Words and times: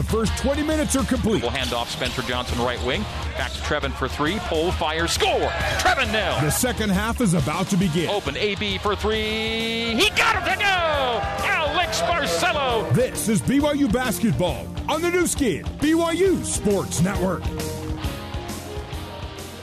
The 0.00 0.06
first 0.06 0.34
20 0.38 0.62
minutes 0.62 0.96
are 0.96 1.04
complete. 1.04 1.42
We'll 1.42 1.50
hand 1.50 1.74
off 1.74 1.90
Spencer 1.90 2.22
Johnson, 2.22 2.58
right 2.60 2.82
wing. 2.84 3.02
Back 3.36 3.52
to 3.52 3.58
Trevin 3.58 3.92
for 3.92 4.08
three. 4.08 4.38
Pole, 4.38 4.72
fire, 4.72 5.06
score! 5.06 5.50
Trevin 5.76 6.10
nailed. 6.10 6.42
The 6.42 6.50
second 6.50 6.88
half 6.88 7.20
is 7.20 7.34
about 7.34 7.66
to 7.66 7.76
begin. 7.76 8.08
Open 8.08 8.34
AB 8.34 8.78
for 8.78 8.96
three. 8.96 9.94
He 9.94 10.08
got 10.16 10.36
it 10.36 10.50
to 10.50 10.58
go! 10.58 10.64
Alex 10.64 12.00
Barcelo! 12.00 12.90
This 12.94 13.28
is 13.28 13.42
BYU 13.42 13.92
basketball 13.92 14.66
on 14.88 15.02
the 15.02 15.10
Nu 15.10 15.26
Skin, 15.26 15.66
BYU 15.80 16.42
Sports 16.46 17.02
Network. 17.02 17.42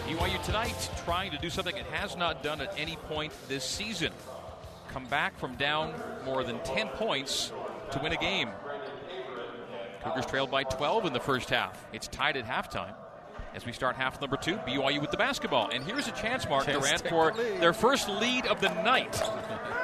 BYU 0.06 0.44
tonight 0.44 0.92
trying 1.04 1.32
to 1.32 1.40
do 1.40 1.50
something 1.50 1.76
it 1.76 1.88
has 1.88 2.16
not 2.16 2.44
done 2.44 2.62
at 2.62 2.72
any 2.78 2.96
point 3.08 3.34
this 3.48 3.64
season. 3.64 4.12
Come 4.90 5.06
back 5.06 5.40
from 5.40 5.56
down 5.56 5.96
more 6.26 6.44
than 6.44 6.60
10 6.60 6.90
points 6.90 7.52
to 7.92 8.00
win 8.04 8.12
a 8.12 8.18
game. 8.18 8.50
Cougars 10.04 10.26
trailed 10.26 10.52
by 10.52 10.64
12 10.64 11.06
in 11.06 11.14
the 11.14 11.20
first 11.20 11.50
half. 11.50 11.86
It's 11.94 12.08
tied 12.08 12.38
at 12.38 12.46
halftime. 12.46 12.94
As 13.54 13.66
we 13.66 13.72
start 13.72 13.96
half 13.96 14.22
number 14.22 14.38
two, 14.38 14.58
BYU 14.58 15.02
with 15.02 15.10
the 15.10 15.18
basketball. 15.18 15.70
And 15.70 15.84
here's 15.84 16.08
a 16.08 16.12
chance, 16.12 16.48
Mark 16.48 16.66
Durrant, 16.68 17.08
for 17.08 17.32
their 17.32 17.74
first 17.74 18.08
lead 18.08 18.46
of 18.46 18.62
the 18.62 18.70
night. 18.84 19.16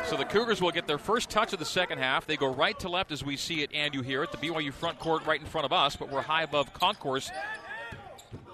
So 0.06 0.16
the 0.16 0.26
Cougars 0.26 0.62
will 0.62 0.72
get 0.72 0.86
their 0.86 1.00
first 1.00 1.30
touch 1.30 1.54
of 1.54 1.60
the 1.60 1.66
second 1.66 1.98
half. 1.98 2.28
They 2.28 2.38
go 2.38 2.54
right 2.54 2.78
to 2.80 2.90
left 2.90 3.12
as 3.12 3.24
we 3.24 3.36
see 3.36 3.64
it 3.64 3.72
and 3.74 3.96
you 3.96 4.02
hear 4.02 4.22
it. 4.22 4.32
The 4.32 4.38
BYU 4.38 4.72
front 4.72 5.00
court 5.00 5.26
right 5.26 5.40
in 5.40 5.48
front 5.48 5.66
of 5.66 5.74
us, 5.74 5.96
but 5.96 6.12
we're 6.12 6.22
high 6.22 6.44
above 6.44 6.74
concourse 6.74 7.32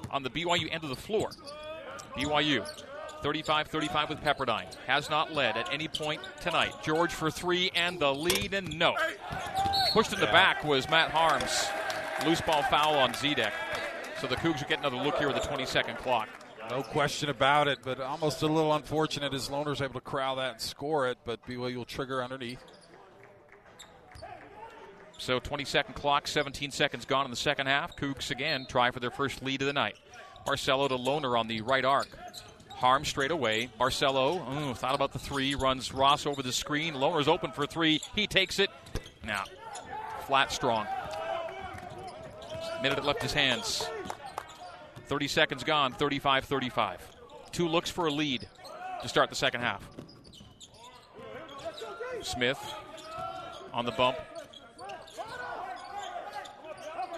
on 0.10 0.24
the 0.24 0.30
BYU 0.30 0.72
end 0.72 0.84
of 0.84 0.90
the 0.90 0.96
floor. 0.96 1.32
BYU 2.16 2.66
35 3.22 3.68
35 3.68 4.10
with 4.10 4.22
Pepperdine. 4.22 4.74
Has 4.88 5.10
not 5.10 5.34
led 5.34 5.58
at 5.58 5.72
any 5.74 5.88
point 5.88 6.22
tonight. 6.42 6.74
George 6.84 7.14
for 7.14 7.30
three 7.30 7.72
and 7.76 8.00
the 8.00 8.14
lead, 8.14 8.54
and 8.54 8.78
no. 8.78 8.96
Pushed 9.94 10.14
in 10.14 10.20
the 10.20 10.28
back 10.28 10.64
was 10.64 10.90
Matt 10.90 11.12
Haarms. 11.12 11.70
Loose 12.26 12.42
ball 12.42 12.64
foul 12.64 12.96
on 12.96 13.14
Zidek. 13.14 13.52
So 14.20 14.28
the 14.28 14.36
Cougs 14.36 14.62
will 14.62 14.68
get 14.68 14.80
another 14.80 14.98
look 14.98 15.18
here 15.18 15.28
with 15.28 15.42
the 15.42 15.48
20 15.48 15.66
second 15.66 15.98
clock. 15.98 16.28
No 16.70 16.84
question 16.84 17.30
about 17.30 17.68
it, 17.68 17.80
but 17.84 18.00
almost 18.00 18.44
a 18.44 18.48
little 18.48 18.74
unfortunate 18.74 19.34
as 19.34 19.50
Lohner's 19.50 19.82
able 19.82 19.96
to 19.96 20.02
corral 20.02 20.36
that 20.36 20.52
and 20.52 20.62
score 20.62 21.08
it, 21.08 21.18
but 21.26 21.44
BYU 21.48 21.78
will 21.78 21.86
trigger 21.86 22.24
underneath. 22.24 22.64
So 25.18 25.40
20 25.40 25.66
second 25.66 25.96
clock, 25.96 26.28
17 26.28 26.72
seconds 26.72 27.06
gone 27.06 27.26
in 27.26 27.32
the 27.32 27.38
second 27.38 27.68
half. 27.68 27.96
Cougs 27.96 28.30
again 28.30 28.66
try 28.70 28.92
for 28.92 29.00
their 29.00 29.12
first 29.12 29.44
lead 29.44 29.62
of 29.62 29.68
the 29.68 29.74
night. 29.74 29.98
Barcelo 30.46 30.88
to 30.88 30.96
Lohner 30.96 31.38
on 31.38 31.48
the 31.48 31.62
right 31.62 31.84
arc. 31.84 32.08
Harm 32.80 33.04
straight 33.04 33.32
away. 33.32 33.70
Barcelo 33.78 34.38
ooh, 34.38 34.74
thought 34.74 34.96
about 34.96 35.12
the 35.12 35.20
three, 35.20 35.54
runs 35.54 35.94
Ross 35.94 36.26
over 36.26 36.42
the 36.42 36.54
screen. 36.54 36.94
Lohner's 36.94 37.28
open 37.28 37.52
for 37.52 37.68
three. 37.68 38.00
He 38.16 38.26
takes 38.26 38.58
it. 38.58 38.70
Now, 39.22 39.44
flat 40.28 40.54
strong. 40.54 40.88
Minute 42.82 42.98
it 42.98 43.04
left 43.04 43.22
his 43.22 43.34
hands. 43.34 43.86
30 45.08 45.28
seconds 45.28 45.64
gone, 45.66 45.92
35 45.92 46.46
35. 46.46 47.06
Two 47.52 47.68
looks 47.68 47.90
for 47.90 48.06
a 48.06 48.12
lead 48.12 48.48
to 49.02 49.10
start 49.10 49.30
the 49.30 49.36
second 49.36 49.60
half. 49.60 49.86
Smith 52.22 52.60
on 53.74 53.84
the 53.84 53.92
bump. 53.92 54.16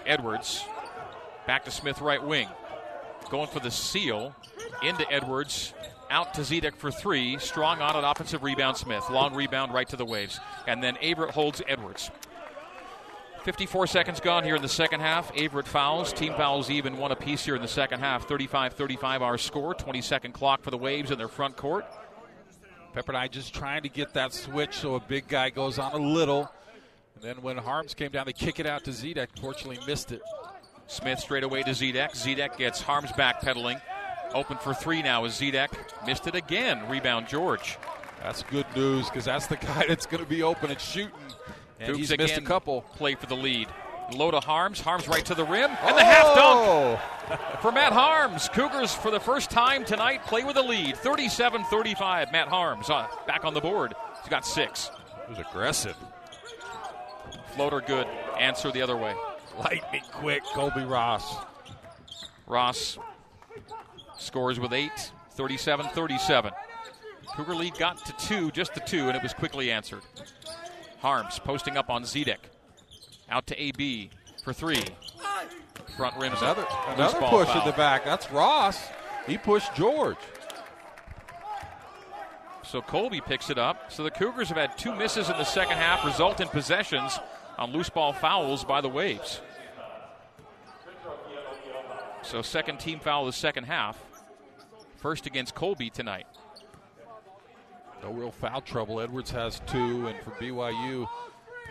Edwards 0.06 0.64
back 1.46 1.64
to 1.66 1.70
Smith, 1.70 2.00
right 2.00 2.22
wing. 2.22 2.48
Going 3.30 3.46
for 3.46 3.60
the 3.60 3.70
seal 3.70 4.34
into 4.82 5.10
Edwards. 5.10 5.74
Out 6.10 6.34
to 6.34 6.42
Zidek 6.42 6.76
for 6.76 6.90
three. 6.90 7.38
Strong 7.38 7.80
on 7.80 7.96
an 7.96 8.04
offensive 8.04 8.42
rebound, 8.42 8.76
Smith. 8.76 9.08
Long 9.10 9.34
rebound 9.34 9.72
right 9.72 9.88
to 9.88 9.96
the 9.96 10.04
waves. 10.04 10.38
And 10.66 10.82
then 10.82 10.96
Averette 11.02 11.30
holds 11.30 11.62
Edwards. 11.66 12.10
54 13.44 13.88
seconds 13.88 14.20
gone 14.20 14.44
here 14.44 14.54
in 14.54 14.62
the 14.62 14.68
second 14.68 15.00
half. 15.00 15.36
Averette 15.36 15.66
fouls. 15.66 16.12
Team 16.12 16.32
fouls 16.34 16.70
even 16.70 16.96
one 16.96 17.10
apiece 17.10 17.44
here 17.44 17.56
in 17.56 17.62
the 17.62 17.68
second 17.68 18.00
half. 18.00 18.28
35 18.28 18.74
35 18.74 19.22
our 19.22 19.38
score. 19.38 19.74
20 19.74 20.00
second 20.00 20.32
clock 20.32 20.62
for 20.62 20.70
the 20.70 20.78
Waves 20.78 21.10
in 21.10 21.18
their 21.18 21.28
front 21.28 21.56
court. 21.56 21.84
Pepperdine 22.94 23.30
just 23.30 23.54
trying 23.54 23.82
to 23.82 23.88
get 23.88 24.12
that 24.14 24.34
switch 24.34 24.74
so 24.74 24.94
a 24.96 25.00
big 25.00 25.26
guy 25.26 25.50
goes 25.50 25.78
on 25.78 25.92
a 25.92 25.96
little. 25.96 26.52
And 27.14 27.24
then 27.24 27.42
when 27.42 27.56
Haarms 27.56 27.96
came 27.96 28.10
down, 28.10 28.26
they 28.26 28.32
kick 28.32 28.60
it 28.60 28.66
out 28.66 28.84
to 28.84 28.90
Zidek. 28.90 29.28
Fortunately, 29.40 29.78
missed 29.86 30.12
it. 30.12 30.20
Smith 30.86 31.18
straight 31.18 31.42
away 31.42 31.62
to 31.62 31.70
Zidek. 31.70 32.10
Zidek 32.10 32.58
gets 32.58 32.82
Haarms 32.82 33.10
backpedaling. 33.12 33.80
Open 34.34 34.56
for 34.58 34.74
three 34.74 35.02
now 35.02 35.24
is 35.24 35.34
Zidek. 35.34 35.70
Missed 36.06 36.26
it 36.26 36.34
again. 36.34 36.88
Rebound 36.88 37.28
George. 37.28 37.78
That's 38.22 38.42
good 38.44 38.66
news 38.74 39.08
because 39.08 39.24
that's 39.24 39.46
the 39.46 39.56
guy 39.68 39.86
that's 39.86 40.06
going 40.06 40.22
to 40.22 40.28
be 40.28 40.42
open 40.42 40.70
and 40.70 40.80
shooting. 40.80 41.12
And 41.80 41.94
Cougs 41.94 41.98
he's 41.98 42.10
again 42.10 42.26
missed 42.26 42.38
a 42.38 42.42
couple. 42.42 42.82
Play 42.96 43.14
for 43.14 43.26
the 43.26 43.36
lead. 43.36 43.68
Low 44.14 44.30
to 44.30 44.38
Haarms. 44.38 44.80
Haarms 44.80 45.08
right 45.08 45.24
to 45.24 45.34
the 45.34 45.44
rim. 45.44 45.70
And 45.70 45.96
the 45.96 46.04
half 46.04 46.34
dunk 46.34 47.00
for 47.60 47.72
Matt 47.72 47.92
Haarms. 47.92 48.52
Cougars 48.52 48.94
for 48.94 49.10
the 49.10 49.20
first 49.20 49.50
time 49.50 49.84
tonight 49.84 50.24
play 50.26 50.44
with 50.44 50.56
a 50.56 50.62
lead. 50.62 50.96
37 50.96 51.64
35. 51.64 52.32
Matt 52.32 52.48
Haarms 52.48 52.90
uh, 52.90 53.06
back 53.26 53.44
on 53.44 53.54
the 53.54 53.60
board. 53.60 53.94
He's 54.20 54.28
got 54.28 54.46
six. 54.46 54.90
It 55.24 55.30
was 55.30 55.38
aggressive. 55.38 55.96
Floater 57.54 57.80
good. 57.80 58.06
Answer 58.38 58.70
the 58.70 58.82
other 58.82 58.96
way. 58.96 59.14
Lightning 59.58 60.02
quick, 60.12 60.44
Colbey 60.44 60.88
Ross. 60.88 61.34
Ross 62.46 62.98
scores 64.22 64.58
with 64.58 64.72
eight. 64.72 65.12
37 65.32 65.86
37. 65.88 66.52
Cougar 67.34 67.54
lead 67.54 67.74
got 67.78 68.04
to 68.04 68.12
two, 68.26 68.50
just 68.50 68.74
the 68.74 68.80
two, 68.80 69.08
and 69.08 69.16
it 69.16 69.22
was 69.22 69.32
quickly 69.32 69.70
answered. 69.70 70.02
Haarms 71.02 71.42
posting 71.42 71.76
up 71.76 71.88
on 71.90 72.02
Zidek. 72.02 72.38
Out 73.30 73.46
to 73.46 73.60
AB 73.60 74.10
for 74.44 74.52
three. 74.52 74.84
Front 75.96 76.16
rim. 76.16 76.32
Another, 76.34 76.66
another 76.88 77.18
push 77.20 77.48
foul. 77.48 77.62
in 77.62 77.66
the 77.66 77.76
back. 77.76 78.04
That's 78.04 78.30
Ross. 78.30 78.88
He 79.26 79.38
pushed 79.38 79.74
George. 79.74 80.18
So 82.64 82.80
Colbey 82.80 83.24
picks 83.24 83.50
it 83.50 83.58
up. 83.58 83.92
So 83.92 84.02
the 84.02 84.10
Cougars 84.10 84.48
have 84.48 84.56
had 84.56 84.76
two 84.78 84.94
misses 84.94 85.28
in 85.28 85.36
the 85.36 85.44
second 85.44 85.76
half, 85.76 86.04
result 86.04 86.40
in 86.40 86.48
possessions 86.48 87.18
on 87.58 87.72
loose 87.72 87.90
ball 87.90 88.12
fouls 88.12 88.64
by 88.64 88.80
the 88.80 88.88
Waves. 88.88 89.40
So 92.22 92.40
second 92.40 92.78
team 92.78 93.00
foul 93.00 93.26
of 93.26 93.34
the 93.34 93.38
second 93.38 93.64
half. 93.64 94.02
First 95.02 95.26
against 95.26 95.56
Colbey 95.56 95.92
tonight. 95.92 96.28
No 98.04 98.12
real 98.12 98.30
foul 98.30 98.60
trouble. 98.60 99.00
Edwards 99.00 99.32
has 99.32 99.60
two, 99.66 100.06
and 100.06 100.16
for 100.22 100.30
BYU, 100.32 101.02
uh, 101.04 101.08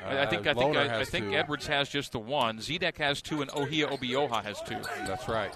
I 0.05 0.25
think 0.25 0.45
I 0.47 0.53
think 0.53 0.75
I, 0.75 0.99
I, 0.99 1.05
think 1.05 1.29
two. 1.29 1.35
Edwards 1.35 1.65
has 1.67 1.87
just 1.87 2.11
the 2.11 2.19
one. 2.19 2.57
Zidek 2.57 2.97
has 2.97 3.21
two, 3.21 3.41
and 3.41 3.49
Ohia 3.51 3.87
Obioha 3.87 4.43
has 4.43 4.61
two. 4.61 4.77
That's 5.07 5.29
right. 5.29 5.53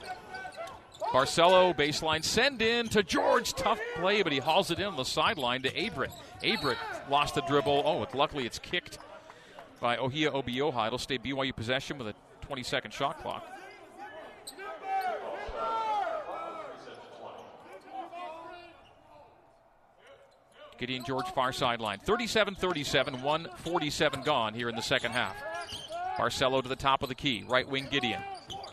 Barcelo 1.11 1.75
baseline 1.75 2.23
send 2.23 2.61
in 2.61 2.87
to 2.89 3.03
George. 3.03 3.53
Tough 3.53 3.79
play, 3.97 4.23
but 4.23 4.31
he 4.31 4.39
hauls 4.39 4.71
it 4.71 4.79
in 4.79 4.85
on 4.85 4.95
the 4.95 5.03
sideline 5.03 5.61
to 5.63 5.69
Averette. 5.77 6.13
Averette 6.45 6.77
lost 7.09 7.35
the 7.35 7.41
dribble. 7.41 7.83
Oh, 7.85 8.07
luckily 8.17 8.45
it's 8.45 8.59
kicked 8.59 8.99
by 9.81 9.97
Ohia 9.97 10.31
Obioha. 10.31 10.87
It'll 10.87 10.97
stay 10.97 11.17
BYU 11.17 11.53
possession 11.53 11.97
with 11.97 12.07
a 12.07 12.15
20 12.41 12.63
second 12.63 12.91
shot 12.91 13.21
clock. 13.21 13.45
Gideon 20.77 21.03
George 21.05 21.27
far 21.27 21.53
sideline. 21.53 21.99
37 21.99 22.55
37, 22.55 23.21
147 23.21 24.21
gone 24.21 24.53
here 24.53 24.69
in 24.69 24.75
the 24.75 24.81
second 24.81 25.11
half. 25.11 25.35
Barcelo 26.17 26.61
to 26.61 26.69
the 26.69 26.75
top 26.75 27.03
of 27.03 27.09
the 27.09 27.15
key. 27.15 27.45
Right 27.47 27.67
wing 27.67 27.87
Gideon. 27.89 28.21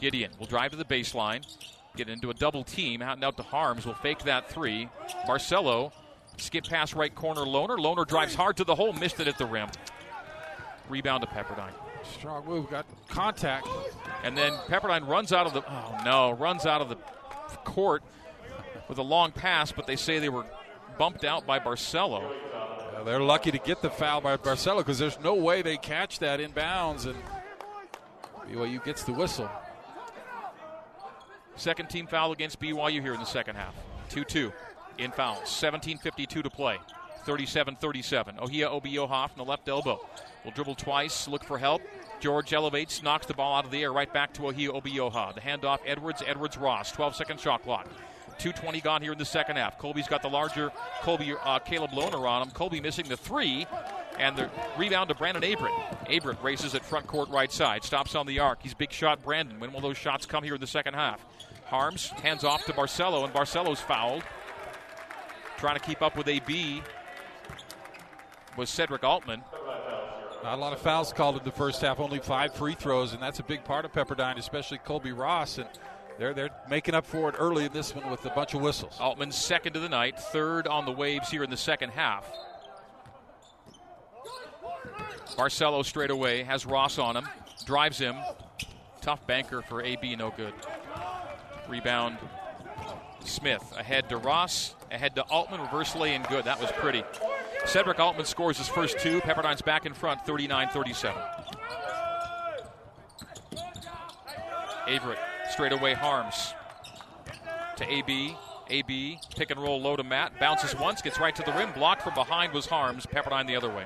Gideon 0.00 0.32
will 0.38 0.46
drive 0.46 0.72
to 0.72 0.76
the 0.76 0.84
baseline. 0.84 1.44
Get 1.96 2.08
into 2.08 2.30
a 2.30 2.34
double 2.34 2.64
team. 2.64 3.02
Out 3.02 3.16
and 3.16 3.24
out 3.24 3.36
to 3.36 3.42
Haarms. 3.42 3.84
Will 3.84 3.94
fake 3.94 4.20
that 4.24 4.50
three. 4.50 4.88
Barcelo 5.26 5.92
skip 6.38 6.64
past 6.64 6.94
right 6.94 7.14
corner 7.14 7.42
Lohner. 7.42 7.78
Lohner 7.78 8.06
drives 8.06 8.34
hard 8.34 8.56
to 8.56 8.64
the 8.64 8.74
hole. 8.74 8.92
Missed 8.92 9.20
it 9.20 9.28
at 9.28 9.38
the 9.38 9.46
rim. 9.46 9.68
Rebound 10.88 11.22
to 11.22 11.28
Pepperdine. 11.28 11.72
Strong 12.18 12.46
move. 12.46 12.70
Got 12.70 12.86
contact. 13.08 13.68
And 14.24 14.36
then 14.36 14.52
Pepperdine 14.68 15.06
runs 15.06 15.32
out 15.32 15.46
of 15.46 15.52
the. 15.52 15.62
Oh 15.68 15.98
no! 16.04 16.32
Runs 16.32 16.66
out 16.66 16.80
of 16.80 16.88
the 16.88 16.96
court 17.64 18.02
with 18.88 18.98
a 18.98 19.02
long 19.02 19.30
pass, 19.32 19.72
but 19.72 19.86
they 19.86 19.96
say 19.96 20.18
they 20.18 20.28
were 20.28 20.44
bumped 20.98 21.24
out 21.24 21.46
by 21.46 21.58
Barcelo. 21.58 22.22
Yeah, 22.92 23.02
they're 23.04 23.20
lucky 23.20 23.50
to 23.50 23.58
get 23.58 23.82
the 23.82 23.90
foul 23.90 24.20
by 24.20 24.36
Barcelo 24.36 24.78
because 24.78 24.98
there's 24.98 25.18
no 25.20 25.34
way 25.34 25.62
they 25.62 25.76
catch 25.76 26.18
that 26.20 26.40
in 26.40 26.52
bounds, 26.52 27.06
and 27.06 27.16
BYU 28.48 28.84
gets 28.84 29.04
the 29.04 29.12
whistle. 29.12 29.50
Second 31.56 31.90
team 31.90 32.06
foul 32.06 32.32
against 32.32 32.60
BYU 32.60 33.00
here 33.00 33.14
in 33.14 33.20
the 33.20 33.26
second 33.26 33.56
half. 33.56 33.74
2 34.08 34.24
2 34.24 34.52
in 34.98 35.10
fouls. 35.12 35.48
17.52 35.48 36.42
to 36.42 36.50
play. 36.50 36.78
37 37.24 37.76
37. 37.76 38.38
Ohia 38.40 38.68
Obioha 38.68 39.28
from 39.28 39.38
the 39.38 39.44
left 39.44 39.68
elbow. 39.68 40.00
Will 40.44 40.50
dribble 40.50 40.74
twice, 40.74 41.28
look 41.28 41.44
for 41.44 41.58
help. 41.58 41.82
George 42.20 42.52
elevates, 42.52 43.02
knocks 43.02 43.26
the 43.26 43.34
ball 43.34 43.56
out 43.56 43.64
of 43.64 43.70
the 43.70 43.82
air 43.82 43.92
right 43.92 44.12
back 44.12 44.32
to 44.34 44.48
Ohia 44.48 44.70
Obioha. 44.70 45.34
The 45.34 45.40
handoff, 45.40 45.78
Edwards, 45.86 46.22
Edwards 46.26 46.56
Ross. 46.56 46.90
12 46.92 47.16
second 47.16 47.40
shot 47.40 47.62
clock. 47.62 47.88
2.20 48.42 48.82
gone 48.82 49.02
here 49.02 49.12
in 49.12 49.18
the 49.18 49.24
second 49.24 49.56
half. 49.56 49.78
Colbey's 49.78 50.08
got 50.08 50.20
the 50.20 50.28
larger 50.28 50.72
Colbey, 51.02 51.36
uh, 51.44 51.60
Caleb 51.60 51.92
Lohner 51.92 52.28
on 52.28 52.42
him. 52.42 52.50
Colbey 52.50 52.82
missing 52.82 53.08
the 53.08 53.16
three. 53.16 53.66
And 54.18 54.36
the 54.36 54.50
rebound 54.76 55.08
to 55.08 55.14
Brandon 55.14 55.42
Averette. 55.42 56.08
Averette 56.10 56.42
races 56.42 56.74
at 56.74 56.84
front 56.84 57.06
court 57.06 57.30
right 57.30 57.50
side, 57.50 57.82
stops 57.82 58.14
on 58.14 58.26
the 58.26 58.40
arc. 58.40 58.62
He's 58.62 58.74
big 58.74 58.92
shot 58.92 59.22
Brandon. 59.22 59.58
When 59.58 59.72
will 59.72 59.80
those 59.80 59.96
shots 59.96 60.26
come 60.26 60.44
here 60.44 60.54
in 60.54 60.60
the 60.60 60.66
second 60.66 60.94
half? 60.94 61.24
Haarms 61.70 62.10
hands 62.20 62.44
off 62.44 62.64
to 62.66 62.72
Barcelo, 62.72 63.24
and 63.24 63.32
Barcelo's 63.32 63.80
fouled. 63.80 64.22
Trying 65.56 65.78
to 65.78 65.80
keep 65.80 66.02
up 66.02 66.16
with 66.16 66.28
AB 66.28 66.82
was 68.56 68.68
Sedrick 68.68 69.04
Altman. 69.04 69.42
Not 70.42 70.54
a 70.54 70.60
lot 70.60 70.72
of 70.72 70.80
fouls 70.80 71.12
called 71.12 71.38
in 71.38 71.44
the 71.44 71.52
first 71.52 71.80
half, 71.80 72.00
only 72.00 72.18
five 72.18 72.52
free 72.52 72.74
throws, 72.74 73.12
and 73.12 73.22
that's 73.22 73.38
a 73.38 73.44
big 73.44 73.64
part 73.64 73.84
of 73.84 73.92
Pepperdine, 73.92 74.38
especially 74.38 74.78
Colbey 74.78 75.16
Ross. 75.16 75.58
And 75.58 75.68
they're 76.18 76.34
they're 76.34 76.50
making 76.68 76.94
up 76.94 77.06
for 77.06 77.28
it 77.28 77.34
early 77.38 77.64
in 77.64 77.72
this 77.72 77.94
one 77.94 78.10
with 78.10 78.24
a 78.24 78.30
bunch 78.30 78.54
of 78.54 78.60
whistles. 78.60 78.96
Altman's 79.00 79.36
second 79.36 79.76
of 79.76 79.82
the 79.82 79.88
night, 79.88 80.18
third 80.18 80.66
on 80.66 80.84
the 80.84 80.92
waves 80.92 81.30
here 81.30 81.42
in 81.42 81.50
the 81.50 81.56
second 81.56 81.90
half. 81.90 82.30
Barcelo 85.36 85.84
straight 85.84 86.10
away 86.10 86.42
has 86.42 86.66
Ross 86.66 86.98
on 86.98 87.16
him, 87.16 87.28
drives 87.64 87.98
him. 87.98 88.16
Tough 89.00 89.26
banker 89.26 89.62
for 89.62 89.82
AB, 89.82 90.14
no 90.16 90.30
good. 90.30 90.54
Rebound. 91.68 92.18
Smith 93.24 93.62
ahead 93.78 94.08
to 94.08 94.16
Ross, 94.16 94.74
ahead 94.90 95.14
to 95.14 95.22
Altman, 95.22 95.60
reverse 95.60 95.94
lay 95.94 96.14
in 96.14 96.22
good. 96.24 96.44
That 96.44 96.60
was 96.60 96.70
pretty. 96.72 97.04
Sedrick 97.64 98.00
Altman 98.00 98.26
scores 98.26 98.58
his 98.58 98.68
first 98.68 98.98
two. 98.98 99.20
Pepperdine's 99.20 99.62
back 99.62 99.86
in 99.86 99.94
front, 99.94 100.26
39 100.26 100.68
37. 100.68 101.22
Averette 104.88 105.31
straight 105.52 105.72
away 105.72 105.94
Haarms 105.94 106.54
to 107.76 107.90
AB. 107.90 108.36
AB 108.70 109.18
pick 109.36 109.50
and 109.50 109.60
roll 109.60 109.80
low 109.80 109.96
to 109.96 110.02
Matt. 110.02 110.38
Bounces 110.40 110.74
once, 110.74 111.02
gets 111.02 111.20
right 111.20 111.36
to 111.36 111.42
the 111.42 111.52
rim. 111.52 111.70
Blocked 111.72 112.02
from 112.02 112.14
behind 112.14 112.52
was 112.52 112.66
Haarms. 112.66 113.06
Pepperdine 113.06 113.46
the 113.46 113.56
other 113.56 113.68
way. 113.68 113.84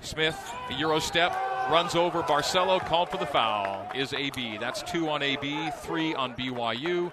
Smith, 0.00 0.36
a 0.70 0.74
Euro 0.74 0.98
step, 0.98 1.32
runs 1.70 1.94
over 1.94 2.22
Barcelo, 2.22 2.80
called 2.80 3.08
for 3.08 3.18
the 3.18 3.26
foul. 3.26 3.88
Is 3.94 4.12
AB. 4.12 4.58
That's 4.58 4.82
two 4.82 5.08
on 5.08 5.22
AB, 5.22 5.70
three 5.82 6.14
on 6.14 6.34
BYU. 6.34 7.12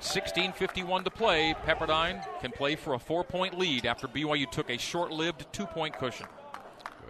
16.51 0.00 1.04
to 1.04 1.10
play. 1.10 1.54
Pepperdine 1.66 2.24
can 2.40 2.50
play 2.50 2.76
for 2.76 2.94
a 2.94 2.98
four 2.98 3.24
point 3.24 3.58
lead 3.58 3.84
after 3.84 4.06
BYU 4.06 4.50
took 4.50 4.70
a 4.70 4.78
short 4.78 5.10
lived 5.10 5.46
two 5.52 5.66
point 5.66 5.98
cushion. 5.98 6.26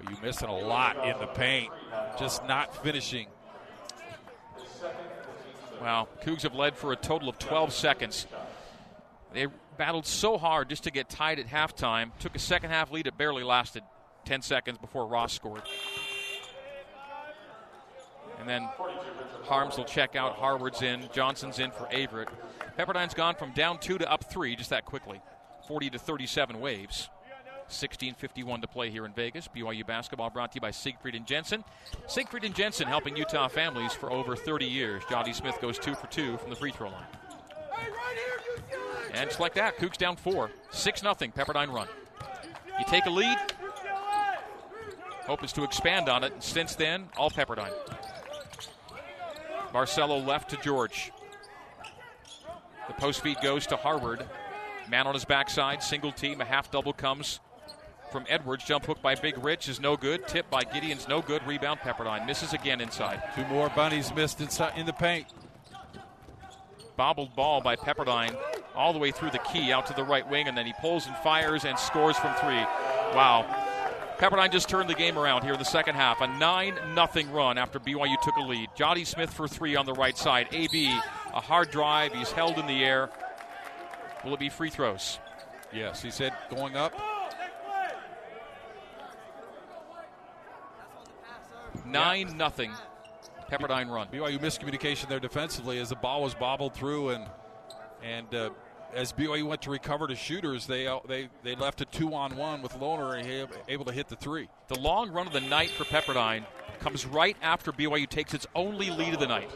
You 0.08 0.16
missing 0.22 0.48
a 0.48 0.58
lot 0.58 0.96
in 1.08 1.18
the 1.18 1.26
paint, 1.26 1.70
just 2.18 2.44
not 2.46 2.82
finishing. 2.82 3.26
Wow, 5.80 6.08
Cougs 6.22 6.42
have 6.42 6.54
led 6.54 6.76
for 6.76 6.92
a 6.92 6.96
total 6.96 7.28
of 7.28 7.38
12 7.38 7.72
seconds. 7.72 8.26
They 9.32 9.46
battled 9.76 10.06
so 10.06 10.38
hard 10.38 10.68
just 10.68 10.84
to 10.84 10.90
get 10.90 11.08
tied 11.08 11.38
at 11.38 11.46
halftime. 11.46 12.10
Took 12.20 12.36
a 12.36 12.38
second 12.38 12.70
half 12.70 12.90
lead, 12.90 13.06
it 13.06 13.18
barely 13.18 13.42
lasted 13.42 13.82
10 14.24 14.42
seconds 14.42 14.78
before 14.78 15.06
Ross 15.06 15.32
scored. 15.32 15.62
And 18.38 18.48
then 18.48 18.68
Haarms 19.46 19.76
will 19.76 19.84
check 19.84 20.16
out. 20.16 20.36
Harward's 20.36 20.82
in. 20.82 21.08
Johnson's 21.12 21.58
in 21.58 21.70
for 21.70 21.88
Averette. 21.92 22.28
Pepperdine's 22.76 23.14
gone 23.14 23.34
from 23.34 23.52
down 23.52 23.78
two 23.78 23.98
to 23.98 24.10
up 24.10 24.30
three 24.30 24.56
just 24.56 24.70
that 24.70 24.84
quickly. 24.84 25.20
40 25.68 25.90
to 25.90 25.98
37 25.98 26.60
waves. 26.60 27.08
16:51 27.68 28.60
to 28.60 28.68
play 28.68 28.90
here 28.90 29.04
in 29.04 29.12
Vegas. 29.12 29.48
BYU 29.48 29.84
basketball 29.86 30.30
brought 30.30 30.52
to 30.52 30.56
you 30.56 30.60
by 30.60 30.70
Siegfried 30.70 31.14
and 31.14 31.26
Jensen. 31.26 31.64
Siegfried 32.06 32.44
and 32.44 32.54
Jensen 32.54 32.86
helping 32.86 33.16
Utah 33.16 33.48
families 33.48 33.92
for 33.92 34.10
over 34.10 34.36
30 34.36 34.66
years. 34.66 35.02
Jody 35.08 35.32
Smith 35.32 35.60
goes 35.60 35.78
two 35.78 35.94
for 35.94 36.06
two 36.08 36.36
from 36.38 36.50
the 36.50 36.56
free 36.56 36.70
throw 36.72 36.90
line. 36.90 37.06
And 39.12 39.28
just 39.28 39.40
like 39.40 39.54
that, 39.54 39.76
Cougs 39.78 39.96
down 39.96 40.16
four. 40.16 40.50
6 40.70 41.02
nothing. 41.02 41.30
Pepperdine 41.32 41.72
run. 41.72 41.88
You 42.78 42.84
take 42.88 43.06
a 43.06 43.10
lead, 43.10 43.38
hope 45.26 45.44
is 45.44 45.52
to 45.52 45.62
expand 45.62 46.08
on 46.08 46.24
it. 46.24 46.32
Since 46.42 46.74
then, 46.74 47.08
all 47.16 47.30
Pepperdine. 47.30 47.72
Barcelo 49.72 50.24
left 50.24 50.50
to 50.50 50.56
George. 50.56 51.12
The 52.88 52.94
post 52.94 53.22
feed 53.22 53.38
goes 53.40 53.66
to 53.68 53.76
Harward. 53.76 54.26
Man 54.88 55.06
on 55.06 55.14
his 55.14 55.24
backside, 55.24 55.82
single 55.82 56.12
team, 56.12 56.40
a 56.40 56.44
half 56.44 56.70
double 56.70 56.92
comes 56.92 57.40
from 58.14 58.24
Edwards. 58.28 58.62
Jump 58.62 58.86
hook 58.86 59.02
by 59.02 59.16
Big 59.16 59.36
Rich 59.42 59.68
is 59.68 59.80
no 59.80 59.96
good. 59.96 60.28
Tip 60.28 60.48
by 60.48 60.62
Gideon's 60.62 61.08
no 61.08 61.20
good. 61.20 61.44
Rebound 61.48 61.80
Pepperdine 61.80 62.24
misses 62.28 62.52
again 62.52 62.80
inside. 62.80 63.20
Two 63.34 63.44
more 63.46 63.68
bunnies 63.70 64.14
missed 64.14 64.40
inside 64.40 64.78
in 64.78 64.86
the 64.86 64.92
paint. 64.92 65.26
Bobbled 66.96 67.34
ball 67.34 67.60
by 67.60 67.74
Pepperdine 67.74 68.36
all 68.76 68.92
the 68.92 69.00
way 69.00 69.10
through 69.10 69.32
the 69.32 69.40
key 69.40 69.72
out 69.72 69.86
to 69.86 69.94
the 69.94 70.04
right 70.04 70.30
wing, 70.30 70.46
and 70.46 70.56
then 70.56 70.64
he 70.64 70.72
pulls 70.80 71.08
and 71.08 71.16
fires 71.16 71.64
and 71.64 71.76
scores 71.76 72.16
from 72.16 72.32
three. 72.36 72.62
Wow. 73.16 73.44
Pepperdine 74.18 74.52
just 74.52 74.68
turned 74.68 74.88
the 74.88 74.94
game 74.94 75.18
around 75.18 75.42
here 75.42 75.54
in 75.54 75.58
the 75.58 75.64
second 75.64 75.96
half. 75.96 76.20
A 76.20 76.28
9 76.28 76.78
0 77.12 77.32
run 77.32 77.58
after 77.58 77.80
BYU 77.80 78.14
took 78.22 78.36
a 78.36 78.42
lead. 78.42 78.68
Jody 78.76 79.04
Smith 79.04 79.32
for 79.32 79.48
three 79.48 79.74
on 79.74 79.86
the 79.86 79.92
right 79.92 80.16
side. 80.16 80.46
AB, 80.52 80.86
a 81.34 81.40
hard 81.40 81.72
drive. 81.72 82.12
He's 82.12 82.30
held 82.30 82.58
in 82.58 82.68
the 82.68 82.84
air. 82.84 83.10
Will 84.24 84.34
it 84.34 84.40
be 84.40 84.50
free 84.50 84.70
throws? 84.70 85.18
Yes, 85.72 86.00
he 86.00 86.12
said 86.12 86.32
going 86.48 86.76
up. 86.76 86.94
Nine 91.94 92.36
nothing. 92.36 92.72
Pepperdine 93.50 93.90
run. 93.90 94.08
BYU 94.08 94.38
miscommunication 94.38 95.08
there 95.08 95.20
defensively 95.20 95.78
as 95.78 95.90
the 95.90 95.96
ball 95.96 96.22
was 96.22 96.34
bobbled 96.34 96.74
through 96.74 97.10
and 97.10 97.26
and 98.02 98.34
uh, 98.34 98.50
as 98.94 99.12
BYU 99.12 99.44
went 99.44 99.62
to 99.62 99.70
recover 99.70 100.06
to 100.06 100.14
shooters, 100.14 100.66
they 100.66 100.86
uh, 100.86 101.00
they 101.06 101.28
they 101.42 101.54
left 101.54 101.80
a 101.80 101.84
two 101.84 102.14
on 102.14 102.36
one 102.36 102.62
with 102.62 102.72
Lohner 102.74 103.18
and 103.18 103.48
able 103.68 103.84
to 103.84 103.92
hit 103.92 104.08
the 104.08 104.16
three. 104.16 104.48
The 104.68 104.78
long 104.78 105.10
run 105.10 105.26
of 105.26 105.32
the 105.32 105.40
night 105.40 105.70
for 105.70 105.84
Pepperdine 105.84 106.44
comes 106.80 107.06
right 107.06 107.36
after 107.42 107.72
BYU 107.72 108.08
takes 108.08 108.34
its 108.34 108.46
only 108.54 108.90
lead 108.90 109.14
of 109.14 109.20
the 109.20 109.26
night. 109.26 109.50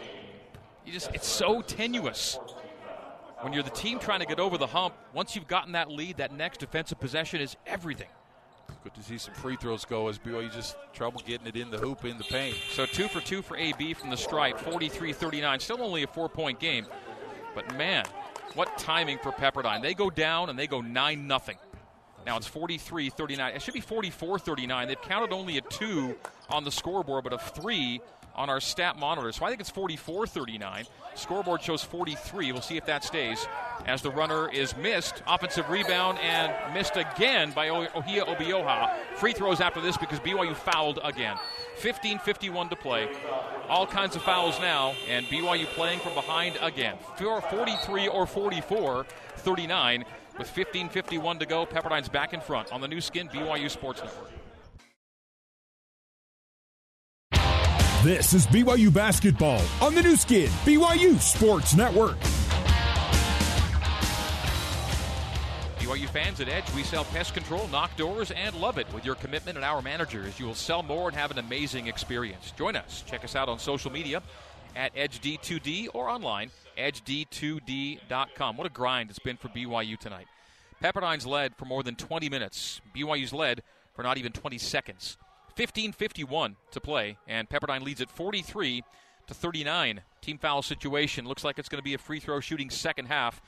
You 0.85 0.93
just 0.93 1.15
it's 1.15 1.27
so 1.27 1.63
tenuous. 1.63 2.39
When 3.41 3.53
you're 3.53 3.63
the 3.63 3.71
team 3.71 4.01
trying 4.01 4.19
to 4.21 4.27
get 4.27 4.41
over 4.41 4.59
the 4.59 4.67
hump, 4.67 4.95
once 5.15 5.37
you've 5.37 5.47
gotten 5.47 5.73
that 5.73 5.89
lead, 5.89 6.17
that 6.17 6.33
next 6.33 6.59
defensive 6.59 6.99
possession 6.99 7.41
is 7.41 7.57
everything. 7.67 8.09
Good 8.85 8.95
to 8.95 9.03
see 9.03 9.19
some 9.19 9.35
free 9.35 9.57
throws 9.57 9.85
go 9.85 10.09
as 10.09 10.19
BYU 10.19 10.53
just 10.53 10.77
trouble 10.93 11.23
getting 11.27 11.47
it 11.47 11.57
in 11.57 11.71
the 11.71 11.79
hoop 11.79 12.05
in 12.05 12.17
the 12.19 12.25
paint. 12.25 12.57
So 12.73 12.87
two 12.87 13.09
for 13.09 13.21
two 13.21 13.43
for 13.43 13.57
AB 13.57 13.95
from 13.95 14.11
the 14.11 14.17
stripe, 14.17 14.59
43-39. 14.59 15.61
Still 15.61 15.83
only 15.83 16.05
a 16.05 16.07
four-point 16.07 16.59
game, 16.59 16.87
but 17.55 17.77
man, 17.77 18.05
what 18.55 18.79
timing 18.79 19.19
for 19.19 19.33
Pepperdine. 19.33 19.83
They 19.83 19.95
go 19.95 20.11
down 20.11 20.49
and 20.51 20.59
they 20.59 20.67
go 20.67 20.81
9 20.81 21.27
nothing. 21.27 21.57
Now 22.29 22.37
it's 22.37 22.47
43 22.47 23.09
39. 23.09 23.55
It 23.55 23.63
should 23.63 23.73
be 23.73 23.81
44 23.81 24.39
39. 24.39 24.89
They've 24.89 25.01
counted 25.01 25.33
only 25.33 25.57
a 25.57 25.63
two 25.63 26.15
on 26.51 26.63
the 26.63 26.71
scoreboard, 26.71 27.25
but 27.25 27.33
a 27.33 27.39
three 27.39 28.03
on 28.35 28.51
our 28.51 28.61
stat 28.61 28.99
monitor. 28.99 29.33
So 29.33 29.47
I 29.47 29.49
think 29.49 29.63
it's 29.63 29.71
44 29.71 30.27
39. 30.27 30.85
Scoreboard 31.15 31.63
shows 31.63 31.83
43. 31.83 32.53
We'll 32.53 32.61
see 32.61 32.77
if 32.77 32.85
that 32.85 33.03
stays 33.03 33.47
as 33.87 34.03
the 34.03 34.11
runner 34.11 34.53
is 34.53 34.77
missed. 34.77 35.23
Offensive 35.27 35.71
rebound 35.71 36.19
and 36.19 36.53
missed 36.75 36.97
again 36.97 37.53
by 37.53 37.71
Ohia 37.71 38.27
Obioha. 38.27 38.93
Free 39.15 39.33
throws 39.33 39.63
after 39.63 39.81
this 39.81 39.97
because 39.97 40.21
BYU 40.21 40.55
fouled 40.55 41.01
again. 41.03 41.39
15 41.79 42.19
51 42.19 42.69
to 42.69 42.77
play. 42.77 43.09
All 43.71 43.87
kinds 43.87 44.17
of 44.17 44.23
fouls 44.23 44.61
now, 44.61 44.95
and 45.09 45.25
BYU 45.27 45.65
playing 45.65 46.01
from 46.01 46.13
behind 46.13 46.59
again. 46.61 46.99
43 47.17 48.09
or 48.09 48.27
44 48.27 49.07
39 49.37 50.05
with 50.39 50.49
15.51 50.55 51.41
to 51.41 51.47
go. 51.47 51.67
Pepperdine's 51.67 52.09
back 52.09 52.33
in 52.33 52.41
front 52.41 52.73
on 52.73 52.81
the 52.81 52.89
Nu 52.89 53.01
Skin 53.01 53.29
BYU 53.29 53.71
Sports 53.71 54.03
Network. 54.03 54.31
This 58.05 58.33
is 58.33 58.47
BYU 58.47 58.95
basketball 58.95 59.61
on 59.83 59.93
the 59.93 60.03
Nu 60.03 60.15
Skin, 60.15 60.49
BYU 60.65 61.19
Sports 61.19 61.75
Network. 61.75 62.17
BYU 65.79 66.09
fans 66.11 66.41
at 66.41 66.49
Edge, 66.49 66.73
we 66.75 66.85
sell 66.85 67.05
pest 67.07 67.35
control, 67.35 67.67
knock 67.69 67.97
doors, 67.97 68.31
and 68.31 68.55
love 68.55 68.79
it. 68.79 68.87
With 68.95 69.05
your 69.05 69.17
commitment 69.17 69.57
and 69.57 69.65
our 69.65 69.83
managers, 69.83 70.39
you 70.39 70.47
will 70.47 70.55
sell 70.55 70.85
more 70.85 71.09
and 71.09 71.17
have 71.17 71.33
an 71.33 71.39
amazing 71.39 71.89
experience. 71.89 72.53
Join 72.57 72.77
us. 72.77 73.03
Check 73.07 73.25
us 73.25 73.35
out 73.35 73.49
on 73.49 73.59
social 73.59 73.91
media 73.91 74.23
at 74.77 74.95
EdgeD2D 74.95 75.89
or 75.95 76.09
online, 76.09 76.51
edged2d.com. 76.77 78.57
What 78.57 78.67
a 78.67 78.71
grind 78.71 79.11
it's 79.11 79.19
been 79.19 79.37
for 79.37 79.49
BYU 79.49 79.99
tonight. 79.99 80.27
Pepperdine's 80.83 81.27
led 81.27 81.57
for 81.57 81.65
more 81.65 81.83
than 81.83 81.97
20 81.97 82.29
minutes. 82.29 82.81
BYU's 82.95 83.33
led 83.33 83.63
for 83.95 84.03
not 84.03 84.19
even 84.19 84.33
20 84.33 84.59
seconds. 84.59 85.19
15:51 85.57 86.55
to 86.71 86.81
play, 86.81 87.17
and 87.27 87.49
Pepperdine 87.49 87.83
leads 87.83 88.01
at 88.01 88.11
43 88.11 88.85
to 89.27 89.35
39. 89.35 90.03
Team 90.21 90.39
foul 90.39 90.63
situation 90.63 91.27
looks 91.27 91.43
like 91.43 91.59
it's 91.59 91.69
going 91.69 91.81
to 91.81 91.85
be 91.85 91.95
a 91.95 91.99
free 91.99 92.21
throw 92.21 92.39
shooting 92.39 92.71
second 92.71 93.07
half. 93.07 93.43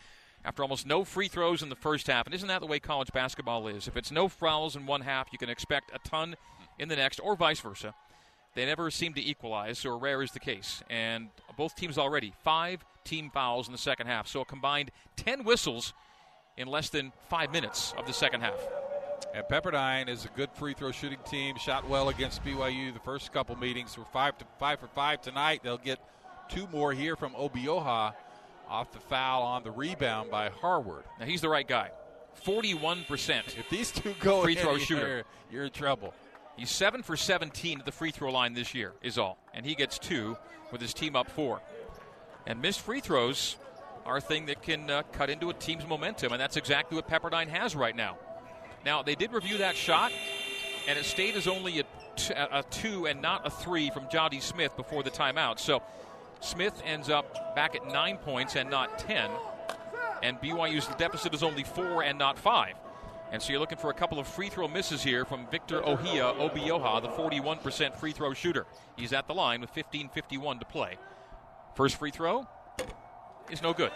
After 0.45 0.63
almost 0.63 0.87
no 0.87 1.05
free 1.05 1.29
throws 1.29 1.63
in 1.63 1.69
the 1.69 1.77
first 1.77 2.07
half, 2.07 2.25
and 2.25 2.35
isn't 2.35 2.49
that 2.49 2.61
the 2.61 2.67
way 2.67 2.81
college 2.81 3.13
basketball 3.13 3.69
is? 3.69 3.87
If 3.87 3.97
it's 3.97 4.11
no 4.11 4.27
fouls 4.27 4.75
in 4.75 4.87
one 4.87 5.03
half, 5.03 5.29
you 5.33 5.39
can 5.39 5.51
expect 5.51 5.95
a 5.95 5.99
ton 5.99 6.35
in 6.79 6.89
the 6.89 6.97
next, 6.97 7.21
or 7.21 7.37
vice 7.37 7.61
versa. 7.61 7.95
They 8.55 8.67
never 8.67 8.91
seem 8.91 9.15
to 9.15 9.21
equalize, 9.21 9.79
so 9.79 9.97
rare 9.97 10.23
is 10.23 10.33
the 10.33 10.41
case. 10.41 10.83
And 10.91 11.29
both 11.57 11.77
teams 11.77 11.99
already 11.99 12.33
five 12.43 12.85
team 13.05 13.31
fouls 13.31 13.69
in 13.69 13.73
the 13.73 13.79
second 13.79 14.09
half, 14.09 14.27
so 14.27 14.41
a 14.41 14.45
combined 14.45 14.91
10 15.17 15.45
whistles 15.45 15.95
in 16.57 16.67
less 16.69 16.89
than 16.91 17.13
five 17.29 17.53
minutes 17.53 17.95
of 17.97 18.07
the 18.07 18.13
second 18.13 18.41
half. 18.41 18.61
And 19.35 19.45
Pepperdine 19.45 20.09
is 20.09 20.25
a 20.25 20.29
good 20.29 20.51
free 20.55 20.75
throw 20.75 20.91
shooting 20.91 21.19
team. 21.29 21.57
Shot 21.57 21.89
well 21.89 22.09
against 22.09 22.45
BYU 22.45 22.93
the 22.93 23.01
first 23.01 23.33
couple 23.33 23.55
meetings. 23.57 23.97
We're 23.97 24.05
five 24.05 24.37
to 24.39 24.45
five 24.59 24.81
for 24.81 24.89
five 24.89 25.23
tonight. 25.23 25.61
They'll 25.63 25.79
get 25.79 26.01
two 26.49 26.67
more 26.73 26.93
here 26.93 27.15
from 27.15 27.33
Obioha 27.35 28.15
off 28.69 28.93
the 28.93 28.99
foul 28.99 29.43
on 29.43 29.63
the 29.63 29.71
rebound 29.71 30.31
by 30.31 30.49
Harward. 30.49 31.05
Now 31.19 31.27
he's 31.27 31.41
the 31.41 31.49
right 31.49 31.67
guy. 31.67 31.91
41%. 32.45 33.59
If 33.59 33.69
these 33.71 33.91
two 33.91 34.15
go 34.21 34.43
free 34.43 34.57
in, 34.57 34.63
throw 34.63 34.79
shooter. 34.79 35.25
you're 35.51 35.65
in 35.65 35.71
trouble. 35.71 36.15
He's 36.57 36.71
7 36.71 37.03
for 37.03 37.17
17 37.17 37.81
at 37.81 37.87
the 37.87 37.93
free 37.93 38.11
throw 38.11 38.31
line 38.31 38.55
this 38.55 38.75
year, 38.75 38.93
is 39.03 39.19
all. 39.19 39.39
And 39.55 39.65
he 39.65 39.75
gets 39.75 39.99
two 39.99 40.37
with 40.73 40.81
his 40.81 40.93
team 40.93 41.17
up 41.17 41.31
four. 41.31 41.61
And 42.47 42.61
missed 42.61 42.81
free 42.81 43.01
throws 43.01 43.57
are 44.05 44.17
a 44.17 44.21
thing 44.21 44.47
that 44.47 44.63
can 44.63 44.91
uh, 44.91 45.03
cut 45.13 45.31
into 45.31 45.51
a 45.51 45.55
team's 45.55 45.87
momentum, 45.87 46.33
and 46.33 46.41
that's 46.41 46.57
exactly 46.57 46.97
what 46.97 47.09
Pepperdine 47.09 47.49
has 47.49 47.77
right 47.77 47.95
now. 47.95 48.17
Now, 48.85 49.03
they 49.03 49.15
did 49.15 49.33
review 49.33 49.59
that 49.59 49.77
shot, 49.77 50.11
and 50.89 50.99
it 50.99 51.05
stayed 51.05 51.37
as 51.37 51.47
only 51.47 51.81
a, 51.81 51.85
t- 52.17 52.35
a 52.35 52.65
two 52.71 53.07
and 53.07 53.21
not 53.21 53.47
a 53.47 53.51
three 53.51 53.91
from 53.91 54.09
Jody 54.11 54.41
Smith 54.41 54.77
before 54.77 55.03
the 55.03 55.11
timeout. 55.11 55.59
So 55.59 55.83
Smith 56.41 56.81
ends 56.85 57.11
up 57.11 57.55
back 57.55 57.75
at 57.75 57.87
nine 57.87 58.17
points 58.17 58.57
and 58.57 58.71
not 58.71 58.99
10, 58.99 59.31
and 60.23 60.41
BYU's 60.41 60.87
deficit 60.97 61.35
is 61.35 61.43
only 61.43 61.65
four 61.65 62.03
and 62.03 62.19
not 62.19 62.39
five. 62.39 62.75
And 63.33 63.41
so 63.41 63.53
you're 63.53 63.61
looking 63.61 63.79
for 63.79 63.91
a 63.91 63.95
couple 63.95 64.19
of 64.19 64.27
free 64.27 64.49
throw 64.49 64.67
misses 64.67 65.03
here 65.03 65.25
from 65.25 65.47
Victor 65.51 65.87
Ohia 65.87 66.33
Obioha, 66.35 67.01
the 67.01 67.09
41% 67.09 67.95
free 67.97 68.13
throw 68.13 68.35
shooter. 68.35 68.67
He's 68.97 69.13
at 69.13 69.29
the 69.29 69.35
line 69.35 69.61
with 69.61 69.73
15.51 69.73 70.59
to 70.59 70.67
play. 70.67 70.97
First 71.75 71.97
free 71.97 72.11
throw 72.11 72.49
is 73.51 73.63
no 73.63 73.73
good. 73.73 73.93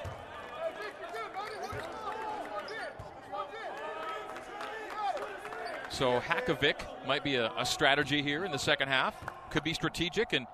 So 5.90 6.18
Hakovic 6.20 6.76
might 7.06 7.22
be 7.22 7.36
a, 7.36 7.52
a 7.56 7.64
strategy 7.64 8.20
here 8.20 8.44
in 8.44 8.50
the 8.50 8.58
second 8.58 8.88
half. 8.88 9.14
Could 9.50 9.62
be 9.62 9.74
strategic 9.74 10.32
and 10.32 10.46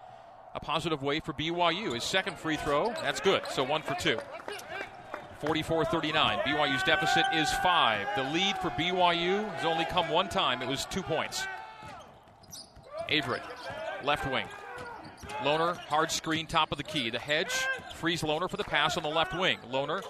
a 0.55 0.61
positive 0.61 1.03
way 1.03 1.21
for 1.21 1.33
BYU. 1.33 1.95
His 1.95 2.05
second 2.05 2.39
free 2.39 2.57
throw, 2.57 2.93
that's 3.03 3.21
good. 3.21 3.43
So 3.51 3.63
one 3.63 3.83
for 3.83 3.95
two. 3.95 4.19
44 5.41 5.87
39. 5.87 6.39
BYU's 6.41 6.83
deficit 6.83 7.25
is 7.35 7.51
five. 7.55 8.07
The 8.15 8.25
lead 8.25 8.59
for 8.59 8.71
BYU 8.71 9.49
has 9.55 9.65
only 9.65 9.87
come 9.87 10.09
one 10.11 10.29
time. 10.29 10.61
It 10.61 10.69
was 10.69 10.85
two 10.87 11.03
points. 11.03 11.47
Averette, 13.09 13.43
left 14.05 14.31
wing. 14.31 14.47
Lohner, 15.43 15.77
hard 15.77 16.11
screen, 16.11 16.47
top 16.47 16.73
of 16.73 16.79
the 16.79 16.85
key. 16.85 17.09
The 17.09 17.19
hedge 17.19 17.53
frees 17.95 18.23
Lohner 18.23 18.51
for 18.51 18.59
the 18.59 18.65
pass 18.65 18.97
on 18.99 19.03
the 19.03 19.09
left 19.09 19.39
wing. 19.39 19.59
Lohner, 19.71 20.03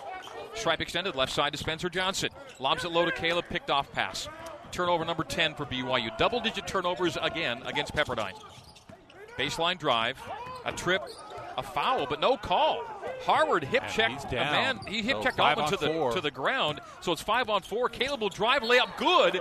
stripe 0.54 0.80
extended, 0.80 1.14
left 1.14 1.32
side 1.32 1.52
to 1.52 1.58
Spencer 1.58 1.88
Johnson. 1.88 2.30
Lobs 2.58 2.84
it 2.84 2.90
low 2.90 3.04
to 3.04 3.12
Caleb, 3.12 3.44
picked 3.48 3.70
off 3.70 3.90
pass. 3.92 4.28
Turnover 4.72 5.04
number 5.04 5.24
10 5.24 5.54
for 5.54 5.64
BYU. 5.64 6.16
Double 6.18 6.40
digit 6.40 6.66
turnovers 6.66 7.16
again 7.22 7.62
against 7.66 7.94
Pepperdine. 7.94 8.34
Baseline 9.38 9.78
drive, 9.78 10.20
a 10.64 10.72
trip, 10.72 11.02
a 11.56 11.62
foul, 11.62 12.06
but 12.06 12.20
no 12.20 12.36
call. 12.36 12.82
Harward 13.22 13.64
hip 13.64 13.84
checked 13.88 14.24
he's 14.24 14.32
a 14.32 14.36
man. 14.36 14.80
He 14.88 15.02
hip 15.02 15.16
So 15.18 15.22
checked 15.22 15.40
Altman 15.40 15.68
to 15.70 15.76
the 15.76 15.86
four. 15.88 16.12
to 16.12 16.20
the 16.20 16.30
ground. 16.30 16.80
So 17.00 17.12
it's 17.12 17.22
five 17.22 17.48
on 17.50 17.62
four. 17.62 17.88
Caleb 17.88 18.20
will 18.20 18.28
drive, 18.28 18.62
layup, 18.62 18.96
good. 18.96 19.40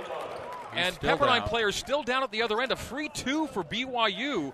and 0.73 0.95
Pepperdine 0.99 1.39
down. 1.39 1.47
players 1.47 1.75
still 1.75 2.03
down 2.03 2.23
at 2.23 2.31
the 2.31 2.41
other 2.41 2.61
end. 2.61 2.71
A 2.71 2.75
free 2.75 3.09
two 3.09 3.47
for 3.47 3.63
BYU. 3.63 4.53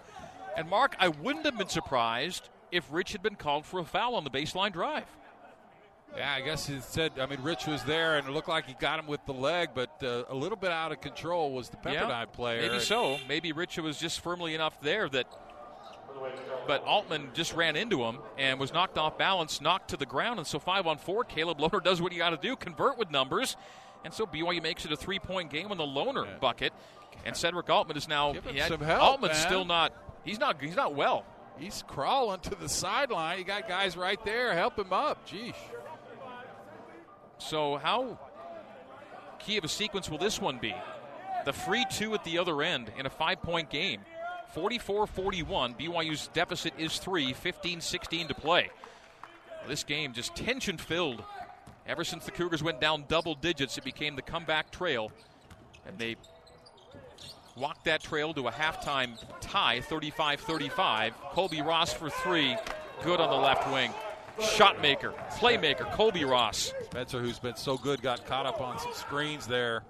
And 0.55 0.70
Mark, 0.70 0.96
I 1.00 1.10
wouldn't 1.10 1.46
have 1.46 1.58
been 1.58 1.70
surprised 1.70 2.50
if 2.72 2.86
Rich 2.91 3.12
had 3.12 3.22
been 3.22 3.36
called 3.36 3.65
for 3.65 3.79
a 3.79 3.86
foul 3.86 4.15
on 4.15 4.24
the 4.24 4.29
baseline 4.29 4.72
drive. 4.72 5.05
Yeah, 6.15 6.34
I 6.34 6.41
guess 6.41 6.65
he 6.65 6.79
said. 6.79 7.13
I 7.20 7.25
mean, 7.25 7.41
Rich 7.41 7.67
was 7.67 7.84
there, 7.84 8.17
and 8.17 8.27
it 8.27 8.32
looked 8.32 8.48
like 8.48 8.65
he 8.65 8.74
got 8.74 9.00
him 9.00 9.08
with 9.08 9.25
the 9.25 9.34
leg, 9.34 9.70
but 9.74 10.01
uh, 10.01 10.24
a 10.29 10.36
little 10.36 10.55
bit 10.55 10.72
out 10.72 10.94
of 10.94 11.01
control 11.01 11.51
was 11.51 11.67
the 11.67 11.75
Pepperdine 11.77 12.10
yeah, 12.10 12.25
player. 12.25 12.62
Maybe 12.62 12.79
so. 12.79 13.17
Maybe 13.27 13.51
Rich 13.51 13.77
was 13.79 13.98
just 13.98 14.22
firmly 14.22 14.55
enough 14.55 14.79
there 14.82 15.10
that. 15.10 15.27
But 16.68 16.84
Altman 16.86 17.30
just 17.34 17.54
ran 17.54 17.76
into 17.76 18.04
him 18.04 18.18
and 18.38 18.60
was 18.60 18.74
knocked 18.74 18.98
off 18.98 19.18
balance, 19.18 19.62
knocked 19.62 19.90
to 19.92 19.98
the 19.98 20.06
ground, 20.06 20.40
and 20.40 20.48
so 20.48 20.58
five 20.60 20.88
on 20.88 20.98
four. 20.98 21.24
Caleb 21.24 21.60
Lohner 21.60 21.84
does 21.84 22.02
what 22.02 22.12
you 22.12 22.18
got 22.18 22.32
to 22.32 22.38
do, 22.38 22.56
convert 22.56 22.98
with 22.98 23.12
numbers, 23.12 23.56
and 24.04 24.14
so 24.14 24.26
BYU 24.26 24.62
makes 24.64 24.86
it 24.86 24.92
a 24.92 24.98
three-point 24.98 25.52
game 25.52 25.72
on 25.72 25.78
the 25.78 25.84
Lohner 25.86 26.40
bucket. 26.40 26.74
And 27.26 27.36
Sedrick 27.36 27.70
Altman 27.70 27.98
is 27.98 28.08
now. 28.08 28.34
He 28.34 28.58
had- 28.60 28.68
some 28.70 28.82
help, 28.82 29.02
Altman's 29.02 29.34
man. 29.38 29.48
still 29.48 29.66
not. 29.66 29.94
He's 30.24 30.40
not. 30.40 30.62
He's 30.62 30.76
not 30.76 30.96
well. 30.96 31.24
He's 31.58 31.84
crawling 31.88 32.40
to 32.42 32.56
the 32.56 32.68
sideline. 32.68 33.40
You 33.40 33.46
got 33.46 33.68
guys 33.68 33.96
right 33.96 34.24
there. 34.26 34.54
Help 34.54 34.78
him 34.78 34.92
up. 34.92 35.26
Geesh. 35.28 35.56
So 37.38 37.78
how 37.78 38.18
key 39.40 39.58
of 39.58 39.64
a 39.64 39.68
sequence 39.68 40.10
will 40.10 40.18
this 40.18 40.40
one 40.42 40.58
be? 40.58 40.74
The 41.46 41.54
free 41.54 41.86
two 41.92 42.14
at 42.14 42.24
the 42.24 42.40
other 42.40 42.62
end 42.62 42.92
in 42.98 43.06
a 43.06 43.10
five-point 43.10 43.70
game. 43.70 44.02
44-41. 44.56 45.78
BYU's 45.78 46.28
deficit 46.34 46.74
is 46.78 46.98
three. 46.98 47.34
15-16 47.34 48.30
to 48.30 48.34
play. 48.34 48.70
This 49.68 49.84
game 49.84 50.14
just 50.14 50.36
tension-filled. 50.36 51.24
Ever 51.88 52.04
since 52.04 52.26
the 52.26 52.32
Cougars 52.32 52.64
went 52.64 52.80
down 52.80 53.06
double 53.08 53.36
digits, 53.36 53.78
it 53.78 53.84
became 53.84 54.16
the 54.16 54.22
comeback 54.22 54.72
trail, 54.72 55.12
and 55.86 55.98
they 56.00 56.16
walked 57.56 57.86
that 57.86 58.02
trail 58.02 58.34
to 58.34 58.48
a 58.48 58.52
halftime 58.52 59.12
tie, 59.40 59.82
35-35. 59.82 61.14
Colbey 61.32 61.66
Ross 61.66 61.94
for 61.94 62.10
three, 62.10 62.56
good 63.04 63.20
on 63.20 63.30
the 63.30 63.36
left 63.36 63.72
wing. 63.72 63.92
Shot 64.56 64.82
maker, 64.82 65.14
playmaker, 65.34 65.90
Colbey 65.94 66.28
Ross. 66.30 66.74
Spencer, 66.86 67.20
who's 67.20 67.40
been 67.40 67.56
so 67.56 67.78
good, 67.78 68.02
got 68.02 68.26
caught 68.26 68.46
up 68.46 68.62
on 68.62 68.80
some 68.80 68.94
screens 68.94 69.48
there. 69.48 69.84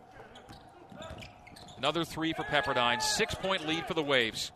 Another 1.78 2.06
three 2.06 2.34
for 2.34 2.44
Pepperdine. 2.44 3.02
Six 3.02 3.36
point 3.36 3.68
lead 3.68 3.86
for 3.86 3.94
the 3.94 4.04
Waves. 4.04 4.52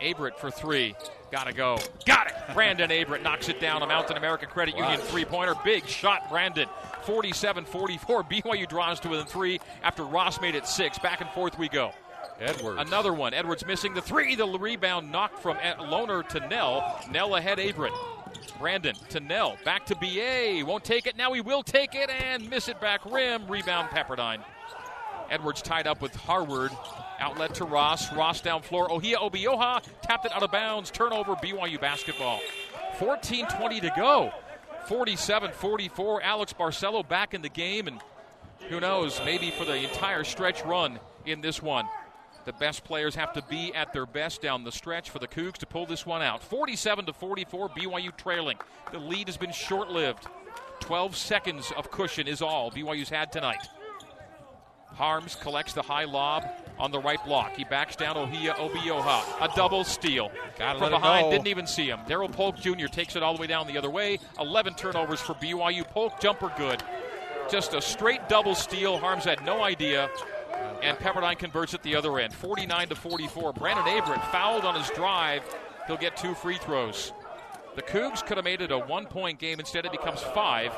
Averette 0.00 0.38
for 0.38 0.50
three. 0.50 0.94
Gotta 1.30 1.52
go. 1.52 1.78
Got 2.06 2.28
it. 2.28 2.34
Brandon 2.54 2.90
Averette 2.90 3.22
knocks 3.22 3.48
it 3.48 3.60
down. 3.60 3.82
A 3.82 3.86
Mountain 3.86 4.16
American 4.16 4.48
Credit 4.48 4.76
Union 4.76 4.98
three 4.98 5.24
pointer. 5.24 5.54
Big 5.64 5.86
shot, 5.86 6.28
Brandon. 6.30 6.68
47 7.04 7.64
44. 7.64 8.24
BYU 8.30 8.68
draws 8.68 9.00
to 9.00 9.08
within 9.08 9.26
three 9.26 9.60
after 9.82 10.04
Ross 10.04 10.40
made 10.40 10.54
it 10.54 10.66
six. 10.66 10.98
Back 10.98 11.20
and 11.20 11.30
forth 11.30 11.58
we 11.58 11.68
go. 11.68 11.92
Edwards. 12.40 12.80
Another 12.80 13.12
one. 13.12 13.34
Edwards 13.34 13.66
missing 13.66 13.94
the 13.94 14.00
three. 14.00 14.34
The 14.34 14.46
rebound 14.46 15.12
knocked 15.12 15.38
from 15.40 15.56
Lohner 15.58 16.26
to 16.28 16.48
Knell. 16.48 17.00
Knell 17.10 17.36
ahead 17.36 17.58
Averette. 17.58 17.92
Brandon 18.58 18.94
to 19.10 19.20
Knell. 19.20 19.56
Back 19.64 19.86
to 19.86 19.96
BA. 19.96 20.64
Won't 20.66 20.84
take 20.84 21.06
it. 21.06 21.16
Now 21.16 21.32
he 21.32 21.40
will 21.40 21.62
take 21.62 21.94
it 21.94 22.10
and 22.10 22.48
miss 22.48 22.68
it 22.68 22.80
back 22.80 23.04
rim. 23.04 23.46
Rebound 23.46 23.90
Pepperdine. 23.90 24.42
Edwards 25.30 25.62
tied 25.62 25.86
up 25.86 26.02
with 26.02 26.14
Harward. 26.14 26.72
Outlet 27.18 27.54
to 27.54 27.64
Ross. 27.64 28.12
Ross 28.12 28.40
down 28.40 28.62
floor. 28.62 28.90
Ohia 28.90 29.16
Obioha 29.16 29.82
tapped 30.02 30.26
it 30.26 30.32
out 30.32 30.42
of 30.42 30.50
bounds. 30.50 30.90
Turnover 30.90 31.34
BYU 31.36 31.80
basketball. 31.80 32.40
14 32.98 33.46
20 33.46 33.80
to 33.80 33.92
go. 33.96 34.32
47 34.86 35.52
44. 35.52 36.22
Alex 36.22 36.52
Barcelo 36.52 37.06
back 37.06 37.34
in 37.34 37.42
the 37.42 37.48
game. 37.48 37.86
And 37.86 38.00
who 38.68 38.80
knows, 38.80 39.20
maybe 39.24 39.50
for 39.50 39.64
the 39.64 39.76
entire 39.76 40.24
stretch 40.24 40.64
run 40.64 40.98
in 41.24 41.40
this 41.40 41.62
one. 41.62 41.86
The 42.44 42.52
best 42.54 42.84
players 42.84 43.14
have 43.14 43.32
to 43.34 43.42
be 43.42 43.74
at 43.74 43.92
their 43.92 44.06
best 44.06 44.40
down 44.40 44.64
the 44.64 44.72
stretch 44.72 45.10
for 45.10 45.18
the 45.18 45.28
Cougs 45.28 45.58
to 45.58 45.66
pull 45.66 45.86
this 45.86 46.06
one 46.06 46.22
out. 46.22 46.42
47 46.42 47.06
to 47.06 47.12
44, 47.12 47.68
BYU 47.68 48.16
trailing. 48.16 48.56
The 48.92 48.98
lead 48.98 49.28
has 49.28 49.36
been 49.36 49.52
short 49.52 49.90
lived. 49.90 50.26
12 50.80 51.16
seconds 51.16 51.70
of 51.76 51.90
cushion 51.90 52.26
is 52.26 52.40
all 52.40 52.70
BYU's 52.70 53.10
had 53.10 53.30
tonight. 53.30 53.68
Haarms 54.96 55.38
collects 55.40 55.72
the 55.72 55.82
high 55.82 56.04
lob 56.04 56.44
on 56.78 56.90
the 56.90 56.98
right 56.98 57.22
block. 57.24 57.56
He 57.56 57.64
backs 57.64 57.96
down 57.96 58.16
Ohia 58.16 58.54
Obioha. 58.54 59.22
A 59.40 59.54
double 59.54 59.84
steal. 59.84 60.30
Gotta 60.58 60.78
From 60.78 60.90
behind, 60.90 61.30
didn't 61.30 61.46
even 61.46 61.66
see 61.66 61.88
him. 61.88 62.00
Darryl 62.08 62.32
Polk 62.32 62.56
Jr. 62.58 62.86
takes 62.86 63.16
it 63.16 63.22
all 63.22 63.34
the 63.34 63.40
way 63.40 63.46
down 63.46 63.66
the 63.66 63.78
other 63.78 63.90
way. 63.90 64.18
11 64.38 64.74
turnovers 64.74 65.20
for 65.20 65.34
BYU. 65.34 65.86
Polk 65.88 66.20
jumper 66.20 66.52
good. 66.56 66.82
Just 67.50 67.74
a 67.74 67.82
straight 67.82 68.28
double 68.28 68.54
steal. 68.54 68.98
Haarms 68.98 69.24
had 69.24 69.44
no 69.44 69.62
idea. 69.62 70.08
And 70.82 70.96
Pepperdine 70.98 71.38
converts 71.38 71.74
at 71.74 71.82
the 71.82 71.94
other 71.96 72.18
end. 72.18 72.32
49 72.32 72.88
to 72.88 72.94
44. 72.94 73.52
Brandon 73.52 73.86
Averette 73.86 74.32
fouled 74.32 74.64
on 74.64 74.74
his 74.74 74.88
drive. 74.90 75.42
He'll 75.86 75.96
get 75.96 76.16
two 76.16 76.34
free 76.34 76.56
throws. 76.58 77.12
The 77.76 77.82
Cougs 77.82 78.24
could 78.24 78.36
have 78.36 78.44
made 78.44 78.60
it 78.60 78.72
a 78.72 78.78
one 78.78 79.06
point 79.06 79.38
game. 79.38 79.60
Instead, 79.60 79.84
it 79.84 79.92
becomes 79.92 80.20
five 80.20 80.72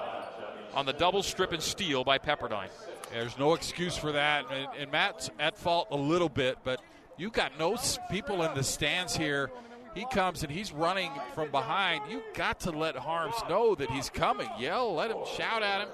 on 0.74 0.86
the 0.86 0.92
double 0.92 1.22
strip 1.22 1.52
and 1.52 1.62
steal 1.62 2.04
by 2.04 2.18
Pepperdine. 2.18 2.68
There's 3.12 3.38
no 3.38 3.52
excuse 3.52 3.96
for 3.96 4.12
that. 4.12 4.46
And, 4.50 4.68
and 4.78 4.90
Matt's 4.90 5.30
at 5.38 5.58
fault 5.58 5.88
a 5.90 5.96
little 5.96 6.30
bit, 6.30 6.58
but 6.64 6.80
you 7.18 7.30
got 7.30 7.58
no 7.58 7.76
people 8.10 8.42
in 8.42 8.54
the 8.54 8.62
stands 8.62 9.14
here. 9.14 9.50
He 9.94 10.06
comes 10.06 10.42
and 10.42 10.50
he's 10.50 10.72
running 10.72 11.10
from 11.34 11.50
behind. 11.50 12.10
You 12.10 12.22
got 12.34 12.60
to 12.60 12.70
let 12.70 12.96
Haarms 12.96 13.46
know 13.50 13.74
that 13.74 13.90
he's 13.90 14.08
coming. 14.08 14.48
Yell, 14.58 14.94
let 14.94 15.10
him 15.10 15.18
shout 15.36 15.62
at 15.62 15.82
him. 15.82 15.88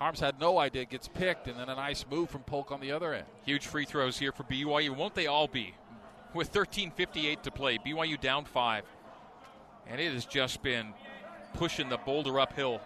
Haarms 0.00 0.20
had 0.20 0.38
no 0.40 0.58
idea, 0.58 0.84
gets 0.84 1.08
picked, 1.08 1.48
and 1.48 1.58
then 1.58 1.68
a 1.68 1.74
nice 1.74 2.06
move 2.08 2.30
from 2.30 2.42
Polk 2.42 2.70
on 2.70 2.80
the 2.80 2.92
other 2.92 3.12
end. 3.12 3.26
Huge 3.44 3.66
free 3.66 3.84
throws 3.84 4.18
here 4.18 4.32
for 4.32 4.44
BYU. 4.44 4.96
Won't 4.96 5.14
they 5.14 5.26
all 5.26 5.48
be? 5.48 5.74
With 6.32 6.52
13.58 6.52 7.42
to 7.42 7.50
play, 7.50 7.78
BYU 7.78 8.18
down 8.20 8.44
five. 8.44 8.84
And 9.88 10.00
it 10.00 10.14
has 10.14 10.24
just 10.24 10.62
been 10.62 10.94
pushing 11.54 11.88
the 11.88 11.98
boulder 11.98 12.38
uphill 12.38 12.80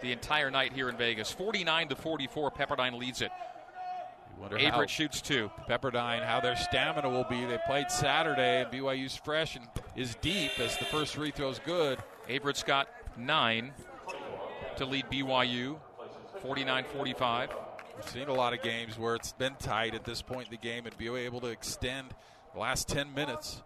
the 0.00 0.12
entire 0.12 0.50
night 0.50 0.72
here 0.72 0.88
in 0.88 0.96
Vegas. 0.96 1.30
49 1.30 1.88
to 1.88 1.96
44, 1.96 2.50
Pepperdine 2.50 2.98
leads 2.98 3.22
it. 3.22 3.30
Averette 4.42 4.90
shoots 4.90 5.20
two. 5.22 5.50
Pepperdine, 5.68 6.24
how 6.24 6.40
their 6.40 6.56
stamina 6.56 7.08
will 7.08 7.24
be. 7.24 7.44
They 7.46 7.58
played 7.66 7.90
Saturday, 7.90 8.62
and 8.62 8.70
BYU's 8.70 9.16
fresh 9.16 9.56
and 9.56 9.66
is 9.94 10.14
deep 10.16 10.58
as 10.60 10.76
the 10.76 10.84
first 10.84 11.14
free 11.14 11.30
throw's 11.30 11.58
good. 11.60 11.98
Averette's 12.28 12.62
got 12.62 12.88
nine 13.16 13.72
to 14.76 14.84
lead 14.84 15.06
BYU, 15.10 15.78
49 16.42 16.84
45. 16.84 17.50
We've 17.96 18.08
seen 18.08 18.28
a 18.28 18.34
lot 18.34 18.52
of 18.52 18.60
games 18.60 18.98
where 18.98 19.14
it's 19.14 19.32
been 19.32 19.54
tight 19.58 19.94
at 19.94 20.04
this 20.04 20.20
point 20.20 20.48
in 20.48 20.50
the 20.50 20.58
game, 20.58 20.84
and 20.84 20.96
BYU 20.98 21.18
able 21.18 21.40
to 21.40 21.48
extend 21.48 22.14
the 22.52 22.60
last 22.60 22.88
10 22.88 23.14
minutes. 23.14 23.62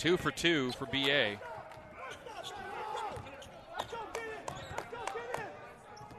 Two 0.00 0.16
for 0.16 0.30
two 0.30 0.72
for 0.72 0.86
BA. 0.86 1.36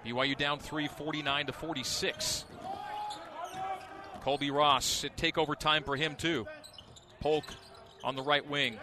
BYU 0.05 0.37
down 0.37 0.59
three, 0.59 0.87
49 0.87 1.47
to 1.47 1.51
46. 1.51 2.45
Colbey 4.23 4.53
Ross, 4.53 5.03
it 5.03 5.17
take 5.17 5.39
over 5.39 5.55
time 5.55 5.83
for 5.83 5.95
him 5.95 6.13
too. 6.13 6.45
Polk 7.21 7.45
on 8.03 8.15
the 8.15 8.21
right 8.21 8.47
wing. 8.47 8.77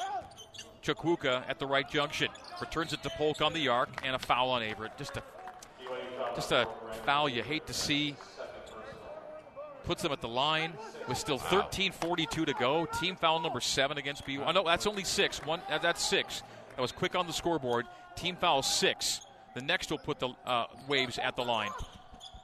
Chukwuka 0.82 1.48
at 1.48 1.60
the 1.60 1.66
right 1.66 1.88
junction. 1.88 2.26
Returns 2.60 2.92
it 2.92 3.00
to 3.04 3.10
Polk 3.10 3.40
on 3.40 3.52
the 3.52 3.68
arc 3.68 4.00
and 4.02 4.16
a 4.16 4.18
foul 4.18 4.50
on 4.50 4.64
Averette. 4.64 4.98
Just 4.98 5.16
a 5.16 5.22
just 6.34 6.50
a 6.50 6.66
foul 7.06 7.28
you 7.28 7.44
hate 7.44 7.68
to 7.68 7.72
see. 7.72 8.16
Puts 9.88 10.02
them 10.02 10.12
at 10.12 10.20
the 10.20 10.28
line 10.28 10.74
with 11.08 11.16
still 11.16 11.38
13:42 11.38 12.44
to 12.44 12.52
go. 12.52 12.84
Team 13.00 13.16
foul 13.16 13.40
number 13.40 13.58
seven 13.58 13.96
against 13.96 14.26
BYU. 14.26 14.44
Oh, 14.46 14.52
no, 14.52 14.62
that's 14.62 14.86
only 14.86 15.02
six. 15.02 15.42
One 15.46 15.62
uh, 15.70 15.78
that's 15.78 16.04
six. 16.04 16.42
That 16.76 16.82
was 16.82 16.92
quick 16.92 17.14
on 17.14 17.26
the 17.26 17.32
scoreboard. 17.32 17.86
Team 18.14 18.36
foul 18.36 18.62
six. 18.62 19.22
The 19.54 19.62
next 19.62 19.90
will 19.90 19.96
put 19.96 20.18
the 20.18 20.28
uh, 20.44 20.66
Waves 20.88 21.18
at 21.18 21.36
the 21.36 21.42
line. 21.42 21.70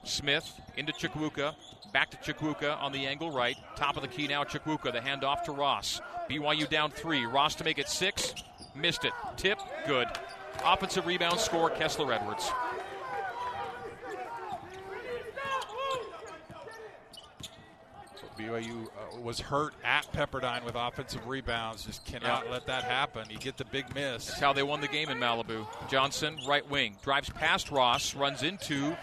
Smith 0.03 0.59
into 0.75 0.91
Chukwuka. 0.91 1.53
Back 1.93 2.09
to 2.09 2.33
Chukwuka 2.33 2.81
on 2.81 2.91
the 2.91 3.05
angle 3.05 3.29
right. 3.29 3.55
Top 3.75 3.95
of 3.95 4.01
the 4.01 4.09
key 4.09 4.27
now, 4.27 4.43
Chukwuka. 4.43 4.91
The 4.91 4.99
handoff 4.99 5.43
to 5.43 5.51
Ross. 5.51 6.01
BYU 6.27 6.67
down 6.67 6.89
three. 6.89 7.27
Ross 7.27 7.53
to 7.55 7.63
make 7.63 7.77
it 7.77 7.87
six. 7.87 8.33
Missed 8.73 9.05
it. 9.05 9.13
Tip. 9.37 9.59
Good. 9.85 10.07
Offensive 10.65 11.05
rebound 11.05 11.39
score, 11.39 11.69
Kessler 11.69 12.11
Edwards. 12.11 12.51
BYU 18.37 18.85
uh, 18.87 19.19
was 19.21 19.39
hurt 19.39 19.73
at 19.83 20.11
Pepperdine 20.13 20.63
with 20.65 20.75
offensive 20.75 21.25
rebounds. 21.27 21.85
Just 21.85 22.05
cannot 22.05 22.45
Yeah. 22.45 22.51
let 22.51 22.65
that 22.67 22.83
happen. 22.83 23.25
You 23.29 23.37
get 23.37 23.57
the 23.57 23.65
big 23.65 23.93
miss. 23.95 24.25
That's 24.27 24.39
how 24.39 24.53
they 24.53 24.63
won 24.63 24.81
the 24.81 24.87
game 24.87 25.09
in 25.09 25.17
Malibu. 25.19 25.65
Johnson, 25.89 26.37
right 26.47 26.67
wing, 26.69 26.95
drives 27.03 27.29
past 27.29 27.71
Ross, 27.71 28.13
runs 28.15 28.43
into 28.43 28.95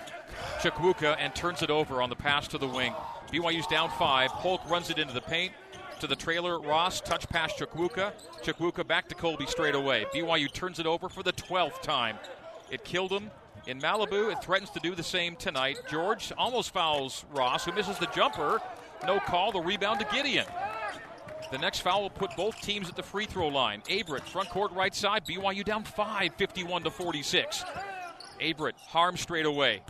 Chukwuka, 0.60 1.16
and 1.18 1.34
turns 1.34 1.62
it 1.62 1.70
over 1.70 2.02
on 2.02 2.10
the 2.10 2.16
pass 2.16 2.48
to 2.48 2.58
the 2.58 2.68
wing. 2.68 2.94
BYU's 3.32 3.66
down 3.66 3.90
five. 3.98 4.30
Polk 4.32 4.68
runs 4.68 4.90
it 4.90 4.98
into 4.98 5.14
the 5.14 5.20
paint 5.22 5.52
to 6.00 6.06
the 6.06 6.16
trailer. 6.16 6.60
Ross, 6.60 7.00
touch 7.00 7.28
pass 7.28 7.52
Chukwuka. 7.54 8.12
Chukwuka 8.42 8.86
back 8.86 9.08
to 9.08 9.14
Colbey 9.14 9.48
straight 9.48 9.74
away. 9.74 10.04
BYU 10.14 10.52
turns 10.52 10.78
it 10.78 10.86
over 10.86 11.08
for 11.08 11.22
the 11.22 11.32
12th 11.32 11.80
time. 11.82 12.18
It 12.70 12.84
killed 12.84 13.10
him 13.12 13.30
in 13.66 13.80
Malibu. 13.80 14.32
It 14.32 14.42
threatens 14.42 14.70
to 14.70 14.80
do 14.80 14.94
the 14.94 15.02
same 15.02 15.36
tonight. 15.36 15.78
George 15.90 16.32
almost 16.36 16.72
fouls 16.72 17.24
Ross, 17.32 17.64
who 17.64 17.72
misses 17.72 17.98
the 17.98 18.06
jumper. 18.14 18.60
No 19.06 19.20
call. 19.20 19.52
The 19.52 19.60
rebound 19.60 20.00
to 20.00 20.06
Gideon. 20.06 20.46
The 21.50 21.58
next 21.58 21.80
foul 21.80 22.02
will 22.02 22.10
put 22.10 22.34
both 22.36 22.58
teams 22.60 22.88
at 22.88 22.96
the 22.96 23.02
free 23.02 23.26
throw 23.26 23.48
line. 23.48 23.82
Averette, 23.90 24.26
front 24.26 24.48
court 24.48 24.72
right 24.72 24.94
side. 24.94 25.26
BYU 25.26 25.64
down 25.64 25.84
5, 25.84 26.34
51 26.34 26.84
to 26.84 26.90
46. 26.90 27.64
Averette, 28.40 28.74
harm 28.88 29.16
straight 29.16 29.44
away. 29.44 29.82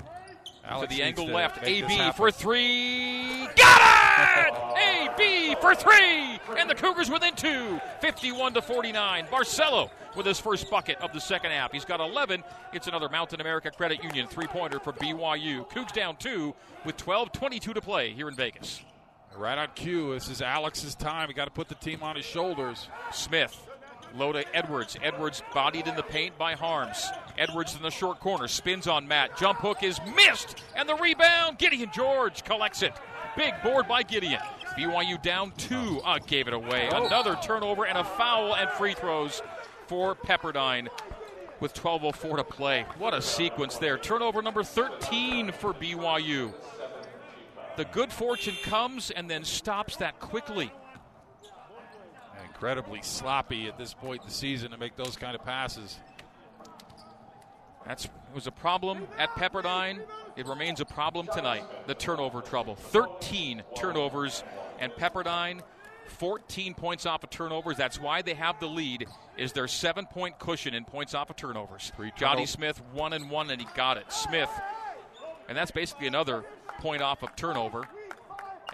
Alex 0.64 0.90
to 0.90 0.96
the 0.96 1.02
angle 1.02 1.26
left. 1.26 1.62
AB 1.62 2.12
for 2.12 2.30
three. 2.30 3.46
Got 3.56 4.46
it! 4.46 5.18
AB 5.18 5.56
for 5.60 5.74
three! 5.74 6.38
And 6.58 6.68
the 6.68 6.74
Cougars 6.74 7.10
within 7.10 7.34
two. 7.34 7.80
51 8.00 8.54
to 8.54 8.62
49. 8.62 9.26
Barcelo 9.26 9.90
with 10.16 10.26
his 10.26 10.38
first 10.38 10.70
bucket 10.70 10.98
of 11.00 11.12
the 11.12 11.20
second 11.20 11.50
half. 11.50 11.72
He's 11.72 11.84
got 11.84 12.00
11. 12.00 12.42
It's 12.72 12.86
another 12.86 13.08
Mountain 13.08 13.40
America 13.40 13.70
Credit 13.70 14.02
Union 14.02 14.26
three 14.26 14.46
pointer 14.46 14.78
for 14.78 14.92
BYU. 14.92 15.68
Cougs 15.70 15.92
down 15.92 16.16
two 16.16 16.54
with 16.84 16.96
12 16.96 17.32
22 17.32 17.74
to 17.74 17.80
play 17.80 18.10
here 18.12 18.28
in 18.28 18.34
Vegas. 18.34 18.82
Right 19.36 19.58
on 19.58 19.68
cue. 19.74 20.12
This 20.14 20.28
is 20.28 20.42
Alex's 20.42 20.94
time. 20.94 21.28
He 21.28 21.34
got 21.34 21.46
to 21.46 21.50
put 21.50 21.68
the 21.68 21.74
team 21.74 22.02
on 22.02 22.16
his 22.16 22.24
shoulders. 22.24 22.88
Smith. 23.12 23.68
Low 24.14 24.32
to 24.32 24.44
Edwards. 24.54 24.96
Edwards 25.02 25.42
bodied 25.54 25.86
in 25.86 25.96
the 25.96 26.02
paint 26.02 26.36
by 26.36 26.54
Haarms. 26.54 27.06
Edwards 27.38 27.74
in 27.74 27.82
the 27.82 27.90
short 27.90 28.20
corner. 28.20 28.46
Spins 28.46 28.86
on 28.86 29.08
Matt. 29.08 29.38
Jump 29.38 29.58
hook 29.58 29.82
is 29.82 29.98
missed. 30.14 30.62
And 30.76 30.86
the 30.88 30.96
rebound. 30.96 31.58
Gideon 31.58 31.90
George 31.94 32.44
collects 32.44 32.82
it. 32.82 32.92
Big 33.36 33.54
board 33.62 33.88
by 33.88 34.02
Gideon. 34.02 34.40
BYU 34.76 35.20
down 35.22 35.52
two. 35.56 36.00
Uh, 36.04 36.18
gave 36.26 36.46
it 36.46 36.54
away. 36.54 36.88
Another 36.92 37.36
turnover 37.42 37.86
and 37.86 37.96
a 37.96 38.04
foul 38.04 38.54
and 38.54 38.68
free 38.70 38.94
throws 38.94 39.40
for 39.86 40.14
Pepperdine 40.14 40.88
with 41.60 41.72
12.04 41.74 42.36
to 42.36 42.44
play. 42.44 42.84
What 42.98 43.14
a 43.14 43.22
sequence 43.22 43.78
there. 43.78 43.96
Turnover 43.96 44.42
number 44.42 44.64
13 44.64 45.52
for 45.52 45.72
BYU. 45.72 46.52
The 47.76 47.84
good 47.86 48.12
fortune 48.12 48.56
comes 48.64 49.10
and 49.10 49.30
then 49.30 49.44
stops 49.44 49.96
that 49.96 50.20
quickly. 50.20 50.70
Incredibly 52.44 53.00
sloppy 53.02 53.66
at 53.66 53.78
this 53.78 53.94
point 53.94 54.22
in 54.22 54.28
the 54.28 54.34
season 54.34 54.70
to 54.70 54.78
make 54.78 54.96
those 54.96 55.16
kind 55.16 55.34
of 55.34 55.44
passes. 55.44 55.98
That's 57.86 58.04
it 58.04 58.10
was 58.34 58.46
a 58.46 58.52
problem 58.52 59.06
at 59.18 59.30
Pepperdine. 59.30 60.00
It 60.36 60.46
remains 60.46 60.80
a 60.80 60.84
problem 60.84 61.28
tonight. 61.32 61.64
The 61.86 61.94
turnover 61.94 62.40
trouble. 62.40 62.76
13 62.76 63.62
turnovers, 63.74 64.44
and 64.78 64.92
Pepperdine 64.92 65.62
14 66.06 66.74
points 66.74 67.06
off 67.06 67.24
of 67.24 67.30
turnovers. 67.30 67.76
That's 67.76 68.00
why 68.00 68.22
they 68.22 68.34
have 68.34 68.60
the 68.60 68.66
lead. 68.66 69.06
Is 69.36 69.52
their 69.52 69.68
seven-point 69.68 70.38
cushion 70.38 70.74
in 70.74 70.84
points 70.84 71.14
off 71.14 71.30
of 71.30 71.36
turnovers? 71.36 71.92
Three 71.96 72.12
Johnny 72.16 72.46
Smith 72.46 72.80
one 72.92 73.12
and 73.12 73.30
one, 73.30 73.50
and 73.50 73.60
he 73.60 73.66
got 73.74 73.96
it. 73.96 74.12
Smith, 74.12 74.50
and 75.48 75.56
that's 75.56 75.70
basically 75.70 76.06
another 76.06 76.44
point 76.80 77.02
off 77.02 77.22
of 77.22 77.34
turnover. 77.36 77.86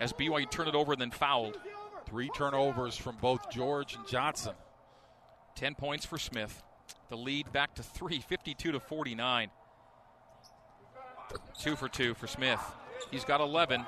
As 0.01 0.13
BYU 0.13 0.51
turned 0.51 0.69
it 0.69 0.75
over 0.75 0.93
and 0.93 1.01
then 1.01 1.11
fouled. 1.11 1.59
Three 2.07 2.31
turnovers 2.35 2.97
from 2.97 3.17
both 3.21 3.51
George 3.51 3.95
and 3.95 4.07
Johnson. 4.07 4.55
10 5.57 5.75
points 5.75 6.07
for 6.07 6.19
Smith. 6.19 6.63
The 7.09 7.17
lead 7.17 7.53
back 7.53 7.75
to 7.75 7.83
three, 7.83 8.21
52 8.21 8.73
to 8.73 8.81
49. 8.81 9.51
Two 11.59 11.77
for 11.77 11.89
two 11.89 12.15
for 12.15 12.27
Smith. 12.27 12.61
He's 13.11 13.25
got 13.25 13.41
11. 13.41 13.85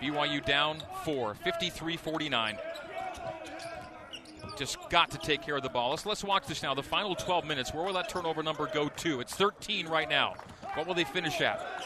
BYU 0.00 0.44
down 0.44 0.82
four, 1.04 1.34
53 1.34 1.96
49. 1.96 2.58
Just 4.56 4.78
got 4.88 5.10
to 5.10 5.18
take 5.18 5.42
care 5.42 5.56
of 5.56 5.62
the 5.62 5.68
ball. 5.68 5.90
Let's, 5.90 6.06
let's 6.06 6.22
watch 6.22 6.46
this 6.46 6.62
now. 6.62 6.74
The 6.74 6.82
final 6.82 7.14
12 7.14 7.44
minutes. 7.44 7.74
Where 7.74 7.84
will 7.84 7.94
that 7.94 8.08
turnover 8.08 8.42
number 8.42 8.68
go 8.72 8.88
to? 8.88 9.20
It's 9.20 9.34
13 9.34 9.88
right 9.88 10.08
now. 10.08 10.34
What 10.74 10.86
will 10.86 10.94
they 10.94 11.04
finish 11.04 11.40
at? 11.40 11.84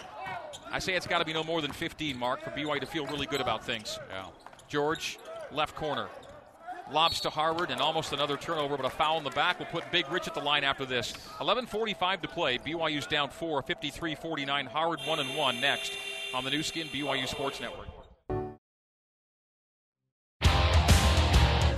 I 0.70 0.78
say 0.78 0.94
it's 0.94 1.06
got 1.06 1.18
to 1.18 1.24
be 1.24 1.32
no 1.32 1.44
more 1.44 1.60
than 1.60 1.72
15, 1.72 2.18
Mark, 2.18 2.42
for 2.42 2.50
BYU 2.50 2.80
to 2.80 2.86
feel 2.86 3.06
really 3.06 3.26
good 3.26 3.40
about 3.40 3.64
things. 3.64 3.98
Yeah. 4.10 4.26
George, 4.68 5.18
left 5.50 5.74
corner. 5.74 6.08
Lobs 6.90 7.20
to 7.20 7.30
Harward 7.30 7.70
and 7.70 7.80
almost 7.80 8.12
another 8.12 8.36
turnover, 8.36 8.76
but 8.76 8.86
a 8.86 8.90
foul 8.90 9.18
in 9.18 9.24
the 9.24 9.30
back 9.30 9.58
will 9.58 9.66
put 9.66 9.90
Big 9.92 10.10
Rich 10.10 10.26
at 10.26 10.34
the 10.34 10.40
line 10.40 10.64
after 10.64 10.86
this. 10.86 11.12
11:45 11.38 12.22
to 12.22 12.28
play. 12.28 12.58
BYU's 12.58 13.06
down 13.06 13.28
four, 13.28 13.62
53-49. 13.62 14.66
Harward 14.66 15.00
one 15.04 15.20
and 15.20 15.36
one 15.36 15.60
next 15.60 15.92
on 16.34 16.44
the 16.44 16.50
Nu 16.50 16.62
Skin 16.62 16.88
BYU 16.88 17.28
Sports 17.28 17.60
Network. 17.60 17.88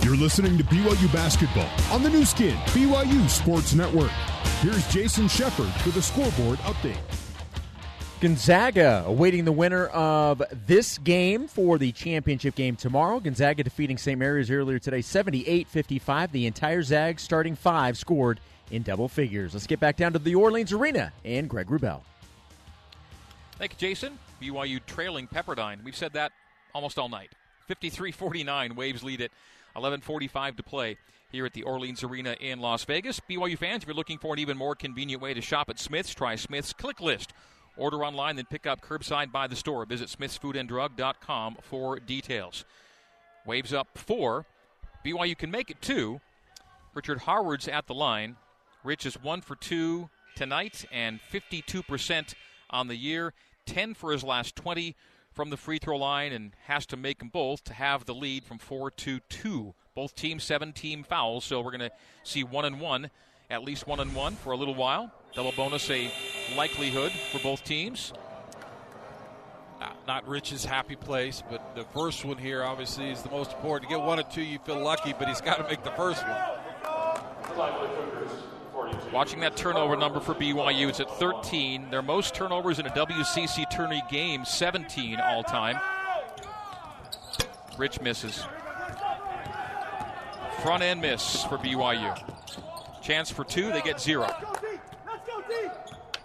You're 0.03 0.17
listening 0.17 0.57
to 0.57 0.63
BYU 0.63 1.11
basketball 1.13 1.69
on 1.93 2.03
the 2.03 2.09
Nu 2.09 2.23
Skin 2.25 2.55
BYU 2.67 3.29
Sports 3.29 3.73
Network. 3.73 4.11
Here's 4.61 4.87
Jason 4.93 5.27
Shepard 5.27 5.71
with 5.85 5.95
a 5.97 6.01
scoreboard 6.01 6.59
update. 6.59 7.30
Gonzaga 8.21 9.03
awaiting 9.07 9.45
the 9.45 9.51
winner 9.51 9.87
of 9.87 10.43
this 10.67 10.99
game 10.99 11.47
for 11.47 11.79
the 11.79 11.91
championship 11.91 12.53
game 12.53 12.75
tomorrow. 12.75 13.19
Gonzaga 13.19 13.63
defeating 13.63 13.97
St. 13.97 14.19
Mary's 14.19 14.51
earlier 14.51 14.77
today, 14.77 15.01
78 15.01 15.67
55. 15.67 16.31
The 16.31 16.45
entire 16.45 16.83
Zag 16.83 17.19
starting 17.19 17.55
five 17.55 17.97
scored 17.97 18.39
in 18.69 18.83
double 18.83 19.07
figures. 19.07 19.55
Let's 19.55 19.65
get 19.65 19.79
back 19.79 19.97
down 19.97 20.13
to 20.13 20.19
the 20.19 20.35
Orleans 20.35 20.71
Arena 20.71 21.11
and 21.25 21.49
Greg 21.49 21.65
Wrubell. 21.65 22.01
Thank 23.57 23.71
you, 23.71 23.77
Jason. 23.79 24.19
BYU 24.39 24.85
trailing 24.85 25.27
Pepperdine. 25.27 25.83
We've 25.83 25.95
said 25.95 26.13
that 26.13 26.31
almost 26.75 26.99
all 26.99 27.09
night. 27.09 27.31
53-49. 27.71 28.75
Waves 28.75 29.03
lead 29.03 29.21
it. 29.21 29.31
11:45 29.75 30.57
to 30.57 30.63
play 30.63 30.97
here 31.31 31.47
at 31.47 31.53
the 31.53 31.63
Orleans 31.63 32.03
Arena 32.03 32.35
in 32.39 32.59
Las 32.59 32.85
Vegas. 32.85 33.19
BYU 33.27 33.57
fans, 33.57 33.81
if 33.81 33.87
you're 33.87 33.95
looking 33.95 34.19
for 34.19 34.33
an 34.33 34.39
even 34.39 34.57
more 34.57 34.75
convenient 34.75 35.23
way 35.23 35.33
to 35.33 35.41
shop 35.41 35.71
at 35.71 35.79
Smith's, 35.79 36.13
try 36.13 36.35
Smith's 36.35 36.71
Click 36.71 37.01
List. 37.01 37.33
Order 37.81 38.05
online, 38.05 38.35
then 38.35 38.45
pick 38.45 38.67
up 38.67 38.81
curbside 38.81 39.31
by 39.31 39.47
the 39.47 39.55
store. 39.55 39.87
Visit 39.87 40.07
smithsfoodanddrug.com 40.07 41.57
for 41.63 41.99
details. 41.99 42.63
Waves 43.43 43.73
up 43.73 43.87
four. 43.95 44.45
BYU 45.03 45.35
can 45.35 45.49
make 45.49 45.71
it 45.71 45.81
two. 45.81 46.21
Richard 46.93 47.21
Harward's 47.21 47.67
at 47.67 47.87
the 47.87 47.95
line. 47.95 48.35
Rich 48.83 49.07
is 49.07 49.15
one 49.15 49.41
for 49.41 49.55
two 49.55 50.11
tonight 50.35 50.85
and 50.91 51.19
52% 51.33 52.35
on 52.69 52.87
the 52.87 52.95
year. 52.95 53.33
10 53.65 53.95
for 53.95 54.11
his 54.11 54.23
last 54.23 54.55
20 54.55 54.95
from 55.31 55.49
the 55.49 55.57
free 55.57 55.79
throw 55.79 55.97
line 55.97 56.33
and 56.33 56.51
has 56.65 56.85
to 56.85 56.95
make 56.97 57.17
them 57.17 57.29
both 57.29 57.63
to 57.63 57.73
have 57.73 58.05
the 58.05 58.13
lead 58.13 58.43
from 58.43 58.59
4 58.59 58.91
to 58.91 59.19
2. 59.21 59.73
Both 59.95 60.15
teams 60.15 60.43
seven 60.43 60.71
team 60.71 61.03
fouls, 61.03 61.45
so 61.45 61.61
we're 61.61 61.71
going 61.71 61.79
to 61.79 61.91
see 62.23 62.43
one 62.43 62.65
and 62.65 62.79
one, 62.79 63.09
at 63.49 63.63
least 63.63 63.87
one 63.87 63.99
and 63.99 64.13
one 64.13 64.35
for 64.35 64.51
a 64.51 64.57
little 64.57 64.75
while. 64.75 65.11
Double 65.33 65.53
bonus 65.53 65.89
a 65.89 66.11
likelihood 66.57 67.11
for 67.31 67.39
both 67.39 67.63
teams. 67.63 68.11
Not, 69.79 69.95
not 70.05 70.27
Rich's 70.27 70.65
happy 70.65 70.97
place, 70.97 71.41
but 71.49 71.73
the 71.73 71.85
first 71.85 72.25
one 72.25 72.37
here 72.37 72.63
obviously 72.63 73.09
is 73.09 73.21
the 73.21 73.31
most 73.31 73.53
important. 73.53 73.89
To 73.89 73.95
get 73.97 74.05
one 74.05 74.19
or 74.19 74.23
two, 74.23 74.41
you 74.41 74.59
feel 74.59 74.79
lucky, 74.79 75.13
but 75.17 75.29
he's 75.29 75.39
got 75.39 75.57
to 75.57 75.63
make 75.63 75.83
the 75.83 75.91
first 75.91 76.23
one. 76.27 76.37
Watching 79.13 79.39
that 79.39 79.55
turnover 79.55 79.95
number 79.95 80.19
for 80.19 80.33
BYU, 80.33 80.89
it's 80.89 80.99
at 80.99 81.09
13. 81.17 81.89
Their 81.89 82.01
most 82.01 82.35
turnovers 82.35 82.79
in 82.79 82.85
a 82.85 82.89
WCC 82.89 83.69
tourney 83.71 84.03
game, 84.09 84.43
17 84.43 85.17
all 85.19 85.43
time. 85.43 85.79
Rich 87.77 88.01
misses. 88.01 88.43
Front 90.61 90.83
end 90.83 91.01
miss 91.01 91.43
for 91.43 91.57
BYU. 91.57 92.21
Chance 93.01 93.31
for 93.31 93.45
two, 93.45 93.71
they 93.71 93.81
get 93.81 93.99
zero. 93.99 94.27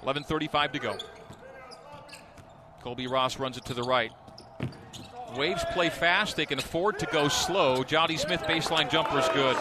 11.35 0.07 0.73
to 0.73 0.79
go. 0.79 0.97
Colbey 2.85 3.11
Ross 3.11 3.41
runs 3.41 3.57
it 3.57 3.65
to 3.65 3.75
the 3.75 3.83
right. 3.83 4.13
Waves 5.37 5.65
play 5.73 5.91
fast. 5.91 6.37
They 6.37 6.47
can 6.47 6.61
afford 6.61 7.01
to 7.01 7.07
go 7.07 7.27
slow. 7.27 7.83
Jody 7.83 8.17
Smith 8.17 8.43
baseline 8.43 8.89
jumper 8.89 9.19
is 9.19 9.29
good. 9.31 9.57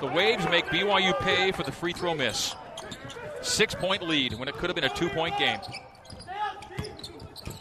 The 0.00 0.08
Waves 0.08 0.44
make 0.50 0.66
BYU 0.66 1.18
pay 1.20 1.52
for 1.52 1.62
the 1.62 1.70
free 1.70 1.92
throw 1.92 2.14
miss. 2.14 2.54
Six 3.42 3.74
point 3.76 4.02
lead 4.02 4.34
when 4.34 4.48
it 4.48 4.54
could 4.54 4.68
have 4.68 4.74
been 4.74 4.84
a 4.84 4.94
two 4.94 5.08
point 5.08 5.38
game. 5.38 5.60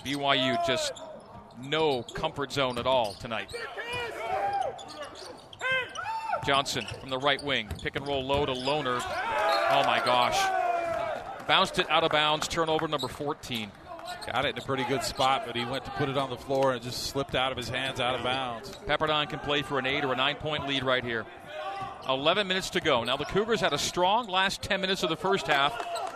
BYU 0.03 0.65
just 0.65 0.93
no 1.63 2.01
comfort 2.01 2.51
zone 2.51 2.79
at 2.79 2.87
all 2.87 3.13
tonight. 3.13 3.53
Johnson 6.45 6.85
from 6.99 7.09
the 7.09 7.17
right 7.17 7.43
wing. 7.43 7.69
Pick 7.81 7.95
and 7.95 8.07
roll 8.07 8.23
low 8.23 8.45
to 8.45 8.53
Lohner. 8.53 9.01
Oh 9.71 9.83
my 9.85 10.01
gosh. 10.03 10.54
Bounced 11.47 11.79
it 11.79 11.89
out 11.89 12.03
of 12.03 12.11
bounds. 12.11 12.47
Turnover 12.47 12.87
number 12.87 13.07
14. 13.07 13.71
Got 14.31 14.45
it 14.45 14.55
in 14.55 14.61
a 14.61 14.65
pretty 14.65 14.83
good 14.85 15.03
spot, 15.03 15.43
but 15.45 15.55
he 15.55 15.65
went 15.65 15.85
to 15.85 15.91
put 15.91 16.09
it 16.09 16.17
on 16.17 16.29
the 16.29 16.37
floor 16.37 16.73
and 16.73 16.81
it 16.81 16.83
just 16.83 17.03
slipped 17.07 17.35
out 17.35 17.51
of 17.51 17.57
his 17.57 17.69
hands 17.69 17.99
out 17.99 18.15
of 18.15 18.23
bounds. 18.23 18.71
Pepperdine 18.87 19.29
can 19.29 19.39
play 19.39 19.61
for 19.61 19.79
an 19.79 19.85
eight 19.85 20.03
or 20.03 20.13
a 20.13 20.15
nine 20.15 20.35
point 20.35 20.67
lead 20.67 20.83
right 20.83 21.03
here. 21.03 21.25
11 22.07 22.47
minutes 22.47 22.69
to 22.71 22.81
go. 22.81 23.03
Now 23.03 23.17
the 23.17 23.25
Cougars 23.25 23.59
had 23.59 23.73
a 23.73 23.77
strong 23.77 24.27
last 24.27 24.61
10 24.61 24.81
minutes 24.81 25.01
of 25.03 25.09
the 25.09 25.15
first 25.15 25.47
half. 25.47 25.73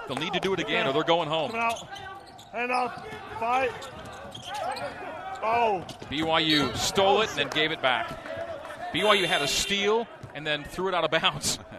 They'll 0.08 0.18
need 0.18 0.34
to 0.34 0.40
do 0.40 0.54
it 0.54 0.60
again 0.60 0.88
or 0.88 0.94
they're 0.94 1.04
going 1.04 1.30
home. 1.30 1.52
Hand 1.52 2.72
up. 2.72 3.08
Fight. 3.40 3.72
Oh. 5.42 5.86
BYU 6.12 6.76
stole 6.76 7.22
it 7.22 7.30
and 7.30 7.40
then 7.40 7.48
gave 7.50 7.72
it 7.72 7.82
back. 7.82 8.10
BYU 8.94 9.26
had 9.26 9.42
a 9.42 9.48
steal 9.48 10.08
and 10.36 10.46
then 10.46 10.64
threw 10.64 10.88
it 10.90 10.94
out 10.94 11.04
of 11.04 11.12
bounds. 11.12 11.60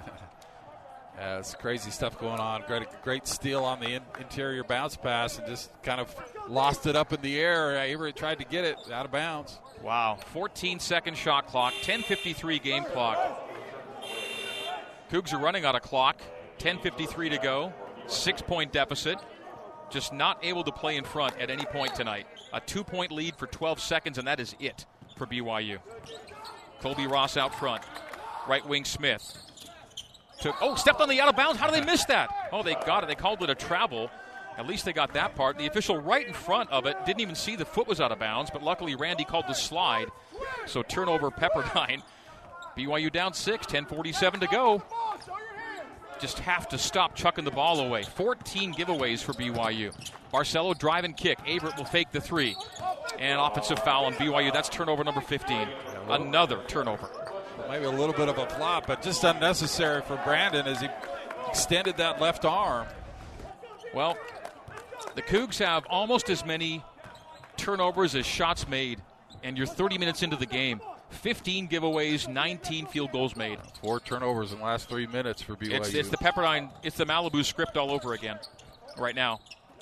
It's 1.22 1.54
crazy 1.54 1.90
stuff 1.90 2.18
going 2.18 2.40
on. 2.40 2.62
Great, 2.66 2.86
great 3.02 3.26
steal 3.26 3.64
on 3.64 3.78
the 3.80 3.94
in, 3.94 4.02
interior 4.18 4.64
bounce 4.64 4.96
pass 4.96 5.38
and 5.38 5.46
just 5.46 5.70
kind 5.82 6.00
of 6.00 6.14
lost 6.48 6.86
it 6.86 6.96
up 6.96 7.12
in 7.12 7.20
the 7.20 7.38
air. 7.38 7.78
Uh, 7.78 7.82
Avery 7.82 8.12
tried 8.12 8.38
to 8.38 8.44
get 8.44 8.64
it 8.64 8.76
out 8.90 9.04
of 9.04 9.12
bounds. 9.12 9.58
Wow. 9.82 10.18
14 10.32 10.78
second 10.78 11.16
shot 11.16 11.46
clock, 11.46 11.74
10.53 11.82 12.62
game 12.62 12.84
clock. 12.84 13.18
Cougs 15.10 15.32
are 15.34 15.38
running 15.38 15.64
out 15.64 15.74
of 15.74 15.82
clock, 15.82 16.20
10.53 16.58 17.30
to 17.30 17.38
go, 17.38 17.72
six 18.06 18.40
point 18.40 18.72
deficit. 18.72 19.18
Just 19.90 20.12
not 20.12 20.38
able 20.44 20.62
to 20.64 20.72
play 20.72 20.96
in 20.96 21.04
front 21.04 21.36
at 21.38 21.50
any 21.50 21.64
point 21.64 21.94
tonight. 21.94 22.26
A 22.52 22.60
two 22.60 22.84
point 22.84 23.10
lead 23.10 23.34
for 23.36 23.46
12 23.46 23.80
seconds, 23.80 24.18
and 24.18 24.26
that 24.28 24.38
is 24.38 24.54
it 24.60 24.86
for 25.16 25.26
BYU. 25.26 25.78
Colbey 26.80 27.10
Ross 27.10 27.36
out 27.36 27.54
front. 27.54 27.82
Right 28.48 28.66
wing 28.66 28.84
Smith. 28.84 29.49
Took, 30.40 30.56
oh, 30.62 30.74
stepped 30.74 31.00
on 31.00 31.08
the 31.08 31.20
out 31.20 31.28
of 31.28 31.36
bounds. 31.36 31.60
How 31.60 31.66
do 31.66 31.72
they 31.72 31.84
miss 31.84 32.04
that? 32.06 32.48
Oh, 32.52 32.62
they 32.62 32.74
got 32.74 33.04
it. 33.04 33.08
They 33.08 33.14
called 33.14 33.42
it 33.42 33.50
a 33.50 33.54
travel. 33.54 34.10
At 34.56 34.66
least 34.66 34.84
they 34.84 34.92
got 34.92 35.14
that 35.14 35.34
part. 35.34 35.58
The 35.58 35.66
official 35.66 35.98
right 35.98 36.26
in 36.26 36.32
front 36.32 36.70
of 36.70 36.86
it 36.86 36.96
didn't 37.06 37.20
even 37.20 37.34
see 37.34 37.56
the 37.56 37.64
foot 37.64 37.86
was 37.86 38.00
out 38.00 38.12
of 38.12 38.18
bounds, 38.18 38.50
but 38.50 38.62
luckily 38.62 38.94
Randy 38.94 39.24
called 39.24 39.46
the 39.48 39.54
slide. 39.54 40.08
So 40.66 40.82
turnover 40.82 41.30
Pepperdine. 41.30 42.02
BYU 42.76 43.12
down 43.12 43.34
six, 43.34 43.66
10:47 43.66 44.40
to 44.40 44.46
go. 44.46 44.82
Just 46.20 46.38
have 46.40 46.68
to 46.68 46.78
stop 46.78 47.14
chucking 47.14 47.44
the 47.44 47.50
ball 47.50 47.80
away. 47.80 48.02
14 48.02 48.74
giveaways 48.74 49.22
for 49.22 49.32
BYU. 49.32 49.94
Barcelo 50.32 50.78
drive 50.78 51.04
and 51.04 51.16
kick. 51.16 51.38
Averette 51.46 51.78
will 51.78 51.86
fake 51.86 52.12
the 52.12 52.20
three. 52.20 52.56
And 53.18 53.40
offensive 53.40 53.78
foul 53.80 54.04
on 54.04 54.14
BYU. 54.14 54.52
That's 54.52 54.68
turnover 54.68 55.02
number 55.02 55.22
15. 55.22 55.68
Another 56.08 56.62
turnover. 56.68 57.08
Maybe 57.68 57.84
a 57.84 57.90
little 57.90 58.14
bit 58.14 58.28
of 58.28 58.38
a 58.38 58.46
flop, 58.46 58.86
but 58.86 59.02
just 59.02 59.24
unnecessary 59.24 60.02
for 60.02 60.16
Brandon 60.24 60.66
as 60.66 60.80
he 60.80 60.88
extended 61.48 61.96
that 61.98 62.20
left 62.20 62.44
arm. 62.44 62.86
Well, 63.94 64.16
the 65.14 65.22
Cougs 65.22 65.58
have 65.58 65.84
almost 65.86 66.30
as 66.30 66.44
many 66.44 66.84
turnovers 67.56 68.14
as 68.14 68.26
shots 68.26 68.68
made, 68.68 69.00
and 69.42 69.56
you're 69.56 69.66
30 69.66 69.98
minutes 69.98 70.22
into 70.22 70.36
the 70.36 70.46
game. 70.46 70.80
15 71.10 71.68
giveaways, 71.68 72.28
19 72.28 72.86
field 72.86 73.10
goals 73.12 73.34
made. 73.34 73.58
Four 73.82 73.98
turnovers 74.00 74.52
in 74.52 74.58
the 74.58 74.64
last 74.64 74.88
three 74.88 75.06
minutes 75.06 75.42
for 75.42 75.56
BYU. 75.56 75.72
It's, 75.72 75.92
it's 75.92 76.08
the 76.08 76.16
Pepperdine, 76.16 76.70
it's 76.84 76.96
the 76.96 77.04
Malibu 77.04 77.44
script 77.44 77.76
all 77.76 77.90
over 77.90 78.14
again 78.14 78.38
right 78.96 79.14
now. 79.14 79.40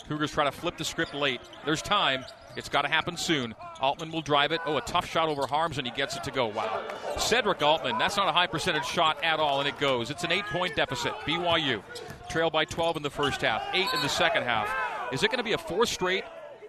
Cougars 0.09 0.31
try 0.31 0.45
to 0.45 0.53
flip 0.53 0.79
the 0.79 0.85
script 0.85 1.14
late. 1.14 1.41
There's 1.67 1.83
time. 1.83 2.25
It's 2.59 2.68
got 2.68 2.83
to 2.83 2.88
happen 2.88 3.16
soon. 3.16 3.55
Altman 3.81 4.11
will 4.11 4.21
drive 4.21 4.51
it. 4.51 4.61
Oh, 4.66 4.77
a 4.79 4.81
tough 4.81 5.09
shot 5.09 5.29
over 5.29 5.42
Haarms, 5.42 5.79
and 5.79 5.87
he 5.87 5.92
gets 5.92 6.16
it 6.16 6.25
to 6.25 6.33
go. 6.33 6.49
Wow. 6.49 6.83
Sedrick 7.14 7.62
Altman, 7.62 7.99
that's 7.99 8.16
not 8.16 8.29
a 8.29 8.33
high 8.33 8.49
percentage 8.49 8.85
shot 8.85 9.23
at 9.23 9.38
all, 9.38 9.61
and 9.61 9.68
it 9.68 9.79
goes. 9.79 10.11
It's 10.11 10.25
an 10.25 10.33
eight 10.33 10.44
point 10.47 10.75
deficit. 10.75 11.12
BYU 11.21 11.83
trail 12.29 12.51
by 12.51 12.64
12 12.64 12.97
in 12.97 13.03
the 13.05 13.11
first 13.11 13.42
half, 13.42 13.62
eight 13.75 13.87
in 13.94 14.03
the 14.03 14.09
second 14.09 14.42
half. 14.42 14.68
Is 15.12 15.23
it 15.23 15.29
going 15.29 15.38
to 15.38 15.44
be 15.44 15.53
a 15.53 15.59
fourth 15.59 15.88
straight 15.88 16.25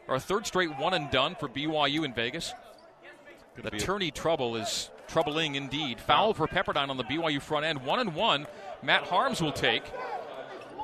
or 0.07 0.13
a 0.13 0.19
third 0.19 0.45
straight 0.45 0.77
one 0.77 0.93
and 0.93 1.09
done 1.09 1.33
for 1.33 1.49
BYU 1.49 2.05
in 2.05 2.13
Vegas? 2.13 2.53
The 3.55 3.71
tourney 3.71 4.11
trouble 4.11 4.57
is 4.57 4.91
troubling 5.07 5.55
indeed. 5.55 5.99
Foul 5.99 6.35
for 6.35 6.45
Pepperdine 6.45 6.89
on 6.89 6.97
the 6.97 7.03
BYU 7.03 7.41
front 7.41 7.65
end. 7.65 7.83
One 7.83 7.99
and 7.99 8.13
one. 8.13 8.45
Matt 8.83 9.05
Haarms 9.05 9.41
will 9.41 9.51
take. 9.51 9.83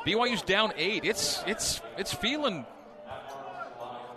BYU's 0.03 0.41
down 0.41 0.73
eight. 0.77 1.05
It's 1.05 1.43
it's 1.45 1.79
it's 1.95 2.11
feeling 2.11 2.65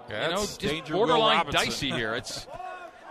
Yeah, 0.08 0.28
you 0.28 0.34
know, 0.34 0.46
just 0.58 0.90
borderline 0.90 1.46
dicey 1.50 1.90
here. 1.90 2.14
It's 2.14 2.46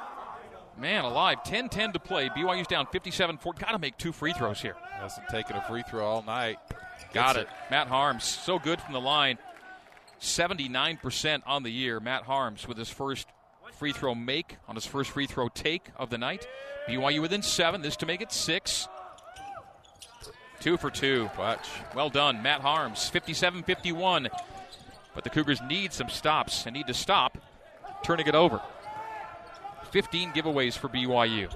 man 0.78 1.06
alive. 1.06 1.40
10-10 1.46 1.94
to 1.94 2.00
play. 2.00 2.30
BYU's 2.30 2.68
down 2.68 2.88
57-4. 2.88 3.60
Got 3.60 3.72
to 3.72 3.80
make 3.80 3.98
two 3.98 4.12
free 4.12 4.34
throws 4.34 4.62
here. 4.62 4.76
Hasn't 4.92 5.28
taken 5.30 5.56
a 5.56 5.62
free 5.62 5.84
throw 5.90 6.06
all 6.06 6.24
night. 6.24 6.58
Got 7.14 7.36
Gets 7.36 7.50
it. 7.50 7.56
Matt 7.70 7.90
Haarms, 7.90 8.24
so 8.24 8.60
good 8.60 8.82
from 8.82 8.94
the 8.94 9.02
line. 9.02 9.38
79% 10.20 11.42
on 11.46 11.64
the 11.64 11.70
year. 11.70 12.00
Matt 12.00 12.26
Haarms 12.26 12.68
with 12.68 12.78
his 12.78 12.90
first 12.90 13.28
free 13.78 13.94
throw 13.94 14.16
make 14.16 14.58
on 14.68 14.76
his 14.76 14.86
first 14.86 15.12
free 15.12 15.28
throw 15.28 15.50
take 15.50 15.92
of 15.98 16.10
the 16.10 16.18
night. 16.18 16.48
BYU 16.88 17.22
within 17.22 17.42
seven. 17.42 17.82
This 17.82 17.96
to 17.98 18.06
make 18.06 18.22
it 18.22 18.32
six. 18.32 18.88
Two 20.60 20.78
for 20.78 20.90
two. 20.90 21.30
Watch. 21.38 21.68
Well 21.94 22.10
done, 22.10 22.42
Matt 22.42 22.62
Haarms. 22.62 23.08
57 23.10 23.64
51. 23.64 24.30
But 25.18 25.24
the 25.24 25.32
Cougars 25.32 25.64
need 25.64 25.94
some 25.94 26.10
stops 26.10 26.68
and 26.68 26.76
need 26.76 26.86
to 26.86 26.94
stop 26.94 27.40
turning 28.04 28.28
it 28.28 28.36
over. 28.36 28.62
15 29.90 30.32
giveaways 30.32 30.78
for 30.78 30.90
BYU. 30.90 31.52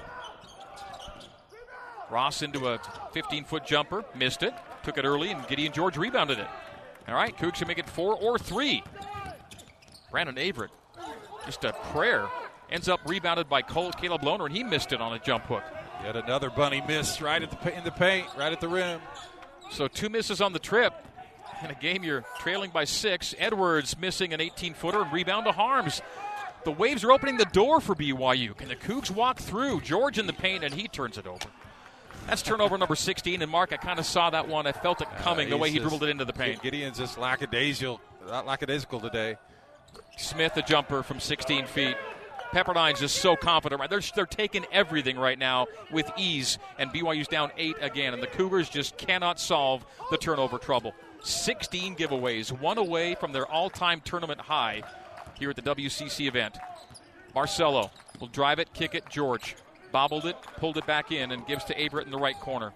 Ross 2.10 2.42
into 2.42 2.70
a 2.70 2.80
15 3.14 3.44
foot 3.44 3.64
jumper, 3.64 4.04
missed 4.16 4.42
it, 4.42 4.56
took 4.82 4.98
it 4.98 5.06
early, 5.06 5.30
and 5.30 5.48
Gideon 5.48 5.72
George 5.74 5.96
rebounded 5.96 6.40
it. 6.40 6.48
All 7.08 7.14
right, 7.14 7.38
Cougs 7.38 7.60
can 7.60 7.68
make 7.68 7.78
it 7.78 7.88
four 7.88 8.16
or 8.16 8.40
three. 8.40 8.84
Brandon 10.10 10.40
Averette, 10.40 10.72
just 11.46 11.64
a 11.64 11.74
prayer, 11.94 12.28
ends 12.72 12.90
up 12.90 13.00
rebounded 13.06 13.48
by 13.48 13.62
Cole, 13.62 13.92
Caleb 13.92 14.24
Lohner, 14.24 14.48
and 14.48 14.56
he 14.56 14.64
missed 14.64 14.92
it 14.92 15.02
on 15.02 15.14
a 15.14 15.20
jump 15.20 15.44
hook. 15.44 15.64
Yet 16.04 16.16
another 16.16 16.50
bunny 16.50 16.82
miss 16.88 17.22
right 17.22 17.44
at 17.44 17.52
the 17.52 17.78
in 17.78 17.84
the 17.84 17.92
paint, 17.92 18.26
right 18.36 18.52
at 18.52 18.60
the 18.60 18.68
rim. 18.68 19.00
So 19.70 19.88
two 19.88 20.10
misses 20.10 20.42
on 20.42 20.52
the 20.52 20.58
trip. 20.58 20.96
In 21.64 21.70
a 21.70 21.76
game 21.76 22.04
you're 22.04 22.26
trailing 22.40 22.72
by 22.72 22.86
six. 22.86 23.36
Edwards 23.38 23.98
missing 23.98 24.34
an 24.34 24.42
18 24.42 24.74
footer 24.74 25.02
and 25.02 25.14
rebound 25.14 25.46
to 25.46 25.52
Haarms. 25.52 26.02
The 26.64 26.72
Waves 26.72 27.04
are 27.04 27.12
opening 27.12 27.38
the 27.38 27.46
door 27.46 27.82
for 27.82 27.96
BYU. 27.96 28.56
Can 28.58 28.68
the 28.68 28.76
Cougs 28.76 29.12
walk 29.12 29.40
through? 29.40 29.82
George 29.82 30.18
in 30.18 30.28
the 30.28 30.34
paint 30.34 30.64
and 30.64 30.74
he 30.74 30.88
turns 30.88 31.18
it 31.18 31.28
over. 31.28 31.48
That's 32.28 32.42
turnover 32.42 32.78
number 32.78 32.96
16. 32.96 33.42
And 33.42 33.52
Mark, 33.52 33.74
I 33.74 33.78
kind 33.78 34.00
of 34.00 34.06
saw 34.06 34.30
that 34.30 34.48
one. 34.48 34.68
I 34.68 34.72
felt 34.72 35.02
it 35.02 35.08
coming 35.20 35.50
the 35.50 35.58
way 35.58 35.70
he 35.70 35.80
dribbled 35.80 36.04
it 36.04 36.10
into 36.10 36.26
the 36.26 36.34
paint. 36.34 36.62
Gideon's 36.62 36.98
just 36.98 37.18
lackadaisical, 37.18 38.00
not 38.28 38.46
lackadaisical 38.46 39.00
today. 39.00 39.38
Smith 40.18 40.56
a 40.58 40.62
jumper 40.62 41.04
from 41.04 41.20
16 41.20 41.66
feet. 41.66 41.96
Pepperdine's 42.52 43.00
just 43.00 43.18
so 43.18 43.36
confident. 43.36 43.80
Right, 43.80 43.90
they're 43.90 44.02
they're 44.14 44.26
taking 44.26 44.66
everything 44.74 45.18
right 45.18 45.40
now 45.40 45.68
with 45.90 46.12
ease, 46.18 46.58
and 46.78 46.92
BYU's 46.92 47.30
down 47.30 47.50
eight 47.58 47.78
again, 47.80 48.14
and 48.14 48.22
the 48.22 48.28
Cougars 48.28 48.68
just 48.70 48.98
cannot 48.98 49.40
solve 49.40 49.86
the 50.12 50.18
turnover 50.18 50.58
trouble. 50.58 50.94
16 51.24 51.96
giveaways, 51.96 52.52
one 52.52 52.78
away 52.78 53.16
from 53.16 53.32
their 53.32 53.46
all 53.46 53.70
time 53.70 54.02
tournament 54.02 54.40
high 54.40 54.84
here 55.40 55.50
at 55.50 55.56
the 55.56 55.62
WCC 55.62 56.28
event. 56.28 56.58
Barcelo 57.36 57.90
will 58.20 58.28
drive 58.28 58.60
it, 58.60 58.74
kick 58.74 58.96
it. 58.96 59.10
George 59.10 59.56
bobbled 59.92 60.26
it, 60.26 60.36
pulled 60.58 60.78
it 60.78 60.86
back 60.86 61.12
in, 61.12 61.32
and 61.32 61.46
gives 61.48 61.64
to 61.66 61.82
Averette 61.82 62.06
in 62.06 62.12
the 62.12 62.18
right 62.18 62.40
corner. 62.40 62.72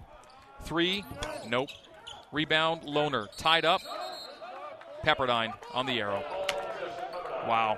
Three, 0.64 1.04
nope. 1.48 1.70
Rebound, 2.32 2.82
Lohner 2.84 3.28
tied 3.38 3.66
up. 3.66 3.82
Pepperdine 5.04 5.54
on 5.74 5.86
the 5.86 6.00
arrow. 6.00 6.24
Wow. 7.48 7.78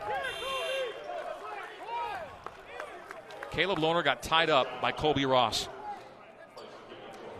Caleb 3.51 3.80
Lohner 3.80 4.03
got 4.03 4.21
tied 4.21 4.49
up 4.49 4.67
by 4.82 4.91
Colbey 4.91 5.30
Ross. 5.30 5.67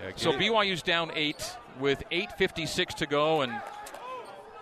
Yeah, 0.04 0.12
So 0.16 0.34
BYU's 0.34 0.82
down 0.82 1.12
eight 1.14 1.56
with 1.80 2.04
8.56 2.12 2.96
to 2.96 3.06
go, 3.06 3.42
and 3.42 3.54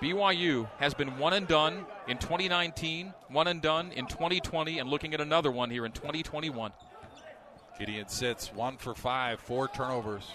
BYU 0.01 0.67
has 0.79 0.93
been 0.93 1.17
one 1.17 1.33
and 1.33 1.47
done 1.47 1.85
in 2.07 2.17
2019, 2.17 3.13
one 3.29 3.47
and 3.47 3.61
done 3.61 3.91
in 3.91 4.05
2020, 4.07 4.79
and 4.79 4.89
looking 4.89 5.13
at 5.13 5.21
another 5.21 5.51
one 5.51 5.69
here 5.69 5.85
in 5.85 5.91
2021. 5.91 6.71
Gideon 7.79 8.07
sits 8.07 8.53
one 8.53 8.77
for 8.77 8.93
five, 8.93 9.39
four 9.39 9.67
turnovers. 9.67 10.31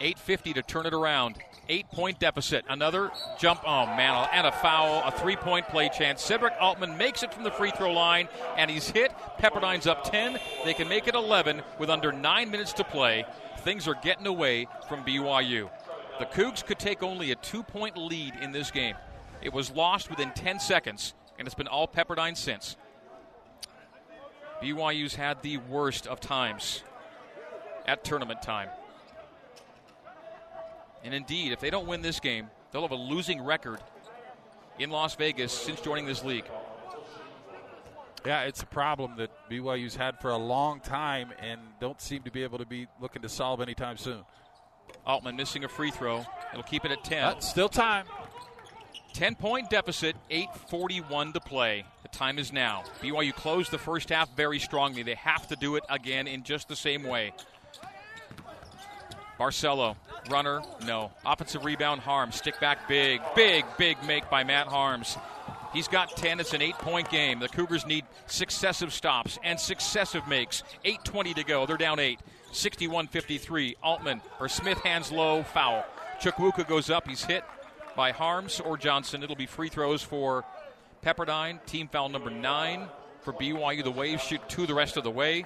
8.50 0.00 0.54
to 0.54 0.62
turn 0.62 0.86
it 0.86 0.92
around. 0.92 1.38
Eight 1.68 1.90
point 1.90 2.18
deficit. 2.18 2.64
Another 2.68 3.10
jump. 3.38 3.60
Oh, 3.66 3.86
man. 3.86 4.28
And 4.32 4.46
a 4.46 4.52
foul. 4.52 5.02
A 5.04 5.10
three 5.10 5.36
point 5.36 5.68
play 5.68 5.88
chance. 5.88 6.22
Sedrick 6.22 6.60
Altman 6.60 6.96
makes 6.96 7.22
it 7.22 7.32
from 7.32 7.44
the 7.44 7.50
free 7.50 7.70
throw 7.70 7.92
line, 7.92 8.28
and 8.56 8.70
he's 8.70 8.88
hit. 8.90 9.12
Pepperdine's 9.38 9.86
up 9.86 10.04
10. 10.04 10.38
They 10.64 10.74
can 10.74 10.88
make 10.88 11.08
it 11.08 11.14
11 11.14 11.62
with 11.78 11.90
under 11.90 12.12
nine 12.12 12.50
minutes 12.50 12.74
to 12.74 12.84
play. 12.84 13.24
Things 13.66 13.88
are 13.88 13.96
getting 14.00 14.28
away 14.28 14.68
from 14.88 15.02
BYU. 15.02 15.68
The 16.20 16.26
Cougs 16.26 16.64
could 16.64 16.78
take 16.78 17.02
only 17.02 17.32
a 17.32 17.34
two 17.34 17.64
point 17.64 17.96
lead 17.96 18.34
in 18.40 18.52
this 18.52 18.70
game. 18.70 18.94
It 19.42 19.52
was 19.52 19.72
lost 19.72 20.08
within 20.08 20.30
10 20.30 20.60
seconds, 20.60 21.14
and 21.36 21.48
it's 21.48 21.54
been 21.56 21.66
all 21.66 21.88
Pepperdine 21.88 22.36
since. 22.36 22.76
BYU's 24.62 25.16
had 25.16 25.42
the 25.42 25.56
worst 25.56 26.06
of 26.06 26.20
times 26.20 26.84
at 27.86 28.04
tournament 28.04 28.40
time. 28.40 28.68
And 31.02 31.12
indeed, 31.12 31.50
if 31.50 31.58
they 31.58 31.70
don't 31.70 31.88
win 31.88 32.02
this 32.02 32.20
game, 32.20 32.48
they'll 32.70 32.82
have 32.82 32.92
a 32.92 32.94
losing 32.94 33.42
record 33.42 33.80
in 34.78 34.90
Las 34.90 35.16
Vegas 35.16 35.52
since 35.52 35.80
joining 35.80 36.06
this 36.06 36.22
league. 36.22 36.46
Yeah, 38.26 38.42
it's 38.42 38.60
a 38.60 38.66
problem 38.66 39.18
that 39.18 39.30
BYU's 39.48 39.94
had 39.94 40.18
for 40.20 40.32
a 40.32 40.36
long 40.36 40.80
time 40.80 41.32
and 41.40 41.60
don't 41.80 42.00
seem 42.00 42.24
to 42.24 42.30
be 42.32 42.42
able 42.42 42.58
to 42.58 42.66
be 42.66 42.88
looking 43.00 43.22
to 43.22 43.28
solve 43.28 43.60
anytime 43.60 43.96
soon. 43.96 44.24
Altman 45.06 45.36
missing 45.36 45.62
a 45.62 45.68
free 45.68 45.92
throw. 45.92 46.24
It'll 46.52 46.64
keep 46.64 46.84
it 46.84 46.90
at 46.90 47.04
10. 47.04 47.22
But 47.22 47.44
still 47.44 47.68
time. 47.68 48.06
10 49.12 49.36
point 49.36 49.70
deficit, 49.70 50.16
8.41 50.28 51.34
to 51.34 51.40
play. 51.40 51.84
The 52.02 52.08
time 52.08 52.40
is 52.40 52.52
now. 52.52 52.82
BYU 53.00 53.32
closed 53.32 53.70
the 53.70 53.78
first 53.78 54.08
half 54.08 54.34
very 54.36 54.58
strongly. 54.58 55.04
They 55.04 55.14
have 55.14 55.46
to 55.46 55.56
do 55.56 55.76
it 55.76 55.84
again 55.88 56.26
in 56.26 56.42
just 56.42 56.66
the 56.68 56.76
same 56.76 57.04
way. 57.04 57.32
Barcelo, 59.38 59.94
runner, 60.30 60.62
no. 60.84 61.12
Offensive 61.24 61.64
rebound, 61.64 62.00
Haarms. 62.00 62.34
Stick 62.34 62.58
back 62.58 62.88
big, 62.88 63.20
big, 63.36 63.64
big 63.78 64.02
make 64.04 64.28
by 64.28 64.42
Matt 64.42 64.66
Harms. 64.66 65.16
He's 65.76 65.88
got 65.88 66.16
10. 66.16 66.40
It's 66.40 66.54
an 66.54 66.62
eight 66.62 66.78
point 66.78 67.10
game. 67.10 67.38
The 67.38 67.50
Cougars 67.50 67.84
need 67.84 68.06
successive 68.24 68.94
stops 68.94 69.38
and 69.44 69.60
successive 69.60 70.26
makes. 70.26 70.62
8.20 70.86 71.34
to 71.34 71.44
go. 71.44 71.66
They're 71.66 71.76
down 71.76 71.98
eight. 71.98 72.18
61 72.52 73.08
53. 73.08 73.76
Altman 73.82 74.22
or 74.40 74.48
Smith 74.48 74.78
hands 74.78 75.12
low, 75.12 75.42
foul. 75.42 75.84
Chukwuka 76.18 76.66
goes 76.66 76.88
up. 76.88 77.06
He's 77.06 77.26
hit 77.26 77.44
by 77.94 78.10
Haarms 78.10 78.58
or 78.58 78.78
Johnson. 78.78 79.22
It'll 79.22 79.36
be 79.36 79.44
free 79.44 79.68
throws 79.68 80.02
for 80.02 80.46
Pepperdine. 81.04 81.62
Team 81.66 81.88
foul 81.88 82.08
number 82.08 82.30
nine 82.30 82.88
for 83.20 83.34
BYU. 83.34 83.84
The 83.84 83.90
Waves 83.90 84.22
shoot 84.22 84.40
two 84.48 84.66
the 84.66 84.72
rest 84.72 84.96
of 84.96 85.04
the 85.04 85.10
way. 85.10 85.44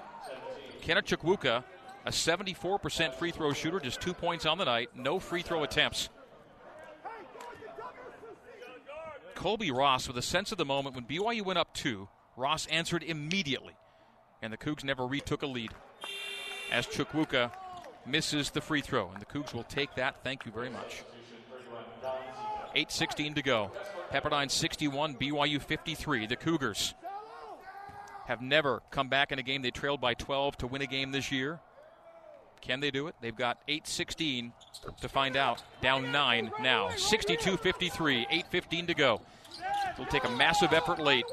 Kenneth 0.80 1.06
Chukwuka, 1.06 1.64
a 2.06 2.10
74% 2.10 3.14
free 3.14 3.32
throw 3.32 3.52
shooter, 3.52 3.80
just 3.80 4.00
two 4.00 4.14
points 4.14 4.46
on 4.46 4.58
the 4.58 4.64
night. 4.64 4.90
No 4.94 5.18
free 5.18 5.42
throw 5.42 5.64
attempts. 5.64 6.08
Colbey 9.40 9.74
Ross, 9.74 10.06
with 10.06 10.18
a 10.18 10.22
sense 10.22 10.52
of 10.52 10.58
the 10.58 10.66
moment, 10.66 10.94
when 10.94 11.06
BYU 11.06 11.42
went 11.42 11.58
up 11.58 11.72
two, 11.72 12.10
Ross 12.36 12.66
answered 12.66 13.02
immediately, 13.02 13.72
and 14.42 14.52
the 14.52 14.58
Cougs 14.58 14.84
never 14.84 15.06
retook 15.06 15.40
a 15.40 15.46
lead. 15.46 15.70
As 16.70 16.86
Chukwuka 16.86 17.50
misses 18.06 18.50
the 18.50 18.60
free 18.60 18.82
throw, 18.82 19.10
and 19.10 19.18
the 19.18 19.24
Cougs 19.24 19.54
will 19.54 19.64
take 19.64 19.94
that. 19.94 20.22
Thank 20.22 20.44
you 20.44 20.52
very 20.52 20.68
much. 20.68 21.04
8.16 22.76 23.36
to 23.36 23.42
go. 23.42 23.72
Pepperdine 24.12 24.50
61, 24.50 25.14
BYU 25.14 25.58
53. 25.58 26.26
The 26.26 26.36
Cougars 26.36 26.92
have 28.26 28.42
never 28.42 28.82
come 28.90 29.08
back 29.08 29.32
in 29.32 29.38
a 29.38 29.42
game 29.42 29.62
they 29.62 29.70
trailed 29.70 30.02
by 30.02 30.12
12 30.12 30.58
to 30.58 30.66
win 30.66 30.82
a 30.82 30.86
game 30.86 31.12
this 31.12 31.32
year. 31.32 31.60
Can 32.60 32.80
they 32.80 32.90
do 32.90 33.06
it? 33.06 33.14
They've 33.20 33.36
got 33.36 33.66
8-16 33.66 34.52
to 35.00 35.08
find 35.08 35.36
out. 35.36 35.62
Down 35.82 36.12
9 36.12 36.52
now. 36.60 36.88
62-53, 36.90 38.26
8-15 38.28 38.86
to 38.86 38.94
go. 38.94 39.20
It'll 39.92 40.06
take 40.06 40.24
a 40.24 40.30
massive 40.30 40.72
effort 40.72 40.98
late. 40.98 41.24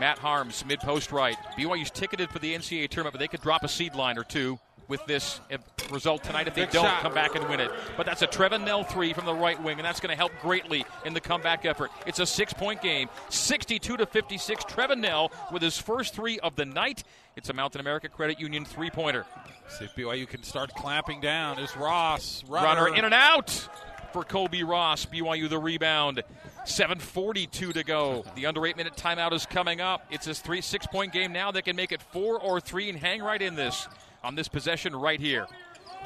Matt 0.00 0.18
Haarms, 0.18 0.64
mid 0.66 0.80
post 0.80 1.12
right. 1.12 1.36
BYU's 1.56 1.90
ticketed 1.90 2.30
for 2.30 2.38
the 2.38 2.54
NCAA 2.54 2.88
tournament, 2.88 3.12
but 3.12 3.20
they 3.20 3.28
could 3.28 3.42
drop 3.42 3.62
a 3.62 3.68
seed 3.68 3.94
line 3.94 4.18
or 4.18 4.24
two 4.24 4.58
with 4.88 5.04
this 5.06 5.40
uh, 5.52 5.56
result 5.90 6.22
tonight 6.24 6.48
if 6.48 6.54
they 6.54 6.62
Big 6.62 6.70
don't 6.70 6.84
shot. 6.84 7.02
come 7.02 7.14
back 7.14 7.34
and 7.34 7.48
win 7.48 7.60
it. 7.60 7.70
But 7.96 8.06
that's 8.06 8.22
a 8.22 8.26
Trevin 8.26 8.64
Knell 8.64 8.84
three 8.84 9.12
from 9.12 9.26
the 9.26 9.34
right 9.34 9.60
wing, 9.62 9.78
and 9.78 9.84
that's 9.84 10.00
going 10.00 10.10
to 10.10 10.16
help 10.16 10.32
greatly 10.40 10.84
in 11.04 11.14
the 11.14 11.20
comeback 11.20 11.64
effort. 11.64 11.90
It's 12.06 12.18
a 12.18 12.26
six 12.26 12.52
point 12.52 12.82
game, 12.82 13.08
62 13.28 13.96
to 13.96 14.06
56. 14.06 14.64
Trevin 14.64 14.98
Knell 14.98 15.32
with 15.52 15.62
his 15.62 15.78
first 15.78 16.14
three 16.14 16.38
of 16.40 16.56
the 16.56 16.64
night. 16.64 17.04
It's 17.36 17.48
a 17.48 17.52
Mountain 17.52 17.80
America 17.80 18.08
Credit 18.08 18.38
Union 18.40 18.64
three 18.64 18.90
pointer. 18.90 19.24
See 19.68 19.84
if 19.84 19.94
BYU 19.94 20.28
can 20.28 20.42
start 20.42 20.74
clamping 20.74 21.20
down. 21.20 21.58
Is 21.58 21.76
Ross 21.76 22.44
Runner 22.48 22.94
in 22.94 23.04
and 23.04 23.14
out 23.14 23.68
for 24.12 24.24
Kobe 24.24 24.62
Ross. 24.62 25.06
BYU 25.06 25.48
the 25.48 25.58
rebound. 25.58 26.22
7:42 26.64 27.72
to 27.72 27.82
go. 27.82 28.24
The 28.36 28.46
under 28.46 28.64
eight 28.66 28.76
minute 28.76 28.94
timeout 28.96 29.32
is 29.32 29.46
coming 29.46 29.80
up. 29.80 30.06
It's 30.10 30.26
a 30.26 30.34
three 30.34 30.60
six 30.60 30.86
point 30.86 31.12
game 31.12 31.32
now. 31.32 31.50
They 31.50 31.62
can 31.62 31.74
make 31.74 31.90
it 31.92 32.02
four 32.02 32.38
or 32.38 32.60
three 32.60 32.88
and 32.88 32.98
hang 32.98 33.22
right 33.22 33.40
in 33.40 33.54
this 33.54 33.88
on 34.24 34.34
this 34.34 34.48
possession 34.48 34.94
right 34.94 35.20
here. 35.20 35.46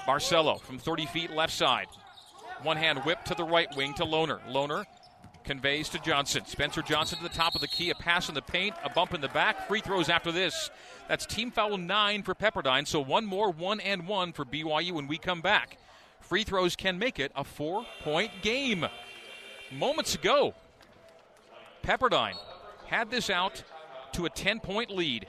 Barcelo 0.06 0.60
from 0.60 0.78
30 0.78 1.06
feet 1.06 1.30
left 1.30 1.52
side. 1.52 1.86
One 2.62 2.76
hand 2.76 3.00
whip 3.00 3.24
to 3.24 3.34
the 3.34 3.44
right 3.44 3.68
wing 3.76 3.94
to 3.94 4.04
Lohner. 4.04 4.40
Lohner 4.50 4.84
conveys 5.44 5.88
to 5.90 5.98
Johnson. 5.98 6.44
Spencer 6.46 6.82
Johnson 6.82 7.18
to 7.18 7.24
the 7.24 7.30
top 7.30 7.54
of 7.54 7.60
the 7.60 7.68
key. 7.68 7.90
A 7.90 7.94
pass 7.94 8.28
in 8.28 8.34
the 8.34 8.42
paint, 8.42 8.74
a 8.84 8.90
bump 8.90 9.14
in 9.14 9.20
the 9.20 9.28
back. 9.28 9.68
Free 9.68 9.80
throws 9.80 10.08
after 10.08 10.32
this. 10.32 10.70
That's 11.08 11.26
team 11.26 11.50
foul 11.50 11.76
nine 11.78 12.22
for 12.22 12.34
Pepperdine. 12.34 12.86
So 12.86 13.00
one 13.00 13.26
more, 13.26 13.50
one 13.50 13.80
and 13.80 14.06
one 14.06 14.32
for 14.32 14.44
BYU 14.44 14.92
when 14.92 15.06
we 15.06 15.18
come 15.18 15.40
back. 15.40 15.78
Free 16.20 16.44
throws 16.44 16.74
can 16.74 16.98
make 16.98 17.18
it 17.18 17.30
a 17.36 17.44
four 17.44 17.86
point 18.02 18.30
game. 18.42 18.86
Moments 19.70 20.14
ago, 20.14 20.54
Pepperdine 21.82 22.36
had 22.86 23.10
this 23.10 23.30
out 23.30 23.62
to 24.12 24.26
a 24.26 24.30
10 24.30 24.60
point 24.60 24.90
lead. 24.90 25.26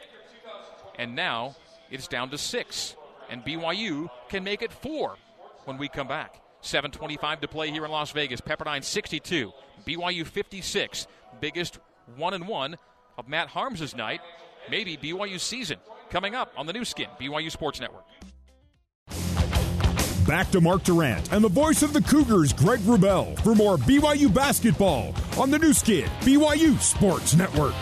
And 0.97 1.15
now 1.15 1.55
it's 1.91 2.07
down 2.07 2.29
to 2.31 2.37
six. 2.37 2.95
And 3.29 3.43
BYU 3.43 4.09
can 4.29 4.43
make 4.43 4.61
it 4.61 4.71
four 4.71 5.17
when 5.65 5.77
we 5.77 5.87
come 5.87 6.07
back. 6.07 6.41
7.25 6.63 7.41
to 7.41 7.47
play 7.47 7.71
here 7.71 7.85
in 7.85 7.91
Las 7.91 8.11
Vegas. 8.11 8.41
Pepperdine 8.41 8.83
62, 8.83 9.51
BYU 9.85 10.25
56. 10.25 11.07
Biggest 11.39 11.79
one 12.15 12.33
and 12.33 12.47
one 12.47 12.77
of 13.17 13.27
Matt 13.27 13.49
Haarms' 13.49 13.95
night, 13.95 14.21
maybe 14.69 14.97
BYU 14.97 15.39
season. 15.39 15.77
Coming 16.09 16.35
up 16.35 16.53
on 16.55 16.65
the 16.65 16.73
Nu 16.73 16.85
Skin, 16.85 17.07
BYU 17.19 17.51
Sports 17.51 17.79
Network. 17.79 18.05
Back 20.25 20.51
to 20.51 20.59
Mark 20.59 20.83
Durrant 20.83 21.31
and 21.31 21.41
the 21.41 21.49
voice 21.49 21.83
of 21.83 21.93
the 21.93 22.01
Cougars, 22.01 22.51
Greg 22.51 22.79
Wrubell, 22.81 23.39
for 23.39 23.55
more 23.55 23.77
BYU 23.77 24.33
basketball 24.33 25.13
on 25.37 25.51
the 25.51 25.59
Nu 25.59 25.73
Skin, 25.73 26.09
BYU 26.21 26.79
Sports 26.81 27.35
Network. 27.35 27.73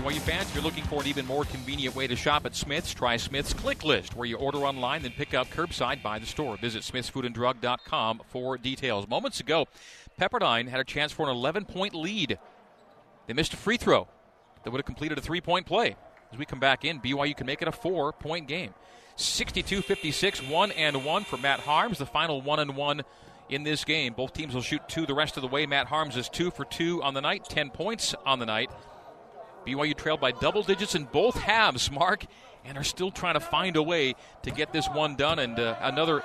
BYU 0.00 0.20
fans, 0.20 0.48
if 0.48 0.54
you're 0.54 0.64
looking 0.64 0.84
for 0.84 1.02
an 1.02 1.08
even 1.08 1.26
more 1.26 1.44
convenient 1.44 1.94
way 1.94 2.06
to 2.06 2.16
shop 2.16 2.46
at 2.46 2.54
Smith's, 2.54 2.94
try 2.94 3.18
Smith's 3.18 3.52
Click 3.52 3.84
List, 3.84 4.16
where 4.16 4.26
you 4.26 4.36
order 4.38 4.60
online, 4.60 5.02
then 5.02 5.12
pick 5.12 5.34
up 5.34 5.46
curbside 5.50 6.02
by 6.02 6.18
the 6.18 6.24
store. 6.24 6.56
Visit 6.56 6.84
smithsfoodanddrug.com 6.84 8.22
for 8.28 8.56
details. 8.56 9.06
Moments 9.06 9.40
ago, 9.40 9.66
Pepperdine 10.18 10.68
had 10.68 10.80
a 10.80 10.84
chance 10.84 11.12
for 11.12 11.28
an 11.28 11.36
11 11.36 11.66
point 11.66 11.94
lead. 11.94 12.38
They 13.26 13.34
missed 13.34 13.52
a 13.52 13.58
free 13.58 13.76
throw 13.76 14.08
that 14.64 14.70
would 14.70 14.78
have 14.78 14.86
completed 14.86 15.18
a 15.18 15.20
three 15.20 15.42
point 15.42 15.66
play. 15.66 15.96
As 16.32 16.38
we 16.38 16.46
come 16.46 16.60
back 16.60 16.86
in, 16.86 16.98
BYU 17.00 17.36
can 17.36 17.46
make 17.46 17.60
it 17.60 17.68
a 17.68 17.72
four 17.72 18.14
point 18.14 18.48
game. 18.48 18.72
62 19.16 19.82
56, 19.82 20.42
1 20.44 20.72
and 20.72 21.04
1 21.04 21.24
for 21.24 21.36
Matt 21.36 21.60
Haarms, 21.60 21.98
the 21.98 22.06
final 22.06 22.40
1 22.40 22.58
and 22.58 22.74
1 22.74 23.02
in 23.50 23.64
this 23.64 23.84
game. 23.84 24.14
Both 24.14 24.32
teams 24.32 24.54
will 24.54 24.62
shoot 24.62 24.80
two 24.88 25.04
the 25.04 25.14
rest 25.14 25.36
of 25.36 25.42
the 25.42 25.48
way. 25.48 25.66
Matt 25.66 25.88
Haarms 25.88 26.16
is 26.16 26.30
2 26.30 26.52
for 26.52 26.64
2 26.64 27.02
on 27.02 27.12
the 27.12 27.20
night, 27.20 27.44
10 27.50 27.68
points 27.68 28.14
on 28.24 28.38
the 28.38 28.46
night. 28.46 28.70
BYU 29.70 29.96
trailed 29.96 30.20
by 30.20 30.32
double 30.32 30.62
digits 30.62 30.94
in 30.94 31.04
both 31.04 31.36
halves, 31.36 31.90
Mark, 31.90 32.24
and 32.64 32.76
are 32.76 32.84
still 32.84 33.10
trying 33.10 33.34
to 33.34 33.40
find 33.40 33.76
a 33.76 33.82
way 33.82 34.14
to 34.42 34.50
get 34.50 34.72
this 34.72 34.88
one 34.88 35.16
done. 35.16 35.38
And 35.38 35.58
uh, 35.58 35.76
another 35.80 36.22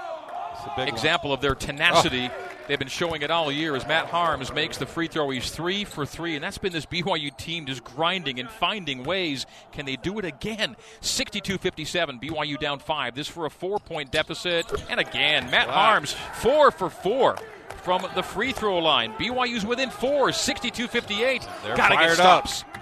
example 0.78 1.30
one. 1.30 1.38
of 1.38 1.42
their 1.42 1.56
tenacity. 1.56 2.30
Oh. 2.32 2.52
They've 2.68 2.80
been 2.80 2.88
showing 2.88 3.22
it 3.22 3.30
all 3.30 3.52
year 3.52 3.76
as 3.76 3.88
Matt 3.88 4.08
Haarms 4.08 4.54
makes 4.54 4.78
the 4.78 4.88
free 4.88 5.08
throw. 5.08 5.30
He's 5.30 5.52
three 5.52 5.86
for 5.86 6.04
three, 6.04 6.34
and 6.34 6.44
that's 6.44 6.58
been 6.58 6.74
this 6.74 6.88
BYU 6.88 7.36
team 7.38 7.68
just 7.68 7.84
grinding 7.84 8.40
and 8.40 8.50
finding 8.50 9.04
ways. 9.04 9.46
Can 9.72 9.86
they 9.86 9.98
do 9.98 10.18
it 10.18 10.26
again? 10.26 10.76
62 11.02 11.60
57, 11.60 12.20
BYU 12.20 12.60
down 12.60 12.80
five. 12.80 13.14
This 13.14 13.28
for 13.28 13.46
a 13.46 13.52
four 13.52 13.78
point 13.78 14.12
deficit. 14.12 14.66
And 14.90 15.00
again, 15.00 15.52
Matt 15.52 15.68
wow. 15.68 16.00
Haarms, 16.00 16.14
four 16.34 16.72
for 16.72 16.90
four 16.90 17.38
from 17.84 18.08
the 18.16 18.24
free 18.24 18.52
throw 18.52 18.80
line. 18.80 19.14
BYU's 19.14 19.64
within 19.64 19.92
four, 19.92 20.32
62 20.32 20.88
58. 20.88 21.48
Gotta 21.76 21.96
get 21.96 22.16
stops. 22.16 22.64
Up. 22.64 22.75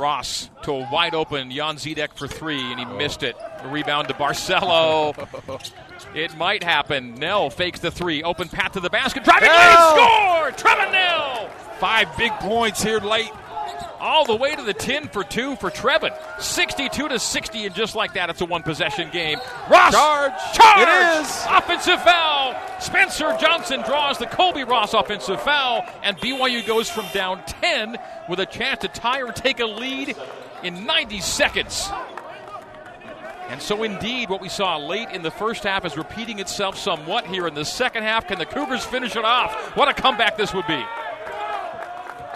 Ross 0.00 0.50
to 0.62 0.72
a 0.72 0.90
wide 0.90 1.14
open 1.14 1.50
Jan 1.50 1.76
Zidek 1.76 2.16
for 2.16 2.26
three, 2.26 2.60
and 2.60 2.80
he 2.80 2.86
oh. 2.86 2.96
missed 2.96 3.22
it. 3.22 3.36
The 3.62 3.68
rebound 3.68 4.08
to 4.08 4.14
Barcelo. 4.14 5.14
it 6.14 6.36
might 6.36 6.62
happen. 6.62 7.14
Knell 7.14 7.50
fakes 7.50 7.80
the 7.80 7.90
three. 7.90 8.22
Open 8.22 8.48
path 8.48 8.72
to 8.72 8.80
the 8.80 8.90
basket. 8.90 9.24
Driving 9.24 9.50
lane. 9.50 9.76
Score! 9.94 10.50
Trevin 10.52 10.90
Knell! 10.90 11.48
Five 11.78 12.08
big 12.16 12.32
points 12.32 12.82
here 12.82 13.00
late 13.00 13.30
all 14.00 14.24
the 14.24 14.34
way 14.34 14.54
to 14.54 14.62
the 14.62 14.74
10 14.74 15.08
for 15.08 15.22
2 15.22 15.56
for 15.56 15.70
Trevin. 15.70 16.12
62 16.40 17.08
to 17.08 17.18
60, 17.18 17.66
and 17.66 17.74
just 17.74 17.94
like 17.94 18.14
that, 18.14 18.30
it's 18.30 18.40
a 18.40 18.44
one 18.44 18.62
possession 18.62 19.10
game. 19.10 19.38
Ross! 19.70 19.92
Charge! 19.92 20.32
Charge! 20.54 20.80
It 20.80 21.20
is! 21.20 21.44
Offensive 21.48 22.02
foul! 22.02 22.56
Spencer 22.80 23.36
Johnson 23.40 23.82
draws 23.82 24.18
the 24.18 24.26
Colbey 24.26 24.66
Ross 24.66 24.94
offensive 24.94 25.40
foul, 25.42 25.84
and 26.02 26.16
BYU 26.18 26.66
goes 26.66 26.88
from 26.88 27.06
down 27.12 27.42
10 27.44 27.96
with 28.28 28.40
a 28.40 28.46
chance 28.46 28.80
to 28.80 28.88
tie 28.88 29.22
or 29.22 29.32
take 29.32 29.60
a 29.60 29.66
lead 29.66 30.16
in 30.62 30.86
90 30.86 31.20
seconds. 31.20 31.90
And 33.50 33.60
so, 33.60 33.82
indeed, 33.82 34.30
what 34.30 34.40
we 34.40 34.48
saw 34.48 34.76
late 34.76 35.08
in 35.10 35.22
the 35.22 35.30
first 35.30 35.64
half 35.64 35.84
is 35.84 35.96
repeating 35.96 36.38
itself 36.38 36.78
somewhat 36.78 37.26
here 37.26 37.48
in 37.48 37.54
the 37.54 37.64
second 37.64 38.04
half. 38.04 38.28
Can 38.28 38.38
the 38.38 38.46
Cougars 38.46 38.84
finish 38.84 39.16
it 39.16 39.24
off? 39.24 39.76
What 39.76 39.88
a 39.88 39.92
comeback 39.92 40.36
this 40.36 40.54
would 40.54 40.68
be! 40.68 40.80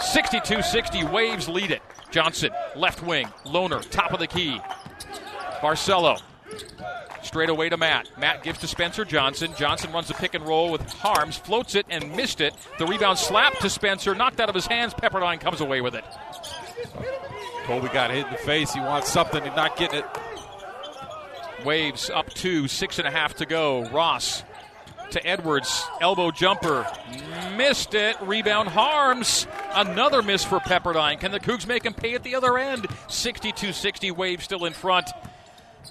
62 0.04 0.62
60. 0.62 1.04
Waves 1.04 1.48
lead 1.48 1.70
it. 1.70 1.82
Johnson, 2.10 2.50
left 2.76 3.02
wing. 3.02 3.26
Lohner, 3.44 3.88
top 3.90 4.12
of 4.12 4.20
the 4.20 4.26
key. 4.26 4.60
Barcelo, 5.60 6.20
straight 7.22 7.48
away 7.48 7.68
to 7.68 7.76
Matt. 7.76 8.08
Matt 8.18 8.42
gives 8.42 8.58
to 8.60 8.66
Spencer 8.66 9.04
Johnson. 9.04 9.52
Johnson 9.56 9.92
runs 9.92 10.10
a 10.10 10.14
pick 10.14 10.34
and 10.34 10.46
roll 10.46 10.70
with 10.70 10.82
Haarms, 10.82 11.38
floats 11.38 11.74
it 11.74 11.86
and 11.88 12.14
missed 12.14 12.40
it. 12.40 12.54
The 12.78 12.86
rebound 12.86 13.18
slapped 13.18 13.60
to 13.62 13.70
Spencer, 13.70 14.14
knocked 14.14 14.40
out 14.40 14.48
of 14.48 14.54
his 14.54 14.66
hands. 14.66 14.94
Pepperdine 14.94 15.40
comes 15.40 15.60
away 15.60 15.80
with 15.80 15.94
it. 15.94 16.04
Colbey 17.64 17.92
got 17.92 18.10
hit 18.10 18.26
in 18.26 18.32
the 18.32 18.38
face. 18.38 18.72
He 18.72 18.80
wants 18.80 19.10
something. 19.10 19.42
He's 19.42 19.56
not 19.56 19.76
getting 19.76 20.00
it. 20.00 20.06
Waves 21.64 22.10
up 22.10 22.28
two, 22.30 22.68
six 22.68 22.98
and 22.98 23.08
a 23.08 23.10
half 23.10 23.34
to 23.36 23.46
go. 23.46 23.84
Ross 23.86 24.44
to 25.10 25.26
Edwards. 25.26 25.84
Elbow 26.00 26.30
jumper. 26.30 26.86
Missed 27.56 27.94
it. 27.94 28.16
Rebound 28.20 28.68
Haarms. 28.68 29.46
Another 29.74 30.22
miss 30.22 30.44
for 30.44 30.58
Pepperdine. 30.60 31.20
Can 31.20 31.32
the 31.32 31.40
Cougs 31.40 31.66
make 31.66 31.84
him 31.84 31.94
pay 31.94 32.14
at 32.14 32.22
the 32.22 32.34
other 32.34 32.58
end? 32.58 32.86
62 33.08 33.72
60. 33.72 34.10
Wave 34.10 34.42
still 34.42 34.64
in 34.64 34.72
front. 34.72 35.10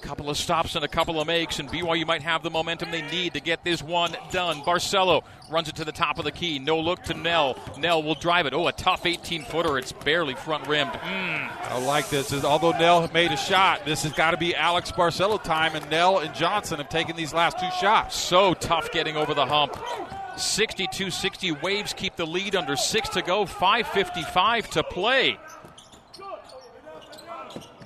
Couple 0.01 0.29
of 0.29 0.37
stops 0.37 0.75
and 0.75 0.83
a 0.83 0.87
couple 0.87 1.19
of 1.19 1.27
makes, 1.27 1.59
and 1.59 1.69
BYU 1.69 2.05
might 2.05 2.21
have 2.23 2.43
the 2.43 2.49
momentum 2.49 2.91
they 2.91 3.01
need 3.01 3.33
to 3.33 3.39
get 3.39 3.63
this 3.63 3.81
one 3.81 4.15
done. 4.31 4.61
Barcelo 4.61 5.23
runs 5.49 5.69
it 5.69 5.75
to 5.75 5.85
the 5.85 5.91
top 5.91 6.19
of 6.19 6.25
the 6.25 6.31
key. 6.31 6.59
No 6.59 6.79
look 6.79 7.03
to 7.03 7.13
Nell. 7.13 7.57
Knell 7.77 8.03
will 8.03 8.15
drive 8.15 8.45
it. 8.45 8.53
Oh, 8.53 8.67
a 8.67 8.71
tough 8.71 9.05
18 9.05 9.45
footer. 9.45 9.77
It's 9.77 9.91
barely 9.91 10.35
front 10.35 10.67
rimmed. 10.67 10.91
Mm. 10.91 11.51
I 11.61 11.85
like 11.85 12.09
this. 12.09 12.33
Although 12.43 12.71
Knell 12.71 13.09
made 13.13 13.31
a 13.31 13.37
shot, 13.37 13.85
this 13.85 14.03
has 14.03 14.11
got 14.13 14.31
to 14.31 14.37
be 14.37 14.55
Alex 14.55 14.91
Barcelo 14.91 15.41
time, 15.41 15.75
and 15.75 15.89
Knell 15.89 16.19
and 16.19 16.33
Johnson 16.35 16.77
have 16.77 16.89
taken 16.89 17.15
these 17.15 17.33
last 17.33 17.59
two 17.59 17.69
shots. 17.79 18.15
So 18.15 18.53
tough 18.55 18.91
getting 18.91 19.15
over 19.15 19.33
the 19.33 19.45
hump. 19.45 19.77
62 20.37 21.11
60. 21.11 21.51
Waves 21.51 21.93
keep 21.93 22.15
the 22.15 22.25
lead 22.25 22.55
under 22.55 22.75
six 22.75 23.09
to 23.09 23.21
go. 23.21 23.45
5.55 23.45 24.69
to 24.71 24.83
play. 24.83 25.37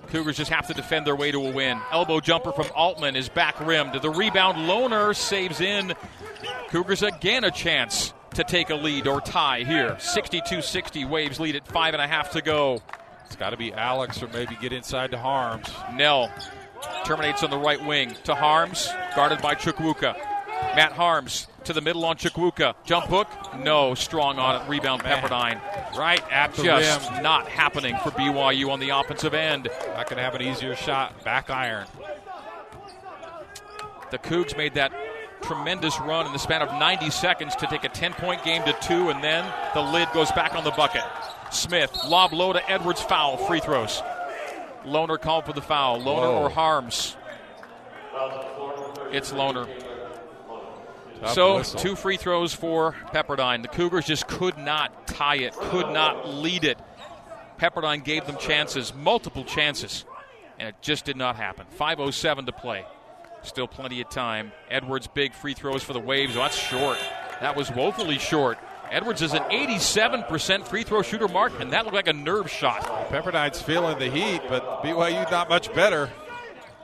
Cougars 0.08 0.38
just 0.38 0.52
have 0.52 0.68
to 0.68 0.74
defend 0.74 1.06
their 1.06 1.16
way 1.16 1.32
to 1.32 1.46
a 1.46 1.52
win. 1.52 1.80
Elbow 1.92 2.20
jumper 2.20 2.52
from 2.52 2.68
Altman 2.76 3.16
is 3.16 3.30
back 3.30 3.60
rimmed. 3.60 4.02
The 4.02 4.10
rebound, 4.10 4.58
Lohner 4.70 5.16
saves 5.16 5.62
in. 5.62 5.94
Cougars 6.70 7.04
again 7.04 7.44
a 7.44 7.52
chance 7.52 8.14
to 8.34 8.44
take 8.44 8.70
a 8.70 8.76
lead 8.76 9.08
or 9.08 9.22
tie 9.22 9.64
here. 9.64 9.98
62 10.00 10.62
60. 10.62 11.06
Waves 11.06 11.40
lead 11.40 11.56
at 11.56 11.68
five 11.68 11.94
and 11.94 12.02
a 12.02 12.08
half 12.08 12.32
to 12.32 12.42
go. 12.42 12.82
It's 13.26 13.36
got 13.36 13.50
to 13.50 13.58
be 13.58 13.74
Alex 13.74 14.24
or 14.24 14.28
maybe 14.30 14.58
get 14.62 14.72
inside 14.72 15.12
to 15.12 15.18
Haarms. 15.18 15.70
Knell 15.96 16.32
terminates 17.04 17.44
on 17.44 17.50
the 17.50 17.58
right 17.58 17.84
wing 17.86 18.16
to 18.24 18.34
Haarms, 18.34 18.88
guarded 19.16 19.42
by 19.42 19.56
Chukwuka. 19.56 20.16
Matt 20.76 20.94
Haarms 20.94 21.48
to 21.64 21.74
the 21.74 21.82
middle 21.82 22.06
on 22.06 22.18
Chukwuka. 22.18 22.76
Jump 22.86 23.06
hook? 23.08 23.28
No. 23.60 23.94
Strong 23.96 24.38
on 24.40 24.62
it. 24.62 24.70
Rebound 24.70 25.04
Man. 25.04 25.22
Pepperdine. 25.22 25.98
Right 25.98 26.24
at 26.32 26.54
the 26.54 26.64
Just 26.64 27.12
rim. 27.12 27.24
not 27.24 27.48
happening 27.48 27.96
for 28.04 28.12
BYU 28.12 28.70
on 28.70 28.80
the 28.80 28.90
offensive 28.90 29.34
end. 29.34 29.70
Not 29.96 30.08
going 30.10 30.18
to 30.18 30.24
have 30.24 30.36
an 30.36 30.42
easier 30.42 30.76
shot. 30.76 31.24
Back 31.24 31.50
iron. 31.50 31.88
The 34.12 34.18
Cougs 34.20 34.56
made 34.56 34.76
that 34.76 34.92
tremendous 35.42 36.00
run 36.00 36.26
in 36.26 36.34
the 36.34 36.40
span 36.40 36.62
of 36.62 36.70
90 36.80 37.10
seconds 37.10 37.56
to 37.58 37.68
take 37.68 37.84
a 37.84 37.90
10 37.90 38.14
point 38.14 38.44
game 38.44 38.64
to 38.64 38.74
two, 38.82 39.10
and 39.10 39.24
then 39.24 39.46
the 39.74 39.82
lid 39.82 40.08
goes 40.14 40.32
back 40.32 40.56
on 40.56 40.64
the 40.64 40.72
bucket. 40.72 41.04
Smith, 41.52 41.96
lob 42.06 42.34
low 42.34 42.54
to 42.54 42.70
Edwards, 42.72 43.02
foul, 43.02 43.38
free 43.38 43.60
throws. 43.60 44.02
Lohner 44.86 45.20
called 45.20 45.46
for 45.46 45.54
the 45.54 45.62
foul. 45.62 46.00
Lohner 46.00 46.06
Whoa. 46.06 46.44
or 46.44 46.50
Haarms? 46.50 47.16
It's 49.12 49.32
Lohner. 49.32 49.68
Tough 51.22 51.34
so, 51.34 51.56
whistle. 51.58 51.80
two 51.80 51.96
free 51.96 52.18
throws 52.18 52.54
for 52.54 52.94
Pepperdine. 53.14 53.62
The 53.62 53.68
Cougars 53.68 54.06
just 54.06 54.28
could 54.28 54.58
not 54.58 55.08
tie 55.08 55.38
it, 55.38 55.54
could 55.54 55.90
not 55.90 56.30
lead 56.30 56.64
it. 56.64 56.78
Pepperdine 57.60 58.04
gave 58.04 58.26
them 58.26 58.38
chances, 58.38 58.94
multiple 58.94 59.44
chances, 59.44 60.06
and 60.60 60.70
it 60.70 60.76
just 60.82 61.06
did 61.06 61.18
not 61.18 61.36
happen. 61.36 61.66
5.07 61.80 62.46
to 62.46 62.52
play. 62.52 62.86
Still 63.42 63.68
plenty 63.68 64.02
of 64.02 64.10
time. 64.10 64.52
Edwards' 64.70 65.08
big 65.08 65.34
free 65.34 65.54
throws 65.54 65.84
for 65.84 65.94
the 65.94 66.00
Waves. 66.00 66.36
Oh, 66.36 66.40
that's 66.40 66.58
short. 66.58 66.98
That 67.42 67.56
was 67.56 67.72
woefully 67.72 68.20
short. 68.20 68.58
Edwards 68.92 69.22
is 69.22 69.34
an 69.34 69.44
87% 69.44 70.68
free 70.68 70.84
throw 70.84 71.02
shooter 71.02 71.28
mark, 71.28 71.60
and 71.60 71.74
that 71.74 71.84
looked 71.84 71.96
like 71.96 72.08
a 72.08 72.14
nerve 72.14 72.50
shot. 72.50 72.84
Pepperdine's 73.10 73.62
feeling 73.62 74.00
the 74.00 74.10
heat, 74.10 74.42
but 74.48 74.82
BYU 74.84 75.30
not 75.30 75.50
much 75.50 75.74
better. 75.74 76.10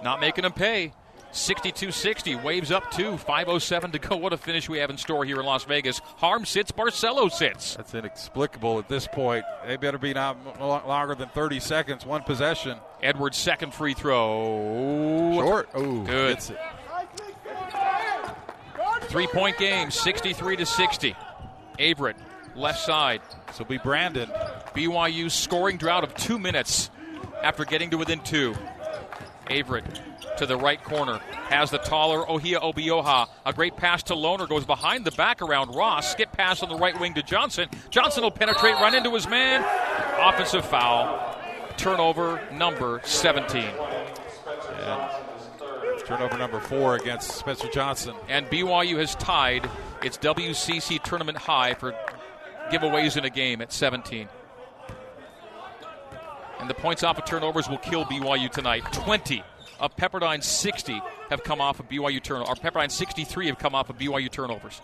Not 0.04 0.20
making 0.20 0.44
them 0.44 0.52
pay. 0.52 0.92
62 1.34 1.92
60. 1.92 2.36
Waves 2.36 2.72
up 2.72 2.92
two. 2.92 3.14
5.07 3.14 3.92
to 3.92 4.00
go. 4.00 4.16
What 4.16 4.34
a 4.34 4.38
finish 4.38 4.70
we 4.70 4.78
have 4.78 4.90
in 4.90 4.98
store 4.98 5.26
here 5.26 5.40
in 5.40 5.46
Las 5.46 5.64
Vegas. 5.64 6.00
Harm 6.18 6.46
sits, 6.46 6.72
Barcelo 6.72 7.32
sits. 7.32 7.76
That's 7.76 7.94
inexplicable 7.94 8.80
at 8.80 8.88
this 8.88 9.08
point. 9.08 9.44
They 9.66 9.78
better 9.78 9.98
be 9.98 10.14
not 10.14 10.60
longer 10.60 11.16
than 11.16 11.30
30 11.30 11.60
seconds. 11.60 12.06
One 12.06 12.22
possession. 12.22 12.78
Edwards' 13.02 13.38
second 13.38 13.74
free 13.74 13.94
throw. 13.94 15.34
Short. 15.36 15.70
Oh, 15.74 16.04
good. 16.04 16.40
Three 19.04 19.28
point 19.28 19.58
game, 19.58 19.92
63 19.92 20.56
to 20.58 20.66
60. 20.66 21.16
Averette, 21.80 22.18
left 22.56 22.80
side. 22.80 23.22
This 23.48 23.60
will 23.60 23.66
be 23.66 23.78
Brandon. 23.78 24.30
BYU 24.76 25.30
scoring 25.30 25.78
drought 25.78 26.04
of 26.04 26.14
two 26.16 26.40
minutes 26.40 26.90
after 27.42 27.66
getting 27.66 27.90
to 27.90 27.98
within 27.98 28.20
two. 28.20 28.56
Averette 29.50 30.02
to 30.38 30.46
the 30.46 30.58
right 30.58 30.84
corner. 30.84 31.20
Has 31.50 31.72
the 31.72 31.78
taller 31.78 32.30
Ohia 32.30 32.60
Obioha. 32.60 33.28
A 33.46 33.54
great 33.54 33.78
pass 33.78 34.04
to 34.04 34.14
Lohner. 34.14 34.48
Goes 34.48 34.66
behind 34.66 35.06
the 35.06 35.12
back 35.12 35.42
around 35.42 35.76
Ross. 35.76 36.12
Skip 36.12 36.32
pass 36.32 36.64
on 36.64 36.70
the 36.70 36.78
right 36.78 37.00
wing 37.00 37.14
to 37.16 37.24
Johnson. 37.24 37.70
Johnson 37.90 38.24
will 38.24 38.32
penetrate, 38.32 38.76
run 38.76 38.96
into 38.96 39.14
his 39.14 39.28
man. 39.28 39.64
Offensive 40.20 40.66
foul. 40.66 41.38
Turnover 41.78 42.42
number 42.52 43.02
17. 43.04 43.64
And 43.64 45.10
turnover 46.06 46.38
number 46.38 46.60
four 46.60 46.96
against 46.96 47.32
Spencer 47.32 47.68
Johnson. 47.70 48.16
And 48.28 48.48
BYU 48.48 48.98
has 48.98 49.16
tied 49.16 49.70
its 50.04 50.18
WCC 50.18 51.02
tournament 51.04 51.38
high 51.38 51.74
for 51.74 51.96
giveaways 52.70 53.18
in 53.18 53.26
a 53.26 53.30
game 53.30 53.62
at 53.62 53.72
17. 53.72 54.28
And 56.60 56.70
the 56.70 56.74
points 56.74 57.04
off 57.04 57.18
of 57.18 57.26
turnovers 57.26 57.70
will 57.70 57.78
kill 57.78 58.06
BYU 58.06 58.50
tonight. 58.50 58.84
20 58.94 59.44
of 59.80 59.96
Pepperdine's 59.96 60.46
60 60.46 61.02
have 61.30 61.44
come 61.44 61.62
off 61.62 61.80
of 61.80 61.90
BYU 61.90 62.22
turnovers. 62.22 62.50
Or 62.50 62.56
Pepperdine's 62.56 62.94
63 62.94 63.48
have 63.48 63.58
come 63.58 63.76
off 63.76 63.90
of 63.90 63.98
BYU 63.98 64.32
turnovers. 64.32 64.82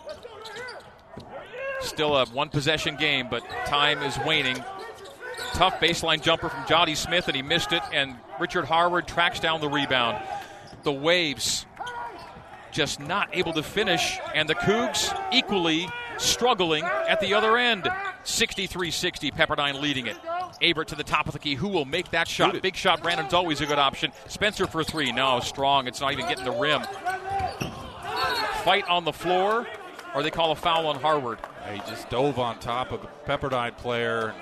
Still 1.80 2.16
a 2.16 2.26
one 2.26 2.48
possession 2.48 2.96
game, 2.96 3.28
but 3.30 3.42
time 3.66 4.02
is 4.02 4.18
waning. 4.26 4.62
Tough 5.54 5.80
baseline 5.80 6.22
jumper 6.22 6.48
from 6.48 6.66
Jody 6.66 6.94
Smith, 6.94 7.26
and 7.26 7.36
he 7.36 7.42
missed 7.42 7.72
it. 7.72 7.82
And 7.92 8.16
Richard 8.38 8.66
Harward 8.66 9.08
tracks 9.08 9.40
down 9.40 9.60
the 9.60 9.68
rebound. 9.68 10.22
The 10.82 10.92
Waves 10.92 11.66
just 12.70 13.00
not 13.00 13.28
able 13.32 13.52
to 13.54 13.62
finish, 13.62 14.18
and 14.34 14.48
the 14.48 14.54
Cougs 14.54 15.16
equally 15.32 15.88
struggling 16.18 16.84
at 16.84 17.20
the 17.20 17.34
other 17.34 17.56
end. 17.56 17.88
63 18.24 18.90
60, 18.90 19.30
Pepperdine 19.30 19.80
leading 19.80 20.06
it. 20.06 20.16
Averette 20.62 20.88
to 20.88 20.94
the 20.94 21.04
top 21.04 21.26
of 21.26 21.32
the 21.32 21.38
key. 21.38 21.54
Who 21.54 21.68
will 21.68 21.84
make 21.84 22.10
that 22.10 22.28
shot? 22.28 22.60
Big 22.62 22.76
shot. 22.76 23.02
Brandon's 23.02 23.34
always 23.34 23.60
a 23.60 23.66
good 23.66 23.78
option. 23.78 24.12
Spencer 24.26 24.66
for 24.66 24.84
three. 24.84 25.12
No, 25.12 25.40
strong. 25.40 25.86
It's 25.86 26.00
not 26.00 26.12
even 26.12 26.28
getting 26.28 26.44
the 26.44 26.52
rim. 26.52 26.82
Fight 28.64 28.86
on 28.88 29.04
the 29.04 29.12
floor, 29.12 29.66
or 30.14 30.22
they 30.22 30.30
call 30.30 30.52
a 30.52 30.56
foul 30.56 30.86
on 30.86 31.00
Harward. 31.00 31.38
He 31.72 31.78
just 31.80 32.10
dove 32.10 32.38
on 32.38 32.58
top 32.58 32.92
of 32.92 33.00
the 33.02 33.08
Pepperdine 33.26 33.76
player. 33.76 34.34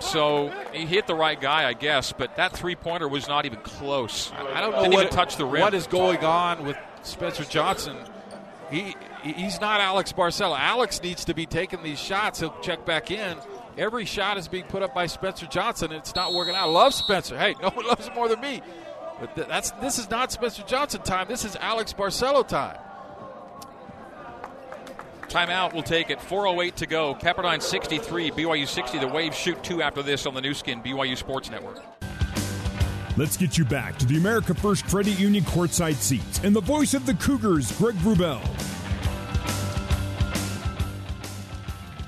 So 0.00 0.50
he 0.72 0.84
hit 0.84 1.06
the 1.06 1.14
right 1.14 1.40
guy, 1.40 1.68
I 1.68 1.74
guess, 1.74 2.12
but 2.12 2.34
that 2.36 2.52
three 2.52 2.74
pointer 2.74 3.06
was 3.06 3.28
not 3.28 3.46
even 3.46 3.60
close. 3.60 4.32
I 4.32 4.60
don't 4.60 4.72
know 4.72 4.82
Didn't 4.82 4.94
what 4.94 5.02
even 5.04 5.14
touch 5.14 5.36
the 5.36 5.46
rim. 5.46 5.62
What 5.62 5.74
is 5.74 5.86
going 5.86 6.24
on 6.24 6.64
with 6.64 6.76
Spencer 7.02 7.44
Johnson? 7.44 7.96
He 8.72 8.96
he's 9.22 9.60
not 9.60 9.80
Alex 9.80 10.12
Barcelo. 10.12 10.58
Alex 10.58 11.02
needs 11.02 11.26
to 11.26 11.34
be 11.34 11.44
taking 11.44 11.82
these 11.82 11.98
shots. 11.98 12.40
He'll 12.40 12.58
check 12.60 12.86
back 12.86 13.10
in. 13.10 13.36
Every 13.76 14.06
shot 14.06 14.38
is 14.38 14.48
being 14.48 14.64
put 14.64 14.82
up 14.82 14.94
by 14.94 15.06
Spencer 15.06 15.46
Johnson, 15.46 15.92
and 15.92 16.00
it's 16.00 16.14
not 16.14 16.32
working 16.32 16.54
out. 16.54 16.62
I 16.62 16.70
love 16.70 16.94
Spencer. 16.94 17.38
Hey, 17.38 17.54
no 17.62 17.68
one 17.70 17.86
loves 17.86 18.08
him 18.08 18.14
more 18.14 18.28
than 18.28 18.40
me. 18.40 18.62
But 19.20 19.34
th- 19.36 19.46
that's 19.46 19.70
this 19.72 19.98
is 19.98 20.08
not 20.08 20.32
Spencer 20.32 20.62
Johnson 20.62 21.02
time. 21.02 21.28
This 21.28 21.44
is 21.44 21.54
Alex 21.56 21.92
Barcelo 21.92 22.46
time. 22.48 22.78
Timeout. 25.28 25.74
We'll 25.74 25.82
take 25.82 26.08
it. 26.08 26.18
4:08 26.18 26.74
to 26.76 26.86
go. 26.86 27.14
Pepperdine 27.14 27.62
63, 27.62 28.30
BYU 28.30 28.66
60. 28.66 28.98
The 28.98 29.08
Waves 29.08 29.36
shoot 29.36 29.62
two 29.62 29.82
after 29.82 30.02
this 30.02 30.24
on 30.24 30.32
the 30.32 30.40
Nu 30.40 30.54
Skin 30.54 30.82
BYU 30.82 31.16
Sports 31.16 31.50
Network. 31.50 31.91
Let's 33.18 33.36
get 33.36 33.58
you 33.58 33.66
back 33.66 33.98
to 33.98 34.06
the 34.06 34.16
America 34.16 34.54
First 34.54 34.86
Credit 34.86 35.20
Union 35.20 35.44
courtside 35.44 35.96
seats 35.96 36.40
and 36.44 36.56
the 36.56 36.62
voice 36.62 36.94
of 36.94 37.04
the 37.04 37.12
Cougars, 37.12 37.70
Greg 37.76 37.94
Wrubell. 37.96 38.40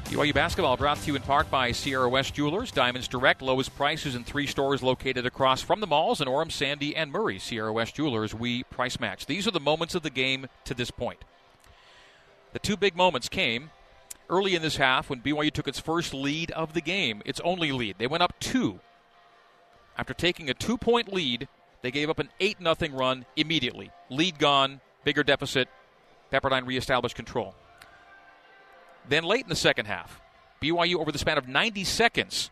BYU 0.07 0.33
basketball 0.33 0.79
brought 0.79 0.97
to 0.99 1.07
you 1.09 1.15
in 1.15 1.21
part 1.21 1.51
by 1.51 1.73
Sierra 1.73 2.09
West 2.09 2.33
Jewelers, 2.33 2.71
Diamonds 2.71 3.07
Direct, 3.07 3.43
lowest 3.43 3.77
prices 3.77 4.15
in 4.15 4.25
three 4.25 4.47
stores 4.47 4.83
located 4.83 5.27
across 5.27 5.61
from 5.61 5.81
the 5.81 5.87
malls 5.87 6.23
in 6.23 6.29
Orem, 6.29 6.51
Sandy, 6.51 6.97
and 6.97 7.13
Murray. 7.13 7.39
Sierra 7.39 7.73
West 7.73 7.97
Jewelers, 7.97 8.35
we 8.35 8.63
price 8.65 8.99
match. 8.99 9.27
These 9.27 9.47
are 9.47 9.51
the 9.51 9.61
moments 9.61 9.95
of 9.95 10.05
the 10.05 10.11
game 10.11 10.47
to 10.65 10.73
this 10.73 10.91
point. 10.91 11.19
The 12.55 12.61
two 12.61 12.79
big 12.79 12.97
moments 12.97 13.29
came 13.29 13.71
early 14.31 14.55
in 14.55 14.63
this 14.63 14.77
half 14.77 15.11
when 15.11 15.21
BYU 15.21 15.53
took 15.53 15.69
its 15.69 15.81
first 15.81 16.15
lead 16.15 16.51
of 16.53 16.73
the 16.73 16.81
game, 16.81 17.21
its 17.27 17.41
only 17.41 17.73
lead. 17.73 17.97
They 17.99 18.07
went 18.07 18.23
up 18.23 18.41
two. 18.41 18.81
After 19.97 20.15
taking 20.15 20.51
a 20.51 20.55
two 20.55 20.77
point 20.77 21.13
lead, 21.13 21.49
they 21.83 21.91
gave 21.91 22.11
up 22.11 22.19
an 22.19 22.31
8 22.41 22.59
0 22.63 22.75
run 22.93 23.27
immediately. 23.37 23.91
Lead 24.11 24.39
gone, 24.39 24.81
bigger 25.05 25.23
deficit. 25.23 25.69
Pepperdine 26.33 26.67
reestablished 26.67 27.15
control. 27.15 27.55
Then 29.09 29.25
late 29.25 29.43
in 29.43 29.51
the 29.51 29.57
second 29.57 29.87
half, 29.87 30.21
BYU 30.63 30.97
over 30.97 31.13
the 31.13 31.19
span 31.19 31.39
of 31.39 31.47
90 31.47 31.85
seconds 31.85 32.51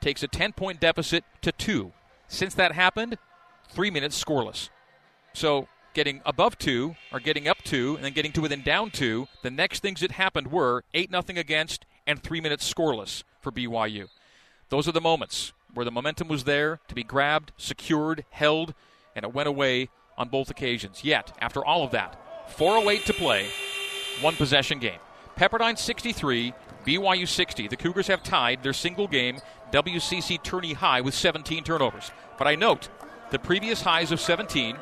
takes 0.00 0.22
a 0.22 0.28
10 0.28 0.52
point 0.52 0.80
deficit 0.80 1.24
to 1.42 1.52
two. 1.52 1.92
Since 2.28 2.54
that 2.54 2.72
happened, 2.72 3.18
three 3.68 3.90
minutes 3.90 4.22
scoreless. 4.22 4.70
So 5.32 5.68
getting 5.92 6.22
above 6.24 6.56
two 6.58 6.94
or 7.12 7.20
getting 7.20 7.48
up 7.48 7.58
two 7.62 7.96
and 7.96 8.04
then 8.04 8.12
getting 8.12 8.32
to 8.32 8.40
within 8.40 8.62
down 8.62 8.90
two, 8.90 9.26
the 9.42 9.50
next 9.50 9.80
things 9.80 10.00
that 10.00 10.12
happened 10.12 10.52
were 10.52 10.84
8 10.94 11.10
0 11.10 11.22
against 11.40 11.84
and 12.06 12.22
three 12.22 12.40
minutes 12.40 12.72
scoreless 12.72 13.24
for 13.40 13.52
BYU. 13.52 14.08
Those 14.68 14.86
are 14.86 14.92
the 14.92 15.00
moments 15.00 15.52
where 15.74 15.84
the 15.84 15.90
momentum 15.90 16.28
was 16.28 16.44
there 16.44 16.80
to 16.88 16.94
be 16.94 17.02
grabbed, 17.02 17.52
secured, 17.56 18.24
held, 18.30 18.74
and 19.14 19.24
it 19.24 19.34
went 19.34 19.48
away 19.48 19.88
on 20.16 20.28
both 20.28 20.50
occasions. 20.50 21.04
Yet, 21.04 21.32
after 21.40 21.64
all 21.64 21.84
of 21.84 21.92
that, 21.92 22.18
4.08 22.56 23.04
to 23.04 23.12
play, 23.12 23.48
one 24.20 24.36
possession 24.36 24.78
game. 24.78 24.98
Pepperdine 25.36 25.78
63, 25.78 26.52
BYU 26.86 27.26
60. 27.26 27.68
The 27.68 27.76
Cougars 27.76 28.08
have 28.08 28.22
tied 28.22 28.62
their 28.62 28.72
single 28.72 29.08
game 29.08 29.40
WCC 29.72 30.42
tourney 30.42 30.74
high 30.74 31.00
with 31.00 31.14
17 31.14 31.64
turnovers. 31.64 32.10
But 32.36 32.46
I 32.46 32.56
note 32.56 32.88
the 33.30 33.38
previous 33.38 33.82
highs 33.82 34.12
of 34.12 34.20
17 34.20 34.76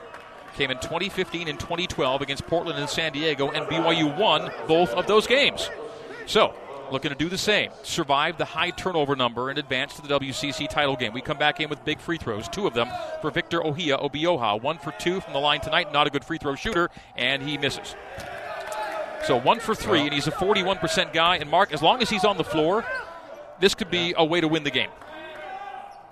came 0.57 0.71
in 0.71 0.79
2015 0.79 1.47
and 1.47 1.61
2012 1.61 2.23
against 2.23 2.47
Portland 2.47 2.79
and 2.79 2.89
San 2.89 3.13
Diego, 3.13 3.51
and 3.51 3.67
BYU 3.67 4.19
won 4.19 4.51
both 4.67 4.91
of 4.91 5.07
those 5.07 5.27
games. 5.27 5.71
So, 6.27 6.55
looking 6.93 7.11
to 7.11 7.17
do 7.17 7.29
the 7.29 7.39
same. 7.39 7.71
Survive 7.83 8.39
the 8.39 8.45
high 8.45 8.71
turnover 8.71 9.17
number 9.17 9.51
and 9.51 9.59
advance 9.59 9.95
to 9.97 10.03
the 10.03 10.09
WCC 10.09 10.69
title 10.69 10.97
game. 10.97 11.13
We 11.13 11.21
come 11.21 11.39
back 11.39 11.61
in 11.61 11.69
with 11.69 11.85
big 11.85 12.01
free 12.01 12.19
throws, 12.19 12.49
two 12.49 12.67
of 12.67 12.75
them 12.75 12.89
for 13.21 13.31
Victor 13.31 13.65
Ohia 13.65 13.99
Obioha. 13.99 14.61
One 14.61 14.79
for 14.79 14.93
two 14.93 15.21
from 15.21 15.33
the 15.33 15.39
line 15.39 15.61
tonight, 15.61 15.93
not 15.93 16.07
a 16.07 16.11
good 16.11 16.25
free 16.25 16.39
throw 16.39 16.55
shooter, 16.55 16.91
and 17.17 17.43
he 17.43 17.59
misses. 17.59 17.95
So 19.25 19.37
one 19.37 19.61
for 19.61 19.75
three, 19.75 20.01
and 20.01 20.13
he's 20.13 20.27
a 20.27 20.33
41% 20.33 21.13
guy. 21.13 21.37
And 21.37 21.51
Mark, 21.51 21.73
as 21.73 21.83
long 21.83 22.01
as 22.03 22.09
he's 22.09 22.25
on 22.25 22.39
the 22.39 22.45
floor, 22.45 22.85
this 23.61 23.75
could 23.75 23.91
be 23.91 24.15
a 24.17 24.25
way 24.25 24.41
to 24.41 24.49
win 24.49 24.65
the 24.65 24.71
game. 24.71 24.91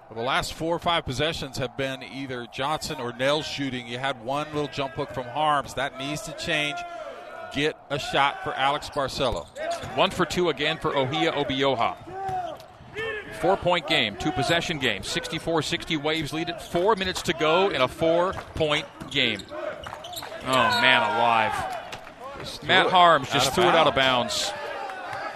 Well, 0.08 0.18
the 0.20 0.24
last 0.24 0.54
four 0.54 0.76
or 0.76 0.78
five 0.78 1.04
possessions 1.04 1.58
have 1.58 1.76
been 1.76 2.02
either 2.02 2.46
Johnson 2.52 3.00
or 3.00 3.12
Knell's 3.12 3.46
shooting. 3.46 3.88
You 3.88 3.98
had 3.98 4.24
one 4.24 4.46
little 4.48 4.68
jump 4.68 4.94
hook 4.94 5.12
from 5.12 5.24
Haarms. 5.24 5.74
That 5.74 5.98
needs 5.98 6.22
to 6.22 6.32
change. 6.32 6.78
Get 7.52 7.76
a 7.90 7.98
shot 7.98 8.42
for 8.44 8.54
Alex 8.54 8.90
Barcelo. 8.90 9.46
One 9.96 10.10
for 10.10 10.26
two 10.26 10.50
again 10.50 10.78
for 10.78 10.96
Ohia 10.96 11.32
Obioha. 11.32 11.96
Four 13.40 13.56
point 13.56 13.86
game, 13.86 14.16
two 14.16 14.32
possession 14.32 14.78
game. 14.78 15.02
64 15.02 15.62
60 15.62 15.96
Waves 15.98 16.32
lead 16.32 16.48
it. 16.48 16.60
Four 16.60 16.96
minutes 16.96 17.22
to 17.22 17.32
go 17.34 17.70
in 17.70 17.82
a 17.82 17.88
four 17.88 18.32
point 18.54 18.86
game. 19.10 19.40
Oh, 20.42 20.52
man 20.52 21.02
alive. 21.02 21.76
Matt 22.62 22.86
Haarms 22.86 23.32
just 23.32 23.54
threw 23.54 23.64
it 23.64 23.74
out 23.74 23.86
of 23.86 23.94
bounds. 23.94 24.52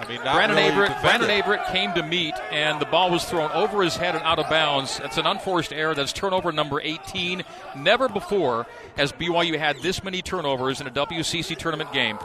I 0.00 0.08
mean, 0.08 0.24
not 0.24 0.34
Brandon 0.34 0.56
really 0.56 0.70
Averette. 0.70 1.02
Brandon 1.02 1.30
Averette 1.30 1.66
came 1.72 1.92
to 1.92 2.02
meet, 2.02 2.34
and 2.50 2.80
the 2.80 2.86
ball 2.86 3.10
was 3.10 3.24
thrown 3.26 3.50
over 3.52 3.82
his 3.82 3.96
head 3.96 4.14
and 4.14 4.24
out 4.24 4.38
of 4.38 4.48
bounds. 4.48 4.98
That's 4.98 5.18
an 5.18 5.26
unforced 5.26 5.74
error. 5.74 5.94
That's 5.94 6.14
turnover 6.14 6.52
number 6.52 6.80
18. 6.80 7.42
Never 7.76 8.08
before 8.08 8.66
has 8.96 9.12
BYU 9.12 9.58
had 9.58 9.76
this 9.82 10.02
many 10.02 10.22
turnovers 10.22 10.80
in 10.80 10.86
a 10.86 10.90
WCC 10.90 11.54
tournament 11.56 11.92
game. 11.92 12.18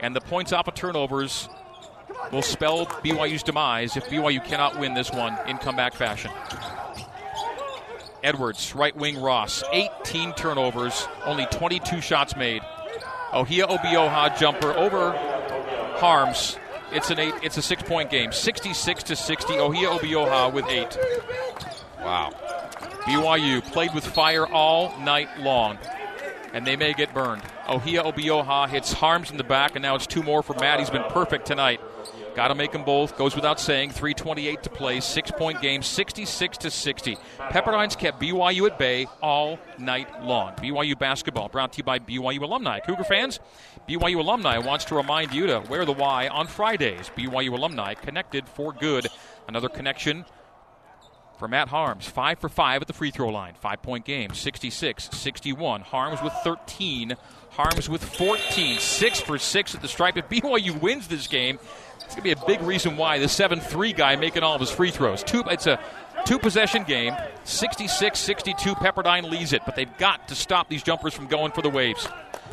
And 0.00 0.14
the 0.14 0.20
points 0.20 0.52
off 0.52 0.68
of 0.68 0.74
turnovers 0.74 1.48
will 2.30 2.42
spell 2.42 2.84
BYU's 2.86 3.42
demise 3.42 3.96
if 3.96 4.04
BYU 4.04 4.44
cannot 4.44 4.78
win 4.78 4.92
this 4.92 5.10
one 5.10 5.38
in 5.46 5.56
comeback 5.56 5.94
fashion. 5.94 6.30
Edwards, 8.22 8.74
right 8.74 8.94
wing 8.94 9.20
Ross, 9.20 9.62
18 9.72 10.34
turnovers, 10.34 11.08
only 11.24 11.46
22 11.46 12.02
shots 12.02 12.36
made. 12.36 12.60
Ohia 13.32 13.66
Obioha 13.66 14.38
jumper 14.38 14.72
over 14.74 15.12
Haarms. 15.98 16.58
It's 16.94 17.10
an 17.10 17.18
eight. 17.18 17.34
It's 17.42 17.56
a 17.56 17.62
six 17.62 17.82
point 17.82 18.10
game. 18.10 18.32
66 18.32 19.02
to 19.04 19.16
60. 19.16 19.54
Ohia 19.54 19.88
Obioha 19.88 20.52
with 20.52 20.66
eight. 20.68 20.96
Wow. 22.00 22.30
BYU 23.02 23.62
played 23.72 23.92
with 23.94 24.06
fire 24.06 24.46
all 24.46 24.96
night 25.00 25.28
long, 25.38 25.76
and 26.52 26.66
they 26.66 26.76
may 26.76 26.94
get 26.94 27.12
burned. 27.12 27.42
Ohia 27.68 28.02
Obioha 28.02 28.68
hits 28.68 28.94
Haarms 28.94 29.30
in 29.30 29.36
the 29.36 29.44
back, 29.44 29.74
and 29.74 29.82
now 29.82 29.94
it's 29.94 30.06
two 30.06 30.22
more 30.22 30.42
for 30.42 30.54
Matt. 30.54 30.78
He's 30.78 30.88
been 30.88 31.04
perfect 31.10 31.46
tonight. 31.46 31.80
Got 32.34 32.48
to 32.48 32.54
make 32.54 32.72
them 32.72 32.84
both. 32.84 33.16
Goes 33.16 33.36
without 33.36 33.60
saying. 33.60 33.90
3:28 33.90 34.62
to 34.62 34.70
play. 34.70 35.00
Six 35.00 35.30
point 35.30 35.60
game. 35.60 35.82
66 35.82 36.58
to 36.58 36.70
60. 36.70 37.16
Pepperdine's 37.50 37.94
kept 37.94 38.20
BYU 38.20 38.66
at 38.66 38.78
bay 38.78 39.06
all 39.22 39.58
night 39.78 40.24
long. 40.24 40.52
BYU 40.54 40.98
basketball 40.98 41.48
brought 41.48 41.72
to 41.74 41.78
you 41.78 41.84
by 41.84 41.98
BYU 41.98 42.42
alumni. 42.42 42.80
Cougar 42.80 43.04
fans, 43.04 43.38
BYU 43.88 44.18
alumni 44.18 44.58
wants 44.58 44.84
to 44.86 44.96
remind 44.96 45.32
you 45.32 45.46
to 45.46 45.62
wear 45.68 45.84
the 45.84 45.92
Y 45.92 46.28
on 46.28 46.46
Fridays. 46.48 47.10
BYU 47.16 47.52
alumni 47.52 47.94
connected 47.94 48.48
for 48.48 48.72
good. 48.72 49.06
Another 49.46 49.68
connection 49.68 50.24
for 51.38 51.48
Matt 51.48 51.68
Haarms. 51.68 52.04
Five 52.04 52.38
for 52.38 52.48
five 52.48 52.82
at 52.82 52.88
the 52.88 52.94
free 52.94 53.10
throw 53.10 53.28
line. 53.28 53.54
Five 53.54 53.82
point 53.82 54.04
game. 54.04 54.32
66 54.34 55.10
61. 55.12 55.82
Haarms 55.82 56.22
with 56.22 56.32
13. 56.42 57.16
Haarms 57.50 57.88
with 57.88 58.02
14. 58.02 58.78
Six 58.78 59.20
for 59.20 59.38
six 59.38 59.74
at 59.74 59.82
the 59.82 59.88
stripe. 59.88 60.16
If 60.16 60.28
BYU 60.28 60.80
wins 60.80 61.06
this 61.08 61.26
game, 61.26 61.58
it's 62.04 62.14
going 62.14 62.16
to 62.16 62.22
be 62.22 62.32
a 62.32 62.46
big 62.46 62.60
reason 62.62 62.96
why 62.96 63.18
the 63.18 63.28
7 63.28 63.60
3 63.60 63.92
guy 63.92 64.16
making 64.16 64.42
all 64.42 64.54
of 64.54 64.60
his 64.60 64.70
free 64.70 64.90
throws. 64.90 65.22
Two, 65.22 65.42
it's 65.46 65.66
a 65.66 65.78
two 66.24 66.38
possession 66.38 66.84
game. 66.84 67.14
66 67.44 68.18
62. 68.18 68.74
Pepperdine 68.74 69.30
leads 69.30 69.52
it, 69.52 69.62
but 69.64 69.76
they've 69.76 69.96
got 69.98 70.28
to 70.28 70.34
stop 70.34 70.68
these 70.68 70.82
jumpers 70.82 71.14
from 71.14 71.26
going 71.26 71.52
for 71.52 71.62
the 71.62 71.70
waves. 71.70 72.06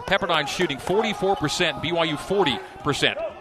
Pepperdine 0.08 0.48
shooting 0.48 0.78
44%, 0.78 1.84
BYU 1.84 2.18
40%. 2.18 3.32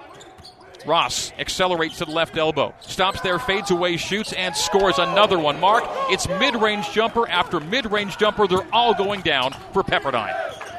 Ross 0.87 1.33
accelerates 1.39 1.99
to 1.99 2.07
the 2.07 2.11
left 2.11 2.37
elbow, 2.37 2.75
stops 2.81 3.21
there, 3.21 3.39
fades 3.39 3.71
away, 3.71 3.97
shoots, 3.97 4.33
and 4.33 4.57
scores 4.57 4.99
another 4.99 5.39
one. 5.39 5.61
Mark, 5.61 5.85
it's 6.09 6.27
mid 6.29 6.57
range 6.57 6.91
jumper 6.91 7.29
after 7.29 7.61
mid 7.61 7.91
range 7.91 8.17
jumper. 8.17 8.47
They're 8.47 8.67
all 8.73 8.95
going 8.95 9.21
down 9.21 9.53
for 9.73 9.83
Pepperdine. 9.83 10.35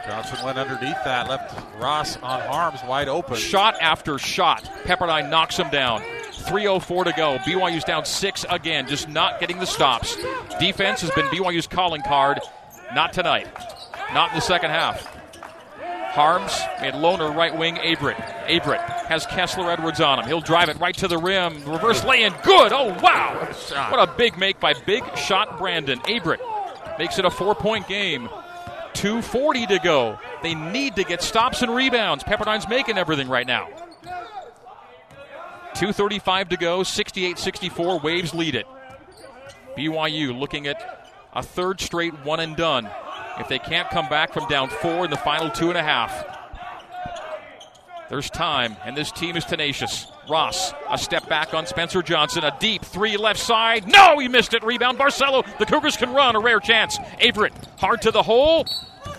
Johnson 0.05 0.43
went 0.43 0.57
underneath 0.57 1.03
that, 1.03 1.29
left 1.29 1.55
Ross 1.79 2.17
on 2.17 2.41
Haarms 2.41 2.85
wide 2.87 3.07
open. 3.07 3.35
Shot 3.35 3.75
after 3.81 4.17
shot. 4.17 4.63
Pepperdine 4.83 5.29
knocks 5.29 5.57
him 5.57 5.69
down. 5.69 6.01
3.04 6.31 7.05
to 7.05 7.13
go. 7.13 7.37
BYU's 7.39 7.83
down 7.83 8.05
six 8.05 8.45
again, 8.49 8.87
just 8.87 9.07
not 9.07 9.39
getting 9.39 9.59
the 9.59 9.65
stops. 9.65 10.17
Defense 10.59 11.01
has 11.01 11.11
been 11.11 11.25
BYU's 11.27 11.67
calling 11.67 12.01
card. 12.01 12.39
Not 12.93 13.13
tonight. 13.13 13.47
Not 14.13 14.31
in 14.31 14.35
the 14.35 14.41
second 14.41 14.71
half. 14.71 15.07
Haarms 16.11 16.59
made 16.81 16.93
Lohner 16.93 17.33
right 17.33 17.57
wing 17.57 17.77
Averette. 17.77 18.19
Averette 18.49 19.05
has 19.05 19.25
Kessler 19.27 19.71
Edwards 19.71 20.01
on 20.01 20.19
him. 20.19 20.27
He'll 20.27 20.41
drive 20.41 20.67
it 20.67 20.77
right 20.77 20.95
to 20.97 21.07
the 21.07 21.17
rim. 21.17 21.63
Reverse 21.63 22.03
lay 22.03 22.23
in. 22.23 22.33
Good. 22.43 22.73
Oh, 22.73 22.89
wow. 23.01 23.47
What 23.89 24.09
a 24.09 24.11
big 24.17 24.37
make 24.37 24.59
by 24.59 24.73
big 24.73 25.03
shot 25.15 25.57
Brandon. 25.57 26.01
Averette 26.09 26.41
makes 26.99 27.17
it 27.17 27.23
a 27.23 27.29
four 27.29 27.55
point 27.55 27.87
game. 27.87 28.27
2.40 28.93 29.67
to 29.69 29.79
go. 29.79 30.19
They 30.43 30.55
need 30.55 30.95
to 30.95 31.03
get 31.03 31.21
stops 31.21 31.61
and 31.61 31.73
rebounds. 31.73 32.23
Pepperdine's 32.23 32.67
making 32.67 32.97
everything 32.97 33.29
right 33.29 33.47
now. 33.47 33.69
2.35 35.75 36.49
to 36.49 36.57
go, 36.57 36.83
68 36.83 37.39
64. 37.39 37.99
Waves 37.99 38.33
lead 38.33 38.55
it. 38.55 38.67
BYU 39.77 40.37
looking 40.37 40.67
at 40.67 41.09
a 41.33 41.41
third 41.41 41.79
straight 41.79 42.13
one 42.25 42.39
and 42.39 42.55
done 42.55 42.89
if 43.39 43.47
they 43.47 43.59
can't 43.59 43.89
come 43.89 44.07
back 44.09 44.33
from 44.33 44.47
down 44.47 44.69
four 44.69 45.05
in 45.05 45.11
the 45.11 45.17
final 45.17 45.49
two 45.49 45.69
and 45.69 45.77
a 45.77 45.83
half. 45.83 46.30
There's 48.11 48.29
time, 48.29 48.75
and 48.83 48.95
this 48.95 49.09
team 49.09 49.37
is 49.37 49.45
tenacious. 49.45 50.05
Ross, 50.29 50.73
a 50.89 50.97
step 50.97 51.29
back 51.29 51.53
on 51.53 51.65
Spencer 51.65 52.01
Johnson, 52.01 52.43
a 52.43 52.53
deep 52.59 52.83
three 52.83 53.15
left 53.15 53.39
side. 53.39 53.87
No, 53.87 54.19
he 54.19 54.27
missed 54.27 54.53
it. 54.53 54.63
Rebound, 54.63 54.97
Barcelo. 54.99 55.45
The 55.59 55.65
Cougars 55.65 55.95
can 55.95 56.13
run, 56.13 56.35
a 56.35 56.41
rare 56.41 56.59
chance. 56.59 56.99
Averette, 57.21 57.53
hard 57.77 58.01
to 58.01 58.11
the 58.11 58.21
hole, 58.21 58.65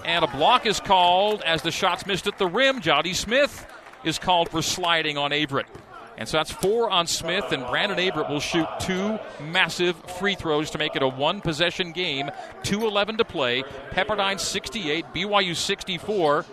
and 0.05 0.23
a 0.23 0.29
block 0.29 0.67
is 0.67 0.79
called 0.79 1.41
as 1.41 1.63
the 1.63 1.71
shots 1.71 2.05
missed 2.05 2.27
at 2.27 2.37
the 2.37 2.47
rim. 2.47 2.83
Jody 2.83 3.15
Smith 3.15 3.67
is 4.05 4.19
called 4.19 4.51
for 4.51 4.61
sliding 4.61 5.17
on 5.17 5.33
Averette. 5.33 5.71
And 6.19 6.29
so 6.29 6.37
that's 6.37 6.53
four 6.53 6.91
on 6.91 7.07
Smith, 7.07 7.51
and 7.51 7.67
Brandon 7.69 7.99
Averette 7.99 8.29
will 8.29 8.41
shoot 8.41 8.67
two 8.79 9.19
massive 9.41 9.97
free 10.19 10.35
throws 10.35 10.69
to 10.73 10.77
make 10.77 10.97
it 10.97 11.03
a 11.03 11.09
one 11.09 11.41
possession 11.41 11.93
game. 11.93 12.31
2.11 12.63 13.17
to 13.17 13.25
play. 13.25 13.63
Pepperdine 13.93 14.39
68, 14.39 15.07
BYU 15.15 15.57
64. 15.57 16.45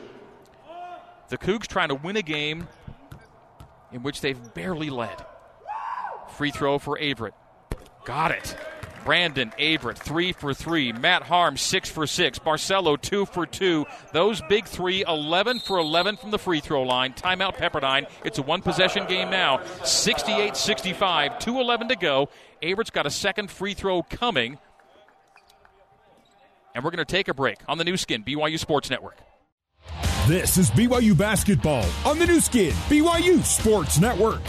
The 1.29 1.37
Cougs 1.37 1.67
trying 1.67 1.89
to 1.89 1.95
win 1.95 2.17
a 2.17 2.21
game 2.21 2.67
in 3.91 4.03
which 4.03 4.21
they've 4.21 4.53
barely 4.53 4.89
led. 4.89 5.25
Free 6.35 6.51
throw 6.51 6.79
for 6.79 6.99
Averette. 6.99 7.35
Got 8.05 8.31
it. 8.31 8.55
Brandon 9.05 9.51
Averette, 9.57 9.97
three 9.97 10.33
for 10.33 10.53
three. 10.53 10.91
Matt 10.91 11.23
Harm, 11.23 11.57
six 11.57 11.89
for 11.89 12.05
six. 12.05 12.37
Barcelo, 12.37 12.99
two 12.99 13.25
for 13.25 13.45
two. 13.45 13.85
Those 14.11 14.41
big 14.49 14.65
three, 14.65 15.03
11 15.07 15.59
for 15.59 15.77
11 15.77 16.17
from 16.17 16.31
the 16.31 16.37
free 16.37 16.59
throw 16.59 16.83
line. 16.83 17.13
Timeout 17.13 17.55
Pepperdine. 17.55 18.09
It's 18.25 18.39
a 18.39 18.41
one 18.41 18.61
possession 18.61 19.07
game 19.07 19.29
now. 19.29 19.63
68 19.83 20.55
65, 20.55 21.33
2.11 21.33 21.89
to 21.89 21.95
go. 21.95 22.29
Averette's 22.61 22.89
got 22.89 23.05
a 23.05 23.11
second 23.11 23.49
free 23.49 23.73
throw 23.73 24.03
coming. 24.03 24.57
And 26.75 26.83
we're 26.83 26.91
going 26.91 27.05
to 27.05 27.11
take 27.11 27.27
a 27.29 27.33
break 27.33 27.57
on 27.67 27.77
the 27.77 27.83
Nu 27.83 27.97
Skin, 27.97 28.23
BYU 28.23 28.59
Sports 28.59 28.89
Network. 28.89 29.17
This 30.27 30.59
is 30.59 30.69
BYU 30.69 31.17
Basketball 31.17 31.85
on 32.05 32.19
the 32.19 32.27
Nu 32.27 32.39
Skin, 32.39 32.71
BYU 32.87 33.43
Sports 33.43 33.99
Network. 33.99 34.41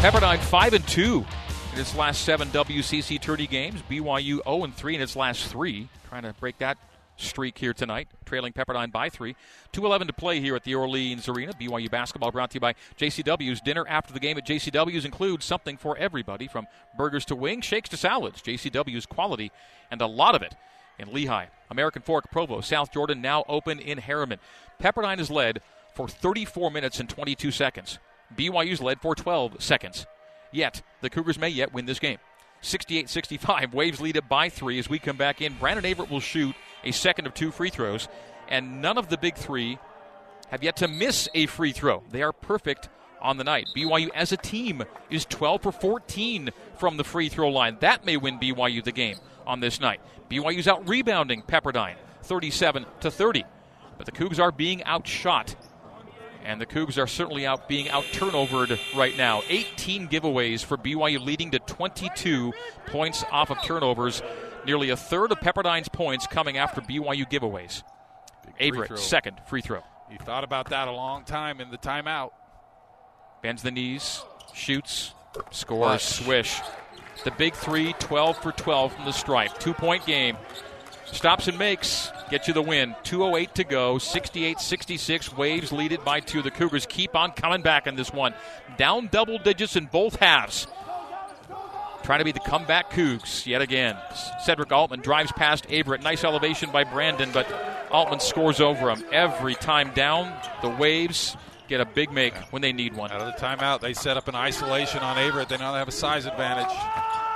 Pepperdine 0.00 0.38
5 0.38 0.74
and 0.74 0.86
2 0.86 1.26
in 1.72 1.80
its 1.80 1.96
last 1.96 2.22
seven 2.22 2.46
WCC 2.48 3.20
tourney 3.20 3.48
games. 3.48 3.82
BYU 3.90 4.40
0 4.44 4.64
and 4.64 4.74
3 4.74 4.94
in 4.94 5.00
its 5.00 5.16
last 5.16 5.46
three. 5.48 5.88
Trying 6.08 6.22
to 6.22 6.34
break 6.34 6.58
that 6.58 6.78
streak 7.16 7.58
here 7.58 7.72
tonight, 7.72 8.06
trailing 8.24 8.52
Pepperdine 8.52 8.92
by 8.92 9.08
three. 9.08 9.34
2.11 9.72 10.06
to 10.06 10.12
play 10.12 10.40
here 10.40 10.54
at 10.54 10.62
the 10.62 10.76
Orleans 10.76 11.28
Arena. 11.28 11.52
BYU 11.54 11.90
basketball 11.90 12.30
brought 12.30 12.50
to 12.50 12.56
you 12.56 12.60
by 12.60 12.74
JCW's. 13.00 13.60
Dinner 13.62 13.84
after 13.88 14.12
the 14.12 14.20
game 14.20 14.38
at 14.38 14.46
JCW's 14.46 15.04
includes 15.04 15.44
something 15.44 15.76
for 15.76 15.96
everybody 15.96 16.46
from 16.46 16.66
burgers 16.96 17.24
to 17.24 17.34
wings, 17.34 17.64
shakes 17.64 17.88
to 17.88 17.96
salads. 17.96 18.42
JCW's 18.42 19.06
quality 19.06 19.50
and 19.90 20.00
a 20.00 20.06
lot 20.06 20.36
of 20.36 20.42
it 20.42 20.54
in 20.98 21.08
Lehi. 21.08 21.48
American 21.70 22.02
Fork, 22.02 22.30
Provo, 22.30 22.60
South 22.60 22.92
Jordan 22.92 23.20
now 23.20 23.44
open 23.48 23.78
in 23.78 23.98
Herriman. 23.98 24.38
Pepperdine 24.80 25.18
is 25.18 25.30
led 25.30 25.60
for 25.94 26.08
34 26.08 26.70
minutes 26.70 27.00
and 27.00 27.08
22 27.08 27.50
seconds. 27.50 27.98
BYU's 28.36 28.80
led 28.80 29.00
for 29.00 29.14
12 29.14 29.62
seconds. 29.62 30.06
Yet, 30.52 30.82
the 31.00 31.10
Cougars 31.10 31.38
may 31.38 31.48
yet 31.48 31.72
win 31.72 31.86
this 31.86 31.98
game. 31.98 32.18
68 32.60 33.08
65. 33.08 33.74
Waves 33.74 34.00
lead 34.00 34.16
it 34.16 34.28
by 34.28 34.48
three 34.48 34.78
as 34.78 34.88
we 34.88 34.98
come 34.98 35.16
back 35.16 35.40
in. 35.40 35.54
Brandon 35.54 35.84
Averette 35.84 36.10
will 36.10 36.20
shoot 36.20 36.54
a 36.84 36.92
second 36.92 37.26
of 37.26 37.34
two 37.34 37.50
free 37.50 37.70
throws, 37.70 38.08
and 38.48 38.80
none 38.80 38.98
of 38.98 39.08
the 39.08 39.18
big 39.18 39.36
three 39.36 39.78
have 40.48 40.62
yet 40.62 40.76
to 40.76 40.88
miss 40.88 41.28
a 41.34 41.46
free 41.46 41.72
throw. 41.72 42.02
They 42.10 42.22
are 42.22 42.32
perfect 42.32 42.88
on 43.20 43.36
the 43.36 43.44
night. 43.44 43.68
BYU 43.74 44.08
as 44.14 44.32
a 44.32 44.36
team 44.36 44.82
is 45.10 45.24
12 45.24 45.62
for 45.62 45.72
14 45.72 46.50
from 46.78 46.96
the 46.96 47.04
free 47.04 47.28
throw 47.28 47.48
line. 47.48 47.76
That 47.80 48.04
may 48.04 48.16
win 48.16 48.38
BYU 48.38 48.82
the 48.82 48.92
game 48.92 49.16
on 49.46 49.60
this 49.60 49.80
night. 49.80 50.00
BYU's 50.30 50.68
out 50.68 50.88
rebounding 50.88 51.42
Pepperdine 51.42 51.96
37 52.22 52.86
to 53.00 53.10
30. 53.10 53.44
But 53.96 54.06
the 54.06 54.12
Cougs 54.12 54.40
are 54.40 54.52
being 54.52 54.84
outshot 54.84 55.56
and 56.46 56.60
the 56.60 56.66
Cougs 56.66 56.96
are 56.96 57.08
certainly 57.08 57.44
out 57.44 57.68
being 57.68 57.88
out 57.88 58.04
turnovered 58.12 58.78
right 58.94 59.16
now. 59.16 59.42
18 59.48 60.08
giveaways 60.08 60.64
for 60.64 60.76
BYU, 60.76 61.20
leading 61.20 61.50
to 61.50 61.58
22 61.58 62.52
points 62.86 63.24
off 63.32 63.50
of 63.50 63.60
turnovers. 63.62 64.22
Nearly 64.64 64.90
a 64.90 64.96
third 64.96 65.32
of 65.32 65.40
Pepperdine's 65.40 65.88
points 65.88 66.26
coming 66.26 66.56
after 66.56 66.80
BYU 66.80 67.28
giveaways. 67.28 67.82
Averette, 68.60 68.98
second 68.98 69.40
free 69.46 69.60
throw. 69.60 69.82
He 70.08 70.18
thought 70.18 70.44
about 70.44 70.70
that 70.70 70.86
a 70.86 70.92
long 70.92 71.24
time 71.24 71.60
in 71.60 71.70
the 71.70 71.78
timeout. 71.78 72.30
Bends 73.46 73.62
the 73.62 73.70
knees, 73.70 74.24
shoots, 74.54 75.12
scores, 75.52 76.02
swish. 76.02 76.58
The 77.22 77.30
big 77.30 77.54
three, 77.54 77.92
12 78.00 78.38
for 78.38 78.50
12 78.50 78.92
from 78.92 79.04
the 79.04 79.12
stripe. 79.12 79.56
Two 79.60 79.72
point 79.72 80.04
game. 80.04 80.36
Stops 81.04 81.46
and 81.46 81.56
makes 81.56 82.10
get 82.28 82.48
you 82.48 82.54
the 82.54 82.60
win. 82.60 82.96
2.08 83.04 83.52
to 83.52 83.62
go. 83.62 83.98
68 83.98 84.58
66. 84.58 85.36
Waves 85.36 85.70
lead 85.70 85.92
it 85.92 86.04
by 86.04 86.18
two. 86.18 86.42
The 86.42 86.50
Cougars 86.50 86.86
keep 86.86 87.14
on 87.14 87.30
coming 87.30 87.62
back 87.62 87.86
in 87.86 87.94
this 87.94 88.12
one. 88.12 88.34
Down 88.78 89.06
double 89.12 89.38
digits 89.38 89.76
in 89.76 89.86
both 89.86 90.16
halves. 90.16 90.66
Trying 92.02 92.18
to 92.18 92.24
be 92.24 92.32
the 92.32 92.40
comeback 92.40 92.90
Cougs 92.90 93.46
yet 93.46 93.62
again. 93.62 93.96
Sedrick 94.44 94.72
Altman 94.72 95.02
drives 95.02 95.30
past 95.30 95.70
Averette. 95.70 96.02
Nice 96.02 96.24
elevation 96.24 96.72
by 96.72 96.82
Brandon, 96.82 97.30
but 97.32 97.46
Altman 97.92 98.18
scores 98.18 98.60
over 98.60 98.90
him. 98.90 99.04
Every 99.12 99.54
time 99.54 99.92
down, 99.94 100.36
the 100.62 100.68
Waves 100.68 101.36
get 101.68 101.80
a 101.80 101.84
big 101.84 102.10
make 102.12 102.34
when 102.52 102.62
they 102.62 102.72
need 102.72 102.94
one. 102.94 103.10
Out 103.10 103.20
of 103.20 103.26
the 103.34 103.40
timeout, 103.40 103.80
they 103.80 103.92
set 103.94 104.16
up 104.16 104.28
an 104.28 104.34
isolation 104.34 105.00
on 105.00 105.16
Averette. 105.18 105.48
They 105.48 105.56
now 105.58 105.74
have 105.74 105.88
a 105.88 105.92
size 105.92 106.26
advantage. 106.26 106.74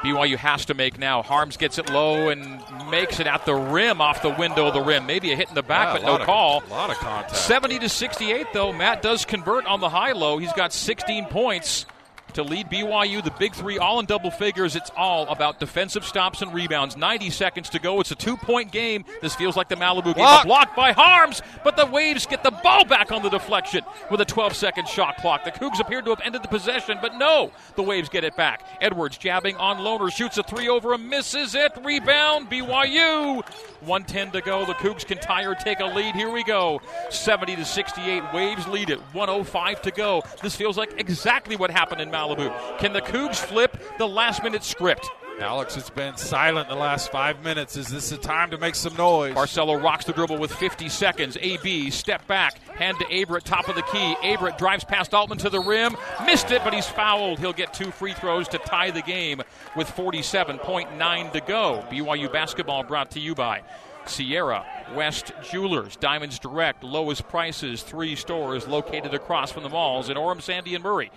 BYU 0.03 0.37
has 0.37 0.65
to 0.67 0.75
make 0.75 0.99
now. 0.99 1.23
Haarms 1.23 1.59
gets 1.59 1.77
it 1.79 1.91
low 1.91 2.31
and 2.31 2.63
makes 2.91 3.21
it 3.21 3.27
at 3.27 3.45
the 3.45 3.55
rim, 3.55 4.01
off 4.01 4.23
the 4.23 4.31
window 4.31 4.67
of 4.67 4.73
the 4.75 4.81
rim. 4.81 5.05
Maybe 5.05 5.31
a 5.33 5.37
hit 5.37 5.49
in 5.51 5.55
the 5.55 5.63
back, 5.63 5.89
Yeah, 5.89 6.01
but 6.01 6.07
no 6.07 6.17
of- 6.21 6.27
call. 6.27 6.63
a 6.67 6.71
lot 6.71 6.89
of 6.91 6.97
contact. 6.97 7.37
70 7.37 7.79
to 7.81 7.89
68, 7.89 8.47
though. 8.55 8.73
Matt 8.73 9.03
does 9.03 9.25
convert 9.27 9.67
on 9.67 9.81
the 9.81 9.91
high 9.91 10.13
low. 10.13 10.39
He's 10.39 10.53
got 10.55 10.73
16 10.73 11.27
points 11.27 11.85
to 12.35 12.43
lead 12.43 12.69
BYU. 12.69 13.23
The 13.23 13.31
big 13.33 13.55
three, 13.55 13.79
all 13.79 14.01
in 14.01 14.07
double 14.07 14.31
figures. 14.31 14.77
It's 14.77 14.91
all 14.97 15.27
about 15.29 15.61
defensive 15.61 16.05
stops 16.05 16.43
and 16.43 16.53
rebounds. 16.53 16.97
90 16.97 17.31
seconds 17.31 17.69
to 17.71 17.79
go. 17.79 18.01
It's 18.01 18.11
a 18.11 18.15
two 18.15 18.37
point 18.37 18.73
game. 18.73 19.05
This 19.23 19.35
feels 19.35 19.57
like 19.57 19.69
the 19.69 19.77
Malibu 19.77 20.07
game. 20.07 20.15
Block. 20.15 20.45
A 20.45 20.47
block 20.47 20.77
by 20.77 20.93
Haarms, 20.93 21.43
but 21.65 21.77
the 21.77 21.87
Waves 21.87 22.27
get 22.27 22.43
the 22.43 22.51
ball 22.51 22.85
back 22.85 23.13
on 23.13 23.23
the 23.23 23.29
deflection 23.29 23.85
with 24.11 24.21
a 24.21 24.25
12 24.25 24.55
second 24.55 24.89
shot 24.89 25.17
clock. 25.19 25.45
The 25.45 25.51
Cougs 25.51 25.81
appeared 25.81 26.05
to 26.05 26.11
have 26.11 26.21
ended 26.25 26.43
the 26.43 26.49
possession, 26.49 26.99
but 27.01 27.17
no, 27.17 27.53
the 27.77 27.83
Waves 27.83 28.09
get 28.09 28.25
it 28.25 28.37
back. 28.37 28.65
Edwards 28.81 29.19
jabbing 29.19 29.57
on 29.57 29.79
Lohner, 29.79 30.13
shoots 30.13 30.39
a 30.39 30.43
three 30.43 30.69
over 30.69 30.95
and 30.95 31.09
misses 31.09 31.55
it. 31.55 31.73
Rebound, 31.83 32.51
BYU. 32.51 33.43
110 33.81 34.33
to 34.33 34.41
go. 34.43 34.65
The 34.67 34.75
Cougs 34.75 35.07
can 35.07 35.19
tie 35.19 35.45
or 35.45 35.55
take 35.55 35.81
a 35.81 35.87
lead. 35.87 36.15
Here 36.15 36.31
we 36.31 36.45
go. 36.45 36.81
70 37.09 37.57
to 37.57 37.65
68. 37.65 38.23
Waves 38.35 38.67
lead 38.69 38.91
it. 38.91 39.01
105 39.13 39.83
to 39.83 39.91
go. 39.91 40.23
This 40.43 40.55
feels 40.55 40.77
like 40.77 40.93
exactly 40.99 41.57
what 41.57 41.71
happened 41.71 42.01
in 42.01 42.11
Malibu. 42.11 42.20
Can 42.79 42.93
the 42.93 43.01
Cougs 43.01 43.37
flip 43.37 43.83
the 43.99 44.07
last 44.07 44.43
minute 44.43 44.63
script? 44.63 45.09
Alex 45.41 45.75
has 45.75 45.89
been 45.89 46.17
silent 46.19 46.69
the 46.69 46.75
last 46.75 47.11
five 47.11 47.43
minutes. 47.43 47.75
Is 47.75 47.89
this 47.89 48.13
a 48.13 48.19
time 48.19 48.51
to 48.51 48.59
make 48.59 48.75
some 48.75 48.95
noise? 48.97 49.35
Barcelo 49.35 49.83
rocks 49.83 50.05
the 50.05 50.13
dribble 50.13 50.37
with 50.37 50.53
50 50.53 50.91
seconds. 50.91 51.39
AB, 51.41 51.91
step 51.91 52.27
back, 52.27 52.59
hand 52.77 52.99
to 52.99 53.07
Averette, 53.07 53.45
top 53.45 53.67
of 53.69 53.75
the 53.75 53.83
key. 53.83 54.17
Averette 54.23 54.59
drives 54.59 54.85
past 54.85 55.15
Altman 55.15 55.39
to 55.39 55.49
the 55.49 55.61
rim. 55.61 55.97
Missed 56.27 56.51
it, 56.51 56.63
but 56.63 56.75
he's 56.75 56.87
fouled. 56.87 57.39
He'll 57.39 57.55
get 57.55 57.73
two 57.73 57.91
free 57.91 58.13
throws 58.13 58.49
to 58.49 58.59
tie 58.59 58.91
the 58.91 59.01
game 59.01 59.41
with 59.75 59.89
47.9 59.89 61.33
to 61.33 61.41
go. 61.41 61.85
BYU 61.91 62.31
basketball 62.31 62.85
brought 62.85 63.13
to 63.13 63.21
you 63.21 63.35
by 63.35 63.63
Sierra 64.05 64.67
West 64.95 65.33
Jewelers, 65.51 65.97
Diamonds 65.97 66.39
Direct, 66.39 66.85
lowest 66.85 67.29
prices, 67.29 67.83
three 67.83 68.15
stores 68.15 68.67
located 68.67 69.15
across 69.15 69.53
from 69.53 69.63
the 69.63 69.69
malls 69.71 70.11
in 70.11 70.17
Orem, 70.17 70.43
Sandy, 70.43 70.75
and 70.75 70.85
Murray. 70.85 71.11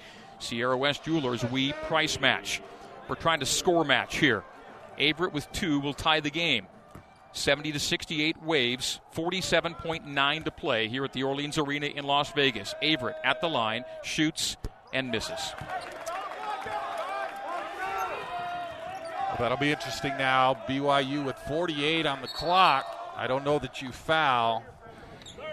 Sierra 0.44 0.78
West 0.78 1.04
Jewelers, 1.04 1.44
we 1.46 1.74
price 1.74 2.20
match. 2.20 2.62
We're 3.08 3.16
trying 3.16 3.40
to 3.40 3.46
score 3.46 3.84
match 3.84 4.18
here. 4.18 4.44
Averette 5.00 5.34
with 5.34 5.52
two 5.52 5.80
will 5.80 5.94
tie 5.94 6.20
the 6.20 6.30
game. 6.30 6.68
70 7.32 7.72
to 7.72 7.80
68 7.80 8.44
waves, 8.44 9.00
47.9 9.16 10.46
to 10.46 10.52
play 10.52 10.88
here 10.88 11.04
at 11.04 11.14
the 11.14 11.24
Orleans 11.24 11.58
Arena 11.58 11.88
in 11.88 12.06
Las 12.06 12.32
Vegas. 12.34 12.76
Averette 12.84 13.20
at 13.24 13.42
the 13.42 13.48
line, 13.48 13.86
shoots 14.04 14.56
and 14.94 15.10
misses. 15.10 15.54
Well, 19.30 19.38
that'll 19.40 19.58
be 19.58 19.72
interesting 19.72 20.16
now. 20.18 20.54
BYU 20.70 21.26
with 21.26 21.38
48 21.48 22.06
on 22.06 22.22
the 22.22 22.28
clock. 22.28 22.86
I 23.16 23.26
don't 23.26 23.44
know 23.44 23.58
that 23.58 23.82
you 23.82 23.92
foul 23.92 24.64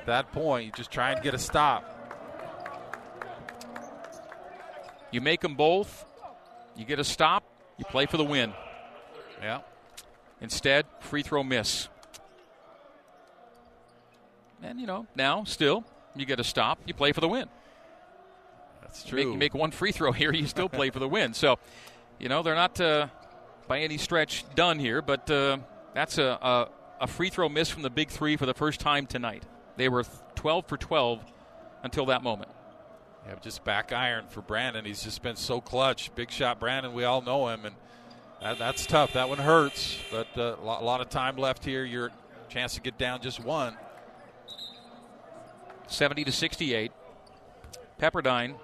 that 0.04 0.30
point. 0.32 0.66
You 0.66 0.72
just 0.72 0.90
try 0.90 1.12
and 1.12 1.22
get 1.22 1.32
a 1.32 1.38
stop. 1.38 1.99
You 5.12 5.20
make 5.20 5.40
them 5.40 5.54
both, 5.54 6.04
you 6.76 6.84
get 6.84 6.98
a 6.98 7.04
stop, 7.04 7.44
you 7.78 7.84
play 7.84 8.06
for 8.06 8.16
the 8.16 8.24
win. 8.24 8.52
Yeah. 9.42 9.60
Instead, 10.40 10.86
free 11.00 11.22
throw 11.22 11.42
miss. 11.42 11.88
And, 14.62 14.80
you 14.80 14.86
know, 14.86 15.06
now, 15.16 15.44
still, 15.44 15.84
you 16.14 16.26
get 16.26 16.38
a 16.38 16.44
stop, 16.44 16.78
you 16.86 16.94
play 16.94 17.12
for 17.12 17.20
the 17.20 17.28
win. 17.28 17.48
That's 18.82 19.04
You 19.04 19.10
true. 19.10 19.18
make, 19.18 19.32
you 19.32 19.38
make 19.38 19.54
one 19.54 19.70
free 19.70 19.92
throw 19.92 20.12
here, 20.20 20.32
you 20.32 20.46
still 20.46 20.68
play 20.68 20.90
for 20.90 20.98
the 20.98 21.08
win. 21.08 21.34
So, 21.34 21.58
you 22.18 22.28
know, 22.28 22.42
they're 22.42 22.54
not 22.54 22.80
uh, 22.80 23.06
by 23.66 23.80
any 23.80 23.96
stretch 23.98 24.44
done 24.54 24.78
here, 24.78 25.00
but 25.02 25.30
uh, 25.30 25.58
that's 25.94 26.18
a, 26.18 26.24
a, 26.42 26.68
a 27.02 27.06
free 27.06 27.30
throw 27.30 27.48
miss 27.48 27.68
from 27.70 27.82
the 27.82 27.90
big 27.90 28.10
three 28.10 28.36
for 28.36 28.46
the 28.46 28.54
first 28.54 28.80
time 28.80 29.06
tonight. 29.06 29.42
They 29.76 29.88
were 29.88 30.04
12 30.34 30.66
for 30.66 30.76
12 30.76 31.24
until 31.82 32.06
that 32.06 32.22
moment. 32.22 32.50
Just 33.42 33.64
back 33.64 33.92
iron 33.92 34.26
for 34.28 34.42
Brandon. 34.42 34.84
He's 34.84 35.02
just 35.02 35.22
been 35.22 35.36
so 35.36 35.60
clutch. 35.60 36.14
Big 36.14 36.30
shot, 36.30 36.60
Brandon. 36.60 36.92
We 36.92 37.04
all 37.04 37.22
know 37.22 37.48
him, 37.48 37.64
and 37.64 37.74
that, 38.42 38.58
that's 38.58 38.86
tough. 38.86 39.12
That 39.14 39.28
one 39.28 39.38
hurts, 39.38 39.98
but 40.10 40.26
uh, 40.36 40.56
a 40.60 40.64
lot, 40.64 40.84
lot 40.84 41.00
of 41.00 41.08
time 41.08 41.36
left 41.36 41.64
here. 41.64 41.84
Your 41.84 42.10
chance 42.48 42.74
to 42.74 42.80
get 42.80 42.98
down 42.98 43.22
just 43.22 43.40
one. 43.40 43.76
70 45.86 46.24
to 46.24 46.32
68. 46.32 46.92
Pepperdine 48.00 48.54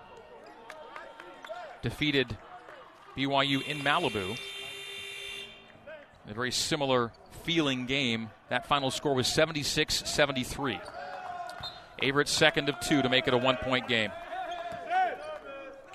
defeated 1.83 2.37
BYU 3.17 3.67
in 3.67 3.79
Malibu. 3.79 4.39
A 6.29 6.35
very 6.35 6.51
similar 6.51 7.13
feeling 7.45 7.87
game. 7.87 8.31
That 8.49 8.67
final 8.67 8.91
score 8.91 9.15
was 9.15 9.29
76 9.29 10.03
73. 10.09 10.81
Averette 12.03 12.29
second 12.29 12.69
of 12.69 12.79
two 12.81 13.01
to 13.03 13.09
make 13.09 13.27
it 13.29 13.35
a 13.35 13.39
one 13.39 13.57
point 13.57 13.89
game. 13.89 14.11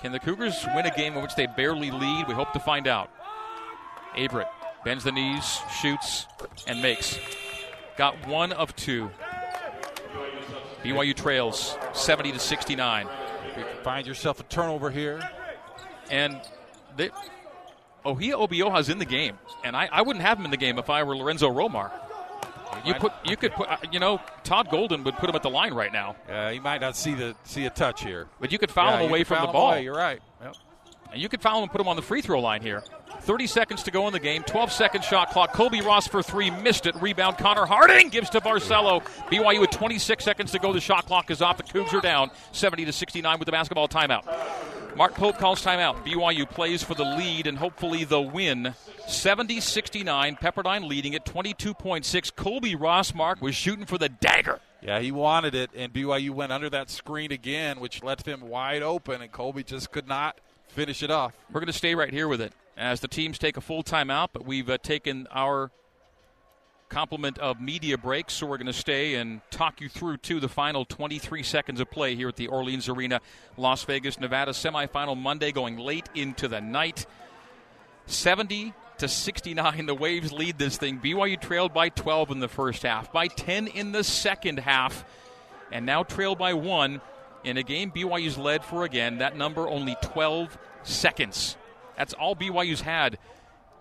Can 0.02 0.10
the 0.10 0.18
Cougars 0.18 0.66
win 0.74 0.84
a 0.84 0.90
game 0.90 1.14
in 1.14 1.22
which 1.22 1.36
they 1.36 1.46
barely 1.46 1.92
lead? 1.92 2.26
We 2.26 2.34
hope 2.34 2.52
to 2.54 2.58
find 2.58 2.88
out. 2.88 3.08
Averette 4.18 4.52
bends 4.84 5.04
the 5.04 5.12
knees, 5.12 5.60
shoots, 5.80 6.26
and 6.66 6.82
makes. 6.82 7.20
Got 7.96 8.26
one 8.26 8.50
of 8.52 8.74
two. 8.74 9.10
BYU 10.82 11.14
trails 11.14 11.76
70 11.92 12.32
to 12.32 12.40
69. 12.40 13.06
You 13.46 13.62
can 13.62 13.84
find 13.84 14.04
yourself 14.04 14.40
a 14.40 14.42
turnover 14.42 14.90
here. 14.90 15.20
And 16.10 16.40
they, 16.96 17.10
Ohia 18.04 18.36
Obioha's 18.36 18.88
in 18.88 18.98
the 18.98 19.04
game. 19.04 19.38
And 19.62 19.76
I, 19.76 19.88
I 19.92 20.02
wouldn't 20.02 20.24
have 20.24 20.36
him 20.36 20.44
in 20.44 20.50
the 20.50 20.56
game 20.56 20.80
if 20.80 20.90
I 20.90 21.04
were 21.04 21.16
Lorenzo 21.16 21.48
Romar. 21.48 21.92
You 22.84 22.94
put 22.94 23.12
you 23.24 23.36
could 23.36 23.52
put 23.52 23.68
uh, 23.68 23.76
you 23.90 23.98
know 24.00 24.20
Todd 24.44 24.68
Golden 24.70 25.04
would 25.04 25.16
put 25.16 25.28
him 25.30 25.36
at 25.36 25.42
the 25.42 25.50
line 25.50 25.74
right 25.74 25.92
now, 25.92 26.16
Uh, 26.28 26.50
he 26.50 26.58
might 26.58 26.80
not 26.80 26.96
see 26.96 27.14
the 27.14 27.34
see 27.44 27.64
a 27.66 27.70
touch 27.70 28.02
here. 28.02 28.28
but 28.40 28.50
you 28.52 28.58
could 28.58 28.70
foul 28.70 28.92
Yeah, 28.92 29.00
him 29.00 29.10
away 29.10 29.24
from 29.24 29.46
the 29.46 29.52
ball. 29.52 29.68
away. 29.70 29.82
You're 29.84 29.94
right. 29.96 30.20
Yep. 30.42 30.56
And 31.12 31.20
you 31.20 31.28
could 31.28 31.42
foul 31.42 31.58
him 31.58 31.64
and 31.64 31.72
put 31.72 31.80
him 31.80 31.88
on 31.88 31.96
the 31.96 32.02
free 32.02 32.22
throw 32.22 32.40
line 32.40 32.62
here. 32.62 32.82
30 33.20 33.46
seconds 33.46 33.82
to 33.82 33.90
go 33.90 34.06
in 34.06 34.14
the 34.14 34.18
game. 34.18 34.42
12 34.44 34.72
second 34.72 35.04
shot 35.04 35.30
clock. 35.30 35.52
Colbey 35.52 35.84
Ross 35.84 36.08
for 36.08 36.22
three. 36.22 36.50
Missed 36.50 36.86
it. 36.86 36.94
Rebound. 37.02 37.36
Connor 37.36 37.66
Harding 37.66 38.08
gives 38.08 38.30
to 38.30 38.40
Barcelo. 38.40 39.02
BYU 39.30 39.60
with 39.60 39.70
26 39.70 40.24
seconds 40.24 40.52
to 40.52 40.58
go. 40.58 40.72
The 40.72 40.80
shot 40.80 41.04
clock 41.06 41.30
is 41.30 41.42
off. 41.42 41.58
The 41.58 41.62
Cougs 41.64 41.92
are 41.92 42.00
down 42.00 42.30
70 42.52 42.86
to 42.86 42.92
69 42.92 43.38
with 43.38 43.46
the 43.46 43.52
basketball 43.52 43.88
timeout. 43.88 44.24
Mark 44.94 45.14
Pope 45.14 45.38
calls 45.38 45.64
timeout. 45.64 46.04
BYU 46.04 46.48
plays 46.48 46.82
for 46.82 46.94
the 46.94 47.04
lead 47.04 47.46
and 47.46 47.56
hopefully 47.56 48.04
the 48.04 48.20
win. 48.20 48.74
70 49.06 49.60
69. 49.60 50.36
Pepperdine 50.36 50.86
leading 50.86 51.14
at 51.14 51.24
22.6. 51.24 52.04
Colbey 52.34 52.78
Ross, 52.78 53.14
Mark, 53.14 53.40
was 53.40 53.54
shooting 53.54 53.86
for 53.86 53.98
the 53.98 54.08
dagger. 54.08 54.60
Yeah, 54.82 54.98
he 54.98 55.12
wanted 55.12 55.54
it, 55.54 55.70
and 55.76 55.92
BYU 55.92 56.30
went 56.30 56.50
under 56.50 56.68
that 56.70 56.90
screen 56.90 57.30
again, 57.30 57.78
which 57.78 58.02
left 58.02 58.26
him 58.26 58.48
wide 58.48 58.82
open, 58.82 59.22
and 59.22 59.30
Colbey 59.30 59.64
just 59.64 59.92
could 59.92 60.08
not 60.08 60.40
finish 60.66 61.02
it 61.02 61.10
off. 61.10 61.34
We're 61.52 61.60
going 61.60 61.68
to 61.68 61.72
stay 61.72 61.94
right 61.94 62.12
here 62.12 62.26
with 62.26 62.40
it 62.40 62.52
as 62.76 63.00
the 63.00 63.08
teams 63.08 63.38
take 63.38 63.56
a 63.56 63.60
full 63.60 63.82
timeout, 63.84 64.28
but 64.32 64.44
we've 64.44 64.68
uh, 64.68 64.78
taken 64.78 65.28
our 65.30 65.70
complement 66.92 67.38
of 67.38 67.58
media 67.58 67.96
breaks, 67.96 68.34
so 68.34 68.46
we're 68.46 68.58
going 68.58 68.66
to 68.66 68.72
stay 68.72 69.14
and 69.14 69.40
talk 69.50 69.80
you 69.80 69.88
through 69.88 70.18
to 70.18 70.38
the 70.38 70.48
final 70.48 70.84
23 70.84 71.42
seconds 71.42 71.80
of 71.80 71.90
play 71.90 72.14
here 72.14 72.28
at 72.28 72.36
the 72.36 72.48
Orleans 72.48 72.86
Arena, 72.86 73.20
Las 73.56 73.82
Vegas, 73.84 74.20
Nevada 74.20 74.52
semifinal 74.52 75.16
Monday, 75.16 75.52
going 75.52 75.78
late 75.78 76.10
into 76.14 76.48
the 76.48 76.60
night. 76.60 77.06
70 78.04 78.74
to 78.98 79.08
69, 79.08 79.86
the 79.86 79.94
Waves 79.94 80.32
lead 80.32 80.58
this 80.58 80.76
thing. 80.76 81.00
BYU 81.00 81.40
trailed 81.40 81.72
by 81.72 81.88
12 81.88 82.30
in 82.30 82.40
the 82.40 82.48
first 82.48 82.82
half, 82.82 83.10
by 83.10 83.26
10 83.26 83.68
in 83.68 83.92
the 83.92 84.04
second 84.04 84.58
half, 84.58 85.06
and 85.70 85.86
now 85.86 86.02
trailed 86.02 86.36
by 86.36 86.52
one 86.52 87.00
in 87.42 87.56
a 87.56 87.62
game 87.62 87.90
BYU's 87.90 88.36
led 88.36 88.66
for 88.66 88.84
again. 88.84 89.18
That 89.18 89.34
number 89.34 89.66
only 89.66 89.96
12 90.02 90.58
seconds. 90.82 91.56
That's 91.96 92.12
all 92.12 92.36
BYU's 92.36 92.82
had. 92.82 93.18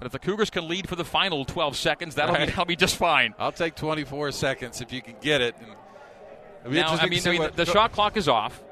But 0.02 0.08
if 0.08 0.14
the 0.14 0.20
Cougars 0.20 0.50
can 0.50 0.68
lead 0.68 0.90
for 0.90 0.96
the 0.96 1.06
final 1.06 1.46
12 1.46 1.78
seconds, 1.78 2.16
that'll, 2.16 2.36
be, 2.36 2.46
that'll 2.48 2.66
be 2.66 2.76
just 2.76 2.96
fine. 2.96 3.36
I'll 3.38 3.52
take 3.52 3.76
24 3.76 4.32
seconds 4.32 4.82
if 4.82 4.92
you 4.92 5.00
can 5.00 5.14
get 5.22 5.42
it. 5.42 5.56
Now, 6.68 6.94
I 6.96 7.06
mean, 7.06 7.22
I 7.24 7.30
mean 7.30 7.40
what- 7.40 7.56
the 7.56 7.68
shot 7.68 7.92
clock 7.92 8.18
is 8.18 8.28
off, 8.28 8.64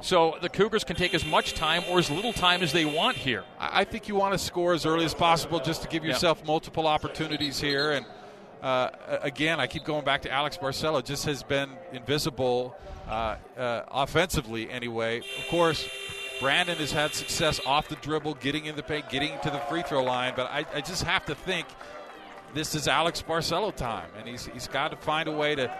so 0.00 0.36
the 0.42 0.48
Cougars 0.48 0.82
can 0.82 0.96
take 0.96 1.14
as 1.14 1.24
much 1.24 1.54
time 1.54 1.84
or 1.88 2.00
as 2.00 2.10
little 2.10 2.32
time 2.32 2.64
as 2.64 2.72
they 2.72 2.84
want 2.84 3.16
here. 3.16 3.44
I 3.60 3.82
I 3.82 3.84
think 3.84 4.08
you 4.08 4.16
want 4.16 4.32
to 4.34 4.38
score 4.38 4.74
as 4.74 4.84
early 4.84 5.04
as 5.04 5.14
possible 5.14 5.60
just 5.60 5.82
to 5.82 5.88
give 5.88 6.04
yourself 6.04 6.44
multiple 6.44 6.88
opportunities 6.88 7.60
here. 7.60 7.92
And 7.92 8.04
uh, 8.60 8.90
again, 9.22 9.60
I 9.60 9.68
keep 9.68 9.84
going 9.84 10.04
back 10.04 10.22
to 10.22 10.32
Alex 10.32 10.56
Barcelo. 10.58 11.04
Just 11.04 11.26
has 11.26 11.44
been 11.44 11.70
invisible 11.92 12.74
uh, 13.08 13.36
uh, 13.56 13.82
offensively, 13.88 14.68
anyway. 14.68 15.18
Of 15.20 15.46
course, 15.48 15.88
Brandon 16.40 16.76
has 16.76 16.92
had 16.92 17.14
success 17.14 17.60
off 17.64 17.88
the 17.88 17.96
dribble, 17.96 18.34
getting 18.34 18.66
in 18.66 18.76
the 18.76 18.82
paint, 18.82 19.08
getting 19.08 19.38
to 19.42 19.50
the 19.50 19.58
free 19.70 19.82
throw 19.82 20.02
line. 20.02 20.34
But 20.36 20.50
I, 20.50 20.66
I 20.74 20.80
just 20.80 21.04
have 21.04 21.24
to 21.26 21.34
think 21.34 21.66
this 22.54 22.74
is 22.74 22.88
Alex 22.88 23.22
Barcelo 23.22 23.74
time, 23.74 24.10
and 24.18 24.28
he's 24.28 24.46
he's 24.46 24.68
got 24.68 24.90
to 24.90 24.96
find 24.96 25.28
a 25.28 25.32
way 25.32 25.54
to 25.54 25.74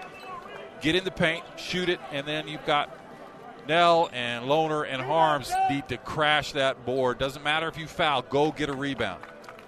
get 0.80 0.94
in 0.94 1.04
the 1.04 1.10
paint, 1.10 1.44
shoot 1.56 1.88
it, 1.88 2.00
and 2.10 2.26
then 2.26 2.48
you've 2.48 2.64
got 2.64 2.90
Knell 3.68 4.08
and 4.12 4.44
Lohner 4.44 4.86
and 4.88 5.02
Haarms 5.02 5.52
need 5.70 5.88
to 5.88 5.96
crash 5.98 6.52
that 6.52 6.84
board. 6.86 7.18
Doesn't 7.18 7.42
matter 7.42 7.68
if 7.68 7.78
you 7.78 7.86
foul, 7.86 8.22
go 8.22 8.52
get 8.52 8.68
a 8.68 8.74
rebound. 8.74 9.22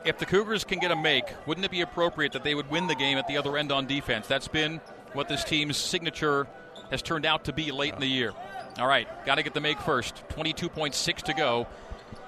If 0.04 0.18
the 0.18 0.26
Cougars 0.26 0.64
can 0.64 0.78
get 0.78 0.90
a 0.90 0.96
make, 0.96 1.24
wouldn't 1.46 1.64
it 1.64 1.70
be 1.70 1.80
appropriate 1.80 2.32
that 2.32 2.44
they 2.44 2.54
would 2.54 2.70
win 2.70 2.86
the 2.86 2.94
game 2.94 3.18
at 3.18 3.26
the 3.26 3.36
other 3.36 3.56
end 3.56 3.72
on 3.72 3.86
defense? 3.86 4.26
That's 4.26 4.48
been 4.48 4.80
what 5.12 5.28
this 5.28 5.44
team's 5.44 5.76
signature 5.76 6.46
has 6.90 7.02
turned 7.02 7.26
out 7.26 7.44
to 7.44 7.52
be 7.52 7.72
late 7.72 7.94
in 7.94 8.00
the 8.00 8.06
year. 8.06 8.32
All 8.78 8.86
right, 8.86 9.08
got 9.26 9.36
to 9.36 9.42
get 9.42 9.54
the 9.54 9.60
make 9.60 9.80
first. 9.80 10.22
22.6 10.30 11.22
to 11.24 11.34
go. 11.34 11.66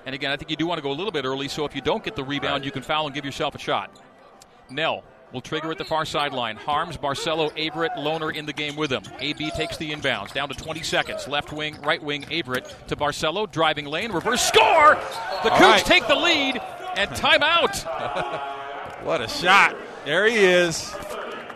And 0.06 0.14
again, 0.14 0.30
I 0.30 0.36
think 0.36 0.50
you 0.50 0.56
do 0.56 0.66
want 0.66 0.78
to 0.78 0.82
go 0.82 0.90
a 0.90 0.94
little 0.96 1.12
bit 1.12 1.24
early, 1.24 1.48
so 1.48 1.64
if 1.64 1.74
you 1.74 1.80
don't 1.80 2.02
get 2.02 2.16
the 2.16 2.24
rebound, 2.24 2.54
Right. 2.60 2.64
you 2.64 2.70
can 2.72 2.82
foul 2.82 3.06
and 3.06 3.14
give 3.14 3.24
yourself 3.24 3.54
a 3.54 3.58
shot. 3.58 3.90
Knell 4.70 5.04
will 5.32 5.40
trigger 5.40 5.70
at 5.70 5.78
the 5.78 5.84
far 5.84 6.04
sideline. 6.04 6.56
Haarms, 6.56 6.96
Barcelo, 6.98 7.50
Averette, 7.56 7.96
Lohner 7.96 8.34
in 8.34 8.46
the 8.46 8.52
game 8.52 8.74
with 8.74 8.90
him. 8.90 9.02
AB 9.20 9.50
takes 9.52 9.76
the 9.76 9.92
inbounds. 9.92 10.32
Down 10.32 10.48
to 10.48 10.54
20 10.56 10.82
seconds. 10.82 11.28
Left 11.28 11.52
wing, 11.52 11.80
right 11.82 12.02
wing, 12.02 12.24
Averette 12.32 12.88
to 12.88 12.96
Barcelo. 12.96 13.48
Driving 13.50 13.86
lane, 13.86 14.10
reverse 14.10 14.40
score! 14.42 14.96
The 15.44 15.50
All 15.52 15.58
Cougs 15.58 15.60
right. 15.60 15.84
take 15.84 16.06
the 16.08 16.16
lead 16.16 16.60
and 16.96 17.10
timeout. 17.10 18.56
What 19.04 19.22
a 19.22 19.28
shot. 19.28 19.76
There 20.04 20.26
he 20.26 20.36
is. 20.36 20.90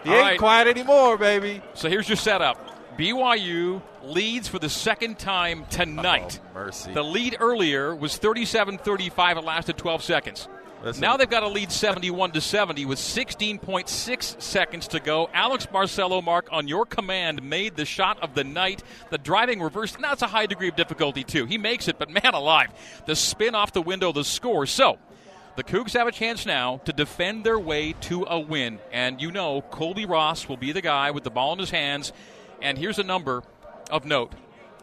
He 0.02 0.08
All 0.08 0.14
ain't 0.16 0.22
right. 0.22 0.38
quiet 0.38 0.66
anymore, 0.66 1.18
baby. 1.18 1.60
So 1.74 1.90
here's 1.90 2.08
your 2.08 2.16
setup. 2.16 2.56
BYU 2.96 3.82
leads 4.02 4.48
for 4.48 4.58
the 4.58 4.68
second 4.68 5.18
time 5.18 5.66
tonight. 5.70 6.40
Oh, 6.42 6.54
mercy. 6.54 6.92
The 6.92 7.02
lead 7.02 7.36
earlier 7.40 7.94
was 7.94 8.18
37-35. 8.18 9.36
It 9.36 9.44
lasted 9.44 9.76
12 9.76 10.02
seconds. 10.02 10.48
Listen. 10.84 11.00
Now 11.00 11.16
they've 11.16 11.30
got 11.30 11.42
a 11.42 11.48
lead 11.48 11.72
71 11.72 12.32
to 12.32 12.40
70 12.42 12.84
with 12.84 12.98
16.6 12.98 14.42
seconds 14.42 14.88
to 14.88 15.00
go. 15.00 15.30
Alex 15.32 15.66
Barcelo, 15.66 16.22
Mark, 16.22 16.48
on 16.52 16.68
your 16.68 16.84
command, 16.84 17.42
made 17.42 17.74
the 17.74 17.86
shot 17.86 18.22
of 18.22 18.34
the 18.34 18.44
night. 18.44 18.82
The 19.10 19.16
driving 19.16 19.62
reverse. 19.62 19.98
Now 19.98 20.12
it's 20.12 20.22
a 20.22 20.26
high 20.26 20.44
degree 20.44 20.68
of 20.68 20.76
difficulty 20.76 21.24
too. 21.24 21.46
He 21.46 21.56
makes 21.56 21.88
it, 21.88 21.98
but 21.98 22.10
man 22.10 22.34
alive, 22.34 22.68
the 23.06 23.16
spin 23.16 23.54
off 23.54 23.72
the 23.72 23.82
window, 23.82 24.12
the 24.12 24.24
score. 24.24 24.66
So. 24.66 24.98
The 25.56 25.62
Cougs 25.62 25.92
have 25.92 26.08
a 26.08 26.12
chance 26.12 26.46
now 26.46 26.78
to 26.78 26.92
defend 26.92 27.44
their 27.44 27.60
way 27.60 27.92
to 28.00 28.26
a 28.28 28.40
win. 28.40 28.80
And 28.90 29.22
you 29.22 29.30
know, 29.30 29.62
Colbey 29.62 30.08
Ross 30.08 30.48
will 30.48 30.56
be 30.56 30.72
the 30.72 30.80
guy 30.80 31.12
with 31.12 31.22
the 31.22 31.30
ball 31.30 31.52
in 31.52 31.60
his 31.60 31.70
hands. 31.70 32.12
And 32.62 32.78
here's 32.78 32.98
a 32.98 33.02
number 33.02 33.42
of 33.90 34.04
note 34.04 34.32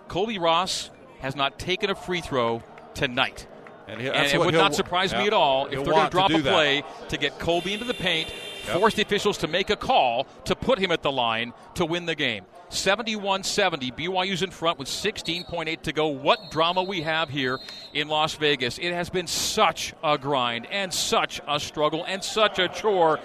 Colbey 0.07 0.39
Ross 0.39 0.89
has 1.19 1.36
not 1.36 1.57
taken 1.59 1.89
a 1.89 1.95
free 1.95 2.22
throw 2.22 2.63
tonight. 2.93 3.47
And, 3.88 3.99
he- 3.99 4.07
And 4.09 4.28
it 4.32 4.39
would 4.39 4.53
not 4.53 4.74
surprise 4.76 5.11
me 5.13 5.28
at 5.28 5.34
all 5.34 5.65
if 5.65 5.72
they're 5.84 5.93
going 5.93 6.05
to 6.05 6.09
drop 6.09 6.32
a 6.32 6.41
that. 6.41 6.53
play 6.53 6.84
to 7.09 7.17
get 7.17 7.39
Colbey 7.39 7.74
into 7.74 7.86
the 7.86 7.93
paint, 7.93 8.30
Yep. 8.67 8.78
force 8.78 8.93
the 8.93 9.01
officials 9.01 9.39
to 9.39 9.47
make 9.47 9.69
a 9.69 9.76
call 9.76 10.26
to 10.45 10.55
put 10.55 10.78
him 10.80 10.91
at 10.91 11.01
the 11.01 11.11
line 11.11 11.51
to 11.76 11.86
win 11.86 12.05
the 12.05 12.15
game. 12.15 12.45
71 12.69 13.43
70. 13.43 13.91
BYU's 13.91 14.43
in 14.43 14.51
front 14.51 14.80
with 14.80 14.88
16.8 14.88 15.82
to 15.84 15.91
go. 15.91 16.07
What 16.07 16.51
drama 16.51 16.84
we 16.84 17.01
have 17.01 17.28
here 17.30 17.59
in 17.93 18.07
Las 18.07 18.36
Vegas. 18.36 18.78
It 18.78 18.93
has 18.93 19.09
been 19.09 19.28
such 19.28 19.93
a 20.03 20.17
grind 20.17 20.67
and 20.72 20.93
such 20.93 21.41
a 21.47 21.59
struggle 21.59 22.05
and 22.07 22.24
such 22.24 22.59
a 22.59 22.69
chore. 22.69 23.19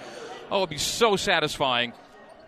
Oh, 0.51 0.57
it'd 0.59 0.69
be 0.69 0.77
so 0.77 1.15
satisfying 1.15 1.93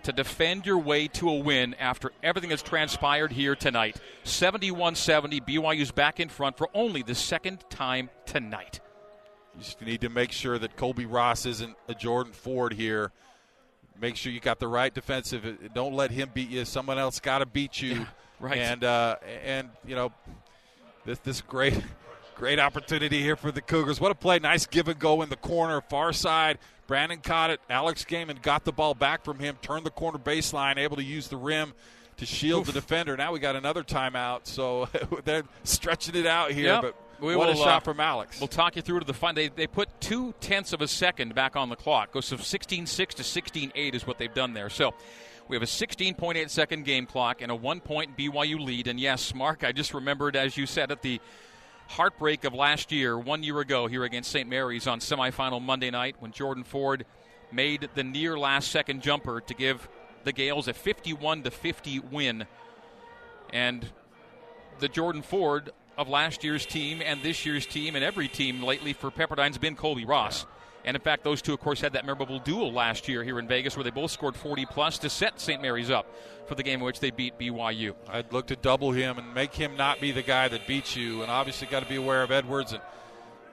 to 0.03 0.11
defend 0.11 0.65
your 0.65 0.77
way 0.77 1.07
to 1.07 1.29
a 1.29 1.35
win 1.35 1.73
after 1.75 2.11
everything 2.23 2.49
that's 2.49 2.61
transpired 2.61 3.31
here 3.31 3.55
tonight. 3.55 3.97
71 4.23 4.95
70, 4.95 5.41
BYU's 5.41 5.91
back 5.91 6.19
in 6.19 6.29
front 6.29 6.57
for 6.57 6.69
only 6.73 7.01
the 7.03 7.15
second 7.15 7.63
time 7.69 8.09
tonight. 8.25 8.79
You 9.55 9.63
just 9.63 9.81
need 9.81 10.01
to 10.01 10.09
make 10.09 10.31
sure 10.31 10.57
that 10.57 10.77
Colbey 10.77 11.05
Ross 11.09 11.45
isn't 11.45 11.75
a 11.87 11.93
Jordan 11.93 12.33
Ford 12.33 12.73
here. 12.73 13.11
Make 13.99 14.15
sure 14.15 14.31
you 14.31 14.39
got 14.39 14.59
the 14.59 14.67
right 14.67 14.93
defensive. 14.93 15.73
Don't 15.73 15.93
let 15.93 16.11
him 16.11 16.29
beat 16.33 16.49
you. 16.49 16.63
Someone 16.63 16.97
else 16.97 17.19
got 17.19 17.39
to 17.39 17.45
beat 17.45 17.81
you. 17.81 18.05
right. 18.39 18.57
And 18.57 18.83
uh, 18.83 19.17
and 19.43 19.69
you 19.85 19.95
know 19.95 20.13
this 21.05 21.19
this 21.19 21.41
great 21.41 21.73
great 22.35 22.59
opportunity 22.59 23.21
here 23.21 23.35
for 23.35 23.51
the 23.51 23.61
Cougars. 23.61 23.99
What 23.99 24.11
a 24.11 24.15
play! 24.15 24.39
Nice 24.39 24.65
give 24.65 24.87
and 24.87 24.97
go 24.97 25.21
in 25.21 25.29
the 25.29 25.35
corner, 25.35 25.81
far 25.81 26.13
side. 26.13 26.59
Brandon 26.89 27.19
caught 27.19 27.51
it. 27.51 27.61
Alex 27.69 28.03
and 28.09 28.41
got 28.41 28.65
the 28.65 28.71
ball 28.71 28.95
back 28.95 29.23
from 29.23 29.37
him. 29.37 29.55
Turned 29.61 29.85
the 29.85 29.91
corner 29.91 30.17
baseline, 30.17 30.77
able 30.77 30.95
to 30.95 31.03
use 31.03 31.27
the 31.27 31.37
rim 31.37 31.73
to 32.17 32.25
shield 32.25 32.61
Oof. 32.61 32.73
the 32.73 32.81
defender. 32.81 33.15
Now 33.15 33.31
we 33.31 33.37
got 33.37 33.55
another 33.55 33.83
timeout, 33.83 34.39
so 34.43 34.89
they're 35.23 35.43
stretching 35.63 36.15
it 36.15 36.25
out 36.25 36.49
here. 36.49 36.65
Yep. 36.65 36.81
But 36.81 36.95
we 37.21 37.35
what 37.35 37.47
will, 37.47 37.53
a 37.53 37.57
shot 37.57 37.67
uh, 37.67 37.79
from 37.81 37.99
Alex. 37.99 38.41
We'll 38.41 38.47
talk 38.47 38.75
you 38.75 38.81
through 38.81 39.01
to 39.01 39.05
the 39.05 39.13
fun. 39.13 39.35
They, 39.35 39.49
they 39.49 39.67
put 39.67 39.87
two 40.01 40.33
tenths 40.41 40.73
of 40.73 40.81
a 40.81 40.87
second 40.87 41.35
back 41.35 41.55
on 41.55 41.69
the 41.69 41.75
clock. 41.75 42.11
Goes 42.11 42.27
from 42.27 42.39
16 42.39 42.87
6 42.87 43.15
to 43.15 43.23
16 43.23 43.71
8 43.75 43.93
is 43.93 44.07
what 44.07 44.17
they've 44.17 44.33
done 44.33 44.53
there. 44.53 44.71
So 44.71 44.95
we 45.47 45.55
have 45.55 45.61
a 45.61 45.67
16.8 45.67 46.49
second 46.49 46.85
game 46.85 47.05
clock 47.05 47.43
and 47.43 47.51
a 47.51 47.55
one 47.55 47.81
point 47.81 48.17
BYU 48.17 48.59
lead. 48.59 48.87
And 48.87 48.99
yes, 48.99 49.35
Mark, 49.35 49.63
I 49.63 49.73
just 49.73 49.93
remembered, 49.93 50.35
as 50.35 50.57
you 50.57 50.65
said, 50.65 50.91
at 50.91 51.03
the 51.03 51.21
heartbreak 51.89 52.43
of 52.43 52.53
last 52.53 52.91
year, 52.91 53.17
one 53.17 53.41
year 53.41 53.59
ago, 53.59 53.87
here 53.87 54.03
against 54.03 54.31
St. 54.31 54.47
Mary's 54.47 54.85
on 54.85 54.99
semifinal 54.99 55.61
Monday 55.61 55.89
night 55.89 56.15
when 56.19 56.31
Jordan 56.31 56.63
Ford 56.63 57.03
made 57.51 57.89
the 57.95 58.03
near 58.03 58.37
last 58.37 58.69
second 58.69 59.01
jumper 59.01 59.41
to 59.41 59.53
give 59.55 59.89
the 60.23 60.31
Gaels 60.31 60.67
a 60.67 60.73
51 60.73 61.43
to 61.43 61.51
50 61.51 61.99
win. 61.99 62.45
And 63.51 63.89
the 64.79 64.87
Jordan 64.87 65.23
Ford 65.23 65.71
of 65.97 66.07
last 66.07 66.43
year's 66.43 66.65
team 66.65 67.01
and 67.03 67.23
this 67.23 67.43
year's 67.43 67.65
team 67.65 67.95
and 67.95 68.05
every 68.05 68.27
team 68.27 68.61
lately 68.61 68.93
for 68.93 69.09
Pepperdine's 69.09 69.57
been 69.57 69.75
Colbey 69.75 70.07
Ross. 70.07 70.45
And 70.89 70.95
in 70.95 71.01
fact, 71.03 71.23
those 71.23 71.43
two, 71.43 71.53
of 71.53 71.59
course, 71.59 71.79
had 71.81 71.93
that 71.93 72.03
memorable 72.03 72.39
duel 72.39 72.73
last 72.73 73.07
year 73.07 73.23
here 73.23 73.37
in 73.37 73.47
Vegas 73.47 73.77
where 73.77 73.83
they 73.83 73.91
both 73.91 74.09
scored 74.09 74.35
40 74.35 74.65
plus 74.65 74.97
to 74.97 75.09
set 75.11 75.39
St. 75.39 75.61
Mary's 75.61 75.91
up 75.91 76.07
for 76.47 76.55
the 76.55 76.63
game 76.63 76.79
in 76.79 76.85
which 76.87 76.99
they 76.99 77.11
beat 77.11 77.37
BYU. 77.37 77.93
I'd 78.07 78.33
look 78.33 78.47
to 78.47 78.55
double 78.55 78.91
him 78.91 79.19
and 79.19 79.35
make 79.35 79.53
him 79.53 79.77
not 79.77 80.01
be 80.01 80.11
the 80.11 80.23
guy 80.23 80.47
that 80.47 80.65
beats 80.65 80.95
you. 80.95 81.21
And 81.21 81.29
obviously, 81.29 81.67
got 81.67 81.83
to 81.83 81.87
be 81.87 81.97
aware 81.97 82.23
of 82.23 82.31
Edwards. 82.31 82.73
And 82.73 82.81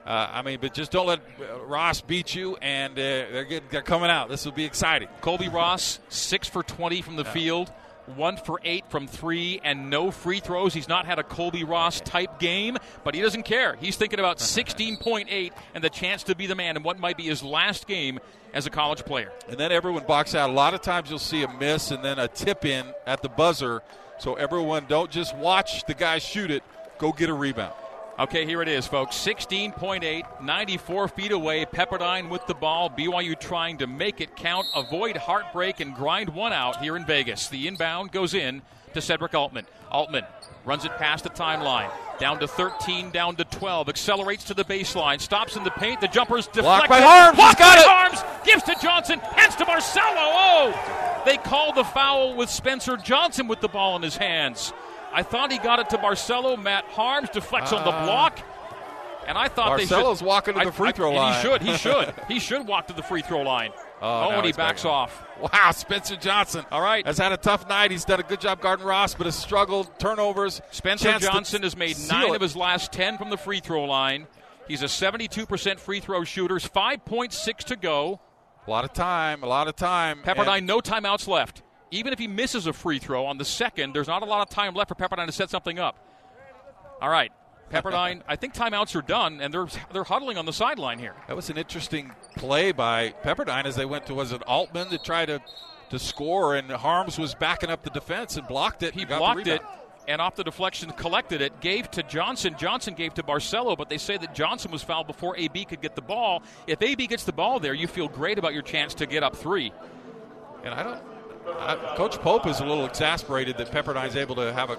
uh, 0.03 0.29
I 0.33 0.41
mean, 0.41 0.57
but 0.59 0.73
just 0.73 0.89
don't 0.89 1.05
let 1.05 1.19
uh, 1.39 1.59
Ross 1.59 2.01
beat 2.01 2.33
you. 2.33 2.57
And 2.59 2.93
uh, 2.93 2.95
they're, 2.95 3.43
getting, 3.43 3.69
they're 3.69 3.83
coming 3.83 4.09
out. 4.09 4.29
This 4.29 4.43
will 4.43 4.51
be 4.53 4.65
exciting. 4.65 5.07
Colbey 5.21 5.53
Ross, 5.53 5.99
six 6.09 6.49
for 6.49 6.63
20 6.63 7.03
from 7.03 7.17
the 7.17 7.23
yeah. 7.23 7.33
field 7.33 7.71
one 8.15 8.37
for 8.37 8.59
eight 8.63 8.89
from 8.89 9.07
three, 9.07 9.59
and 9.63 9.89
no 9.89 10.11
free 10.11 10.39
throws. 10.39 10.73
He's 10.73 10.87
not 10.87 11.05
had 11.05 11.19
a 11.19 11.23
Colbey 11.23 11.67
Ross 11.67 11.99
type 12.01 12.39
game, 12.39 12.77
but 13.03 13.13
he 13.13 13.21
doesn't 13.21 13.43
care. 13.43 13.75
He's 13.75 13.95
thinking 13.95 14.19
about 14.19 14.37
16.8 14.37 15.51
and 15.75 15.83
the 15.83 15.89
chance 15.89 16.23
to 16.23 16.35
be 16.35 16.47
the 16.47 16.55
man 16.55 16.77
in 16.77 16.83
what 16.83 16.99
might 16.99 17.17
be 17.17 17.23
his 17.23 17.43
last 17.43 17.87
game 17.87 18.19
as 18.53 18.65
a 18.65 18.69
college 18.69 19.03
player. 19.05 19.31
And 19.49 19.57
then 19.57 19.71
everyone 19.71 20.03
box 20.05 20.35
out. 20.35 20.49
A 20.49 20.53
lot 20.53 20.73
of 20.73 20.81
times 20.81 21.09
you'll 21.09 21.19
see 21.19 21.43
a 21.43 21.53
miss 21.53 21.91
and 21.91 22.03
then 22.03 22.19
a 22.19 22.27
tip 22.27 22.65
in 22.65 22.85
at 23.05 23.21
the 23.21 23.29
buzzer. 23.29 23.81
So 24.19 24.35
everyone 24.35 24.85
don't 24.87 25.11
just 25.11 25.35
watch 25.35 25.85
the 25.85 25.93
guy 25.93 26.17
shoot 26.17 26.49
it, 26.49 26.63
go 26.97 27.11
get 27.11 27.29
a 27.29 27.33
rebound. 27.33 27.73
Okay, 28.19 28.47
here 28.47 28.63
it 28.63 28.67
is, 28.67 28.87
folks. 28.87 29.15
16.8, 29.15 30.41
94 30.41 31.07
feet 31.09 31.31
away. 31.31 31.65
Pepperdine 31.65 32.29
with 32.29 32.45
the 32.47 32.55
ball. 32.55 32.89
BYU 32.89 33.39
trying 33.39 33.77
to 33.77 33.85
make 33.85 34.21
it 34.21 34.35
count, 34.35 34.65
avoid 34.75 35.15
heartbreak, 35.15 35.81
and 35.81 35.93
grind 35.93 36.29
one 36.29 36.51
out 36.51 36.81
here 36.81 36.97
in 36.97 37.05
Vegas. 37.05 37.47
The 37.47 37.67
inbound 37.67 38.11
goes 38.11 38.33
in 38.33 38.63
to 38.95 39.01
Sedrick 39.01 39.35
Altman. 39.35 39.67
Altman 39.91 40.23
runs 40.65 40.83
it 40.83 40.97
past 40.97 41.25
the 41.25 41.29
timeline. 41.29 41.91
Down 42.17 42.39
to 42.39 42.47
13, 42.47 43.11
down 43.11 43.35
to 43.35 43.43
12. 43.43 43.87
Accelerates 43.87 44.45
to 44.45 44.55
the 44.55 44.65
baseline. 44.65 45.21
Stops 45.21 45.55
in 45.55 45.63
the 45.63 45.69
paint. 45.69 46.01
The 46.01 46.07
jumper's 46.07 46.47
deflected. 46.47 46.87
Blocked 46.87 46.89
by 46.89 47.01
Haarms. 47.01 47.35
Blocked 47.35 47.59
got 47.59 47.75
by 47.75 47.81
it. 47.81 47.87
Haarms. 47.87 48.43
Gives 48.43 48.63
to 48.63 48.75
Johnson. 48.81 49.19
Hands 49.19 49.55
to 49.57 49.63
Barcelo. 49.63 50.01
Oh! 50.17 51.21
They 51.23 51.37
call 51.37 51.71
the 51.71 51.83
foul 51.83 52.35
with 52.35 52.49
Spencer 52.49 52.97
Johnson 52.97 53.47
with 53.47 53.61
the 53.61 53.67
ball 53.67 53.95
in 53.95 54.01
his 54.01 54.17
hands. 54.17 54.73
I 55.11 55.23
thought 55.23 55.51
he 55.51 55.57
got 55.57 55.79
it 55.79 55.89
to 55.91 55.97
Barcelo. 55.97 56.61
Matt 56.61 56.85
Haarms 56.89 57.31
deflects 57.31 57.73
uh, 57.73 57.77
on 57.77 57.85
the 57.85 57.91
ah. 57.91 58.05
block. 58.05 58.39
And 59.27 59.37
I 59.37 59.49
thought 59.49 59.77
Barcelo's 59.77 60.19
they 60.19 60.23
should. 60.23 60.25
walking 60.25 60.53
to 60.53 60.65
the 60.65 60.71
free 60.71 60.93
throw 60.93 61.13
I, 61.13 61.15
line. 61.15 61.35
He 61.35 61.41
should. 61.41 61.61
He 61.61 61.77
should. 61.77 62.13
he 62.29 62.39
should 62.39 62.65
walk 62.65 62.87
to 62.87 62.93
the 62.93 63.03
free 63.03 63.21
throw 63.21 63.41
line. 63.41 63.71
Oh, 64.01 64.27
oh 64.27 64.29
and 64.29 64.45
he 64.45 64.53
backs 64.53 64.83
back 64.83 64.91
off. 64.91 65.23
Wow, 65.41 65.71
Spencer 65.71 66.15
Johnson. 66.15 66.65
All 66.71 66.81
right. 66.81 67.05
Has 67.05 67.17
had 67.17 67.33
a 67.33 67.37
tough 67.37 67.67
night. 67.67 67.91
He's 67.91 68.05
done 68.05 68.21
a 68.21 68.23
good 68.23 68.39
job 68.39 68.61
guarding 68.61 68.85
Ross, 68.85 69.15
but 69.15 69.25
has 69.25 69.35
struggled. 69.35 69.99
Turnovers. 69.99 70.61
Spencer 70.71 71.19
Johnson 71.19 71.63
has 71.63 71.75
made 71.75 71.97
nine 72.07 72.29
it. 72.29 72.35
of 72.35 72.41
his 72.41 72.55
last 72.55 72.93
10 72.93 73.17
from 73.17 73.29
the 73.29 73.37
free 73.37 73.59
throw 73.59 73.83
line. 73.83 74.27
He's 74.67 74.81
a 74.81 74.85
72% 74.85 75.79
free 75.79 75.99
throw 75.99 76.23
shooter. 76.23 76.55
5.6 76.55 77.57
to 77.65 77.75
go. 77.75 78.19
A 78.65 78.69
lot 78.69 78.85
of 78.85 78.93
time. 78.93 79.43
A 79.43 79.47
lot 79.47 79.67
of 79.67 79.75
time. 79.75 80.21
Pepperdine, 80.23 80.63
no 80.63 80.79
timeouts 80.79 81.27
left 81.27 81.63
even 81.91 82.13
if 82.13 82.19
he 82.19 82.27
misses 82.27 82.67
a 82.67 82.73
free 82.73 82.99
throw 82.99 83.25
on 83.25 83.37
the 83.37 83.45
second, 83.45 83.93
there's 83.93 84.07
not 84.07 84.21
a 84.21 84.25
lot 84.25 84.41
of 84.41 84.49
time 84.49 84.73
left 84.73 84.89
for 84.89 84.95
Pepperdine 84.95 85.27
to 85.27 85.31
set 85.31 85.49
something 85.49 85.79
up. 85.79 85.97
All 87.01 87.09
right. 87.09 87.31
Pepperdine, 87.71 88.21
I 88.27 88.37
think 88.37 88.53
timeouts 88.53 88.95
are 88.95 89.01
done, 89.01 89.41
and 89.41 89.53
they're 89.53 89.67
they're 89.91 90.05
huddling 90.05 90.37
on 90.37 90.45
the 90.45 90.53
sideline 90.53 90.99
here. 90.99 91.13
That 91.27 91.35
was 91.35 91.49
an 91.49 91.57
interesting 91.57 92.13
play 92.37 92.71
by 92.71 93.13
Pepperdine 93.23 93.65
as 93.65 93.75
they 93.75 93.85
went 93.85 94.05
to 94.05 94.13
was 94.13 94.31
it 94.31 94.41
Altman 94.43 94.87
to 94.89 94.97
try 94.97 95.25
to 95.25 95.41
to 95.89 95.99
score, 95.99 96.55
and 96.55 96.69
Haarms 96.69 97.19
was 97.19 97.35
backing 97.35 97.69
up 97.69 97.83
the 97.83 97.89
defense 97.89 98.37
and 98.37 98.47
blocked 98.47 98.83
it. 98.83 98.93
He 98.93 99.03
blocked 99.03 99.47
it, 99.47 99.61
and 100.07 100.21
off 100.21 100.35
the 100.35 100.43
deflection, 100.43 100.91
collected 100.91 101.41
it, 101.41 101.59
gave 101.59 101.91
to 101.91 102.03
Johnson. 102.03 102.55
Johnson 102.57 102.93
gave 102.93 103.13
to 103.15 103.23
Barcelo, 103.23 103.77
but 103.77 103.89
they 103.89 103.97
say 103.97 104.17
that 104.17 104.33
Johnson 104.33 104.71
was 104.71 104.81
fouled 104.81 105.07
before 105.07 105.37
AB 105.37 105.65
could 105.65 105.81
get 105.81 105.95
the 105.95 106.01
ball. 106.01 106.43
If 106.67 106.81
AB 106.81 107.07
gets 107.07 107.25
the 107.25 107.33
ball 107.33 107.59
there, 107.59 107.73
you 107.73 107.87
feel 107.87 108.07
great 108.07 108.37
about 108.37 108.53
your 108.53 108.63
chance 108.63 108.93
to 108.95 109.05
get 109.05 109.23
up 109.23 109.35
three. 109.35 109.73
And 110.63 110.73
I 110.73 110.83
don't 110.83 111.01
uh, 111.47 111.95
Coach 111.95 112.17
Pope 112.19 112.47
is 112.47 112.59
a 112.59 112.65
little 112.65 112.85
exasperated 112.85 113.57
that 113.57 113.71
Pepperdine's 113.71 114.15
able 114.15 114.35
to 114.35 114.53
have 114.53 114.69
a 114.69 114.77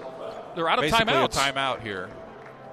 they're 0.55 0.69
out 0.69 0.83
of 0.83 0.91
timeouts. 0.91 1.33
timeout 1.33 1.81
here. 1.81 2.09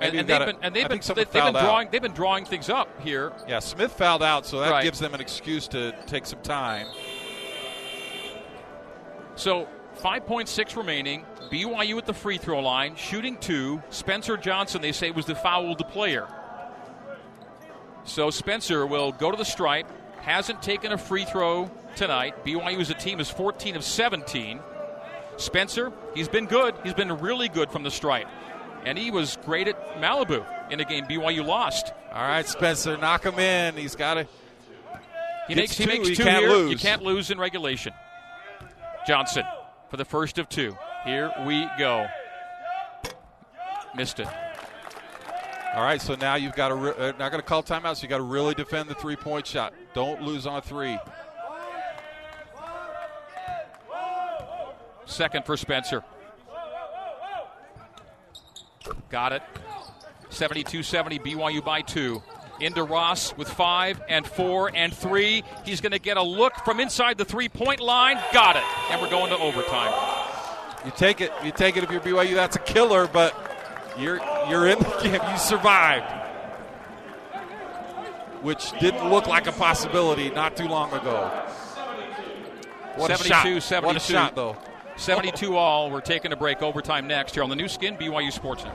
And, 0.00 0.14
and, 0.14 0.28
they've 0.28 0.38
been, 0.38 0.56
and 0.62 0.74
they've 0.74 0.88
been, 0.88 1.00
they've 1.00 1.32
been 1.32 1.52
drawing 1.52 1.88
they've 1.90 2.02
been 2.02 2.12
drawing 2.12 2.44
things 2.44 2.68
up 2.68 2.88
here. 3.00 3.32
Yeah, 3.48 3.60
Smith 3.60 3.92
fouled 3.92 4.22
out, 4.22 4.44
so 4.44 4.60
that 4.60 4.70
right. 4.70 4.84
gives 4.84 4.98
them 4.98 5.14
an 5.14 5.20
excuse 5.20 5.68
to 5.68 5.94
take 6.06 6.26
some 6.26 6.40
time. 6.42 6.86
So 9.36 9.68
5.6 9.98 10.76
remaining. 10.76 11.24
BYU 11.50 11.96
at 11.96 12.06
the 12.06 12.12
free 12.12 12.38
throw 12.38 12.60
line, 12.60 12.96
shooting 12.96 13.36
two. 13.38 13.80
Spencer 13.90 14.36
Johnson, 14.36 14.82
they 14.82 14.92
say, 14.92 15.12
was 15.12 15.26
the 15.26 15.34
fouled 15.34 15.86
player. 15.88 16.26
So 18.04 18.30
Spencer 18.30 18.86
will 18.86 19.12
go 19.12 19.30
to 19.30 19.36
the 19.36 19.44
stripe. 19.44 19.86
Hasn't 20.26 20.60
taken 20.60 20.90
a 20.90 20.98
free 20.98 21.24
throw 21.24 21.70
tonight. 21.94 22.44
BYU 22.44 22.80
as 22.80 22.90
a 22.90 22.94
team 22.94 23.20
is 23.20 23.30
14 23.30 23.76
of 23.76 23.84
17. 23.84 24.58
Spencer, 25.36 25.92
he's 26.16 26.26
been 26.26 26.46
good. 26.46 26.74
He's 26.82 26.94
been 26.94 27.16
really 27.18 27.48
good 27.48 27.70
from 27.70 27.84
the 27.84 27.92
stripe. 27.92 28.26
And 28.84 28.98
he 28.98 29.12
was 29.12 29.38
great 29.44 29.68
at 29.68 30.00
Malibu 30.00 30.44
in 30.68 30.80
a 30.80 30.84
game 30.84 31.04
BYU 31.04 31.46
lost. 31.46 31.92
All 32.12 32.26
right, 32.26 32.44
Spencer, 32.44 32.96
knock 32.96 33.24
him 33.24 33.38
in. 33.38 33.76
He's 33.76 33.94
got 33.94 34.14
to. 34.14 34.26
He 35.46 35.54
makes, 35.54 35.76
two, 35.76 35.84
he 35.84 35.98
makes 36.00 36.16
two 36.16 36.24
here. 36.24 36.48
Lose. 36.48 36.72
You 36.72 36.78
can't 36.78 37.02
lose 37.02 37.30
in 37.30 37.38
regulation. 37.38 37.92
Johnson 39.06 39.44
for 39.90 39.96
the 39.96 40.04
first 40.04 40.38
of 40.38 40.48
two. 40.48 40.76
Here 41.04 41.32
we 41.46 41.68
go. 41.78 42.08
Missed 43.94 44.18
it. 44.18 44.26
All 45.76 45.82
right, 45.82 46.00
so 46.00 46.14
now 46.14 46.36
you've 46.36 46.54
got 46.54 46.68
to. 46.68 46.74
Re- 46.74 46.94
uh, 46.96 47.12
not 47.18 47.30
going 47.30 47.32
to 47.32 47.42
call 47.42 47.62
timeouts. 47.62 47.96
So 47.96 48.04
you 48.04 48.08
got 48.08 48.16
to 48.16 48.22
really 48.22 48.54
defend 48.54 48.88
the 48.88 48.94
three 48.94 49.14
point 49.14 49.46
shot. 49.46 49.74
Don't 49.92 50.22
lose 50.22 50.46
on 50.46 50.62
three. 50.62 50.98
Second 55.04 55.44
for 55.44 55.54
Spencer. 55.58 56.02
Got 59.10 59.34
it. 59.34 59.42
72 60.30 60.82
70, 60.82 61.18
BYU 61.18 61.62
by 61.62 61.82
two. 61.82 62.22
Into 62.58 62.82
Ross 62.82 63.36
with 63.36 63.48
five 63.50 64.00
and 64.08 64.26
four 64.26 64.74
and 64.74 64.94
three. 64.94 65.44
He's 65.66 65.82
going 65.82 65.92
to 65.92 65.98
get 65.98 66.16
a 66.16 66.22
look 66.22 66.54
from 66.64 66.80
inside 66.80 67.18
the 67.18 67.26
three 67.26 67.50
point 67.50 67.80
line. 67.80 68.18
Got 68.32 68.56
it. 68.56 68.64
And 68.90 69.02
we're 69.02 69.10
going 69.10 69.28
to 69.28 69.36
overtime. 69.36 69.92
You 70.86 70.92
take 70.96 71.20
it. 71.20 71.32
You 71.44 71.52
take 71.52 71.76
it 71.76 71.84
if 71.84 71.90
you're 71.90 72.00
BYU. 72.00 72.34
That's 72.34 72.56
a 72.56 72.60
killer, 72.60 73.06
but 73.06 73.55
you're 73.98 74.20
you're 74.48 74.66
in 74.66 74.78
the 74.78 74.98
game. 75.02 75.20
You 75.30 75.38
survived, 75.38 76.10
which 78.42 78.72
didn't 78.80 79.08
look 79.10 79.26
like 79.26 79.46
a 79.46 79.52
possibility 79.52 80.30
not 80.30 80.56
too 80.56 80.68
long 80.68 80.92
ago. 80.92 81.30
What 82.96 83.08
72, 83.08 83.24
a 83.24 83.60
shot. 83.60 83.62
72. 83.62 83.86
What 83.86 83.96
a 83.96 84.00
shot, 84.00 84.34
though. 84.34 84.56
72 84.96 85.56
all. 85.56 85.90
We're 85.90 86.00
taking 86.00 86.32
a 86.32 86.36
break. 86.36 86.62
Overtime 86.62 87.06
next 87.06 87.34
here 87.34 87.42
on 87.42 87.50
the 87.50 87.56
Nu 87.56 87.68
Skin 87.68 87.96
BYU 87.96 88.32
Sportsnet. 88.32 88.72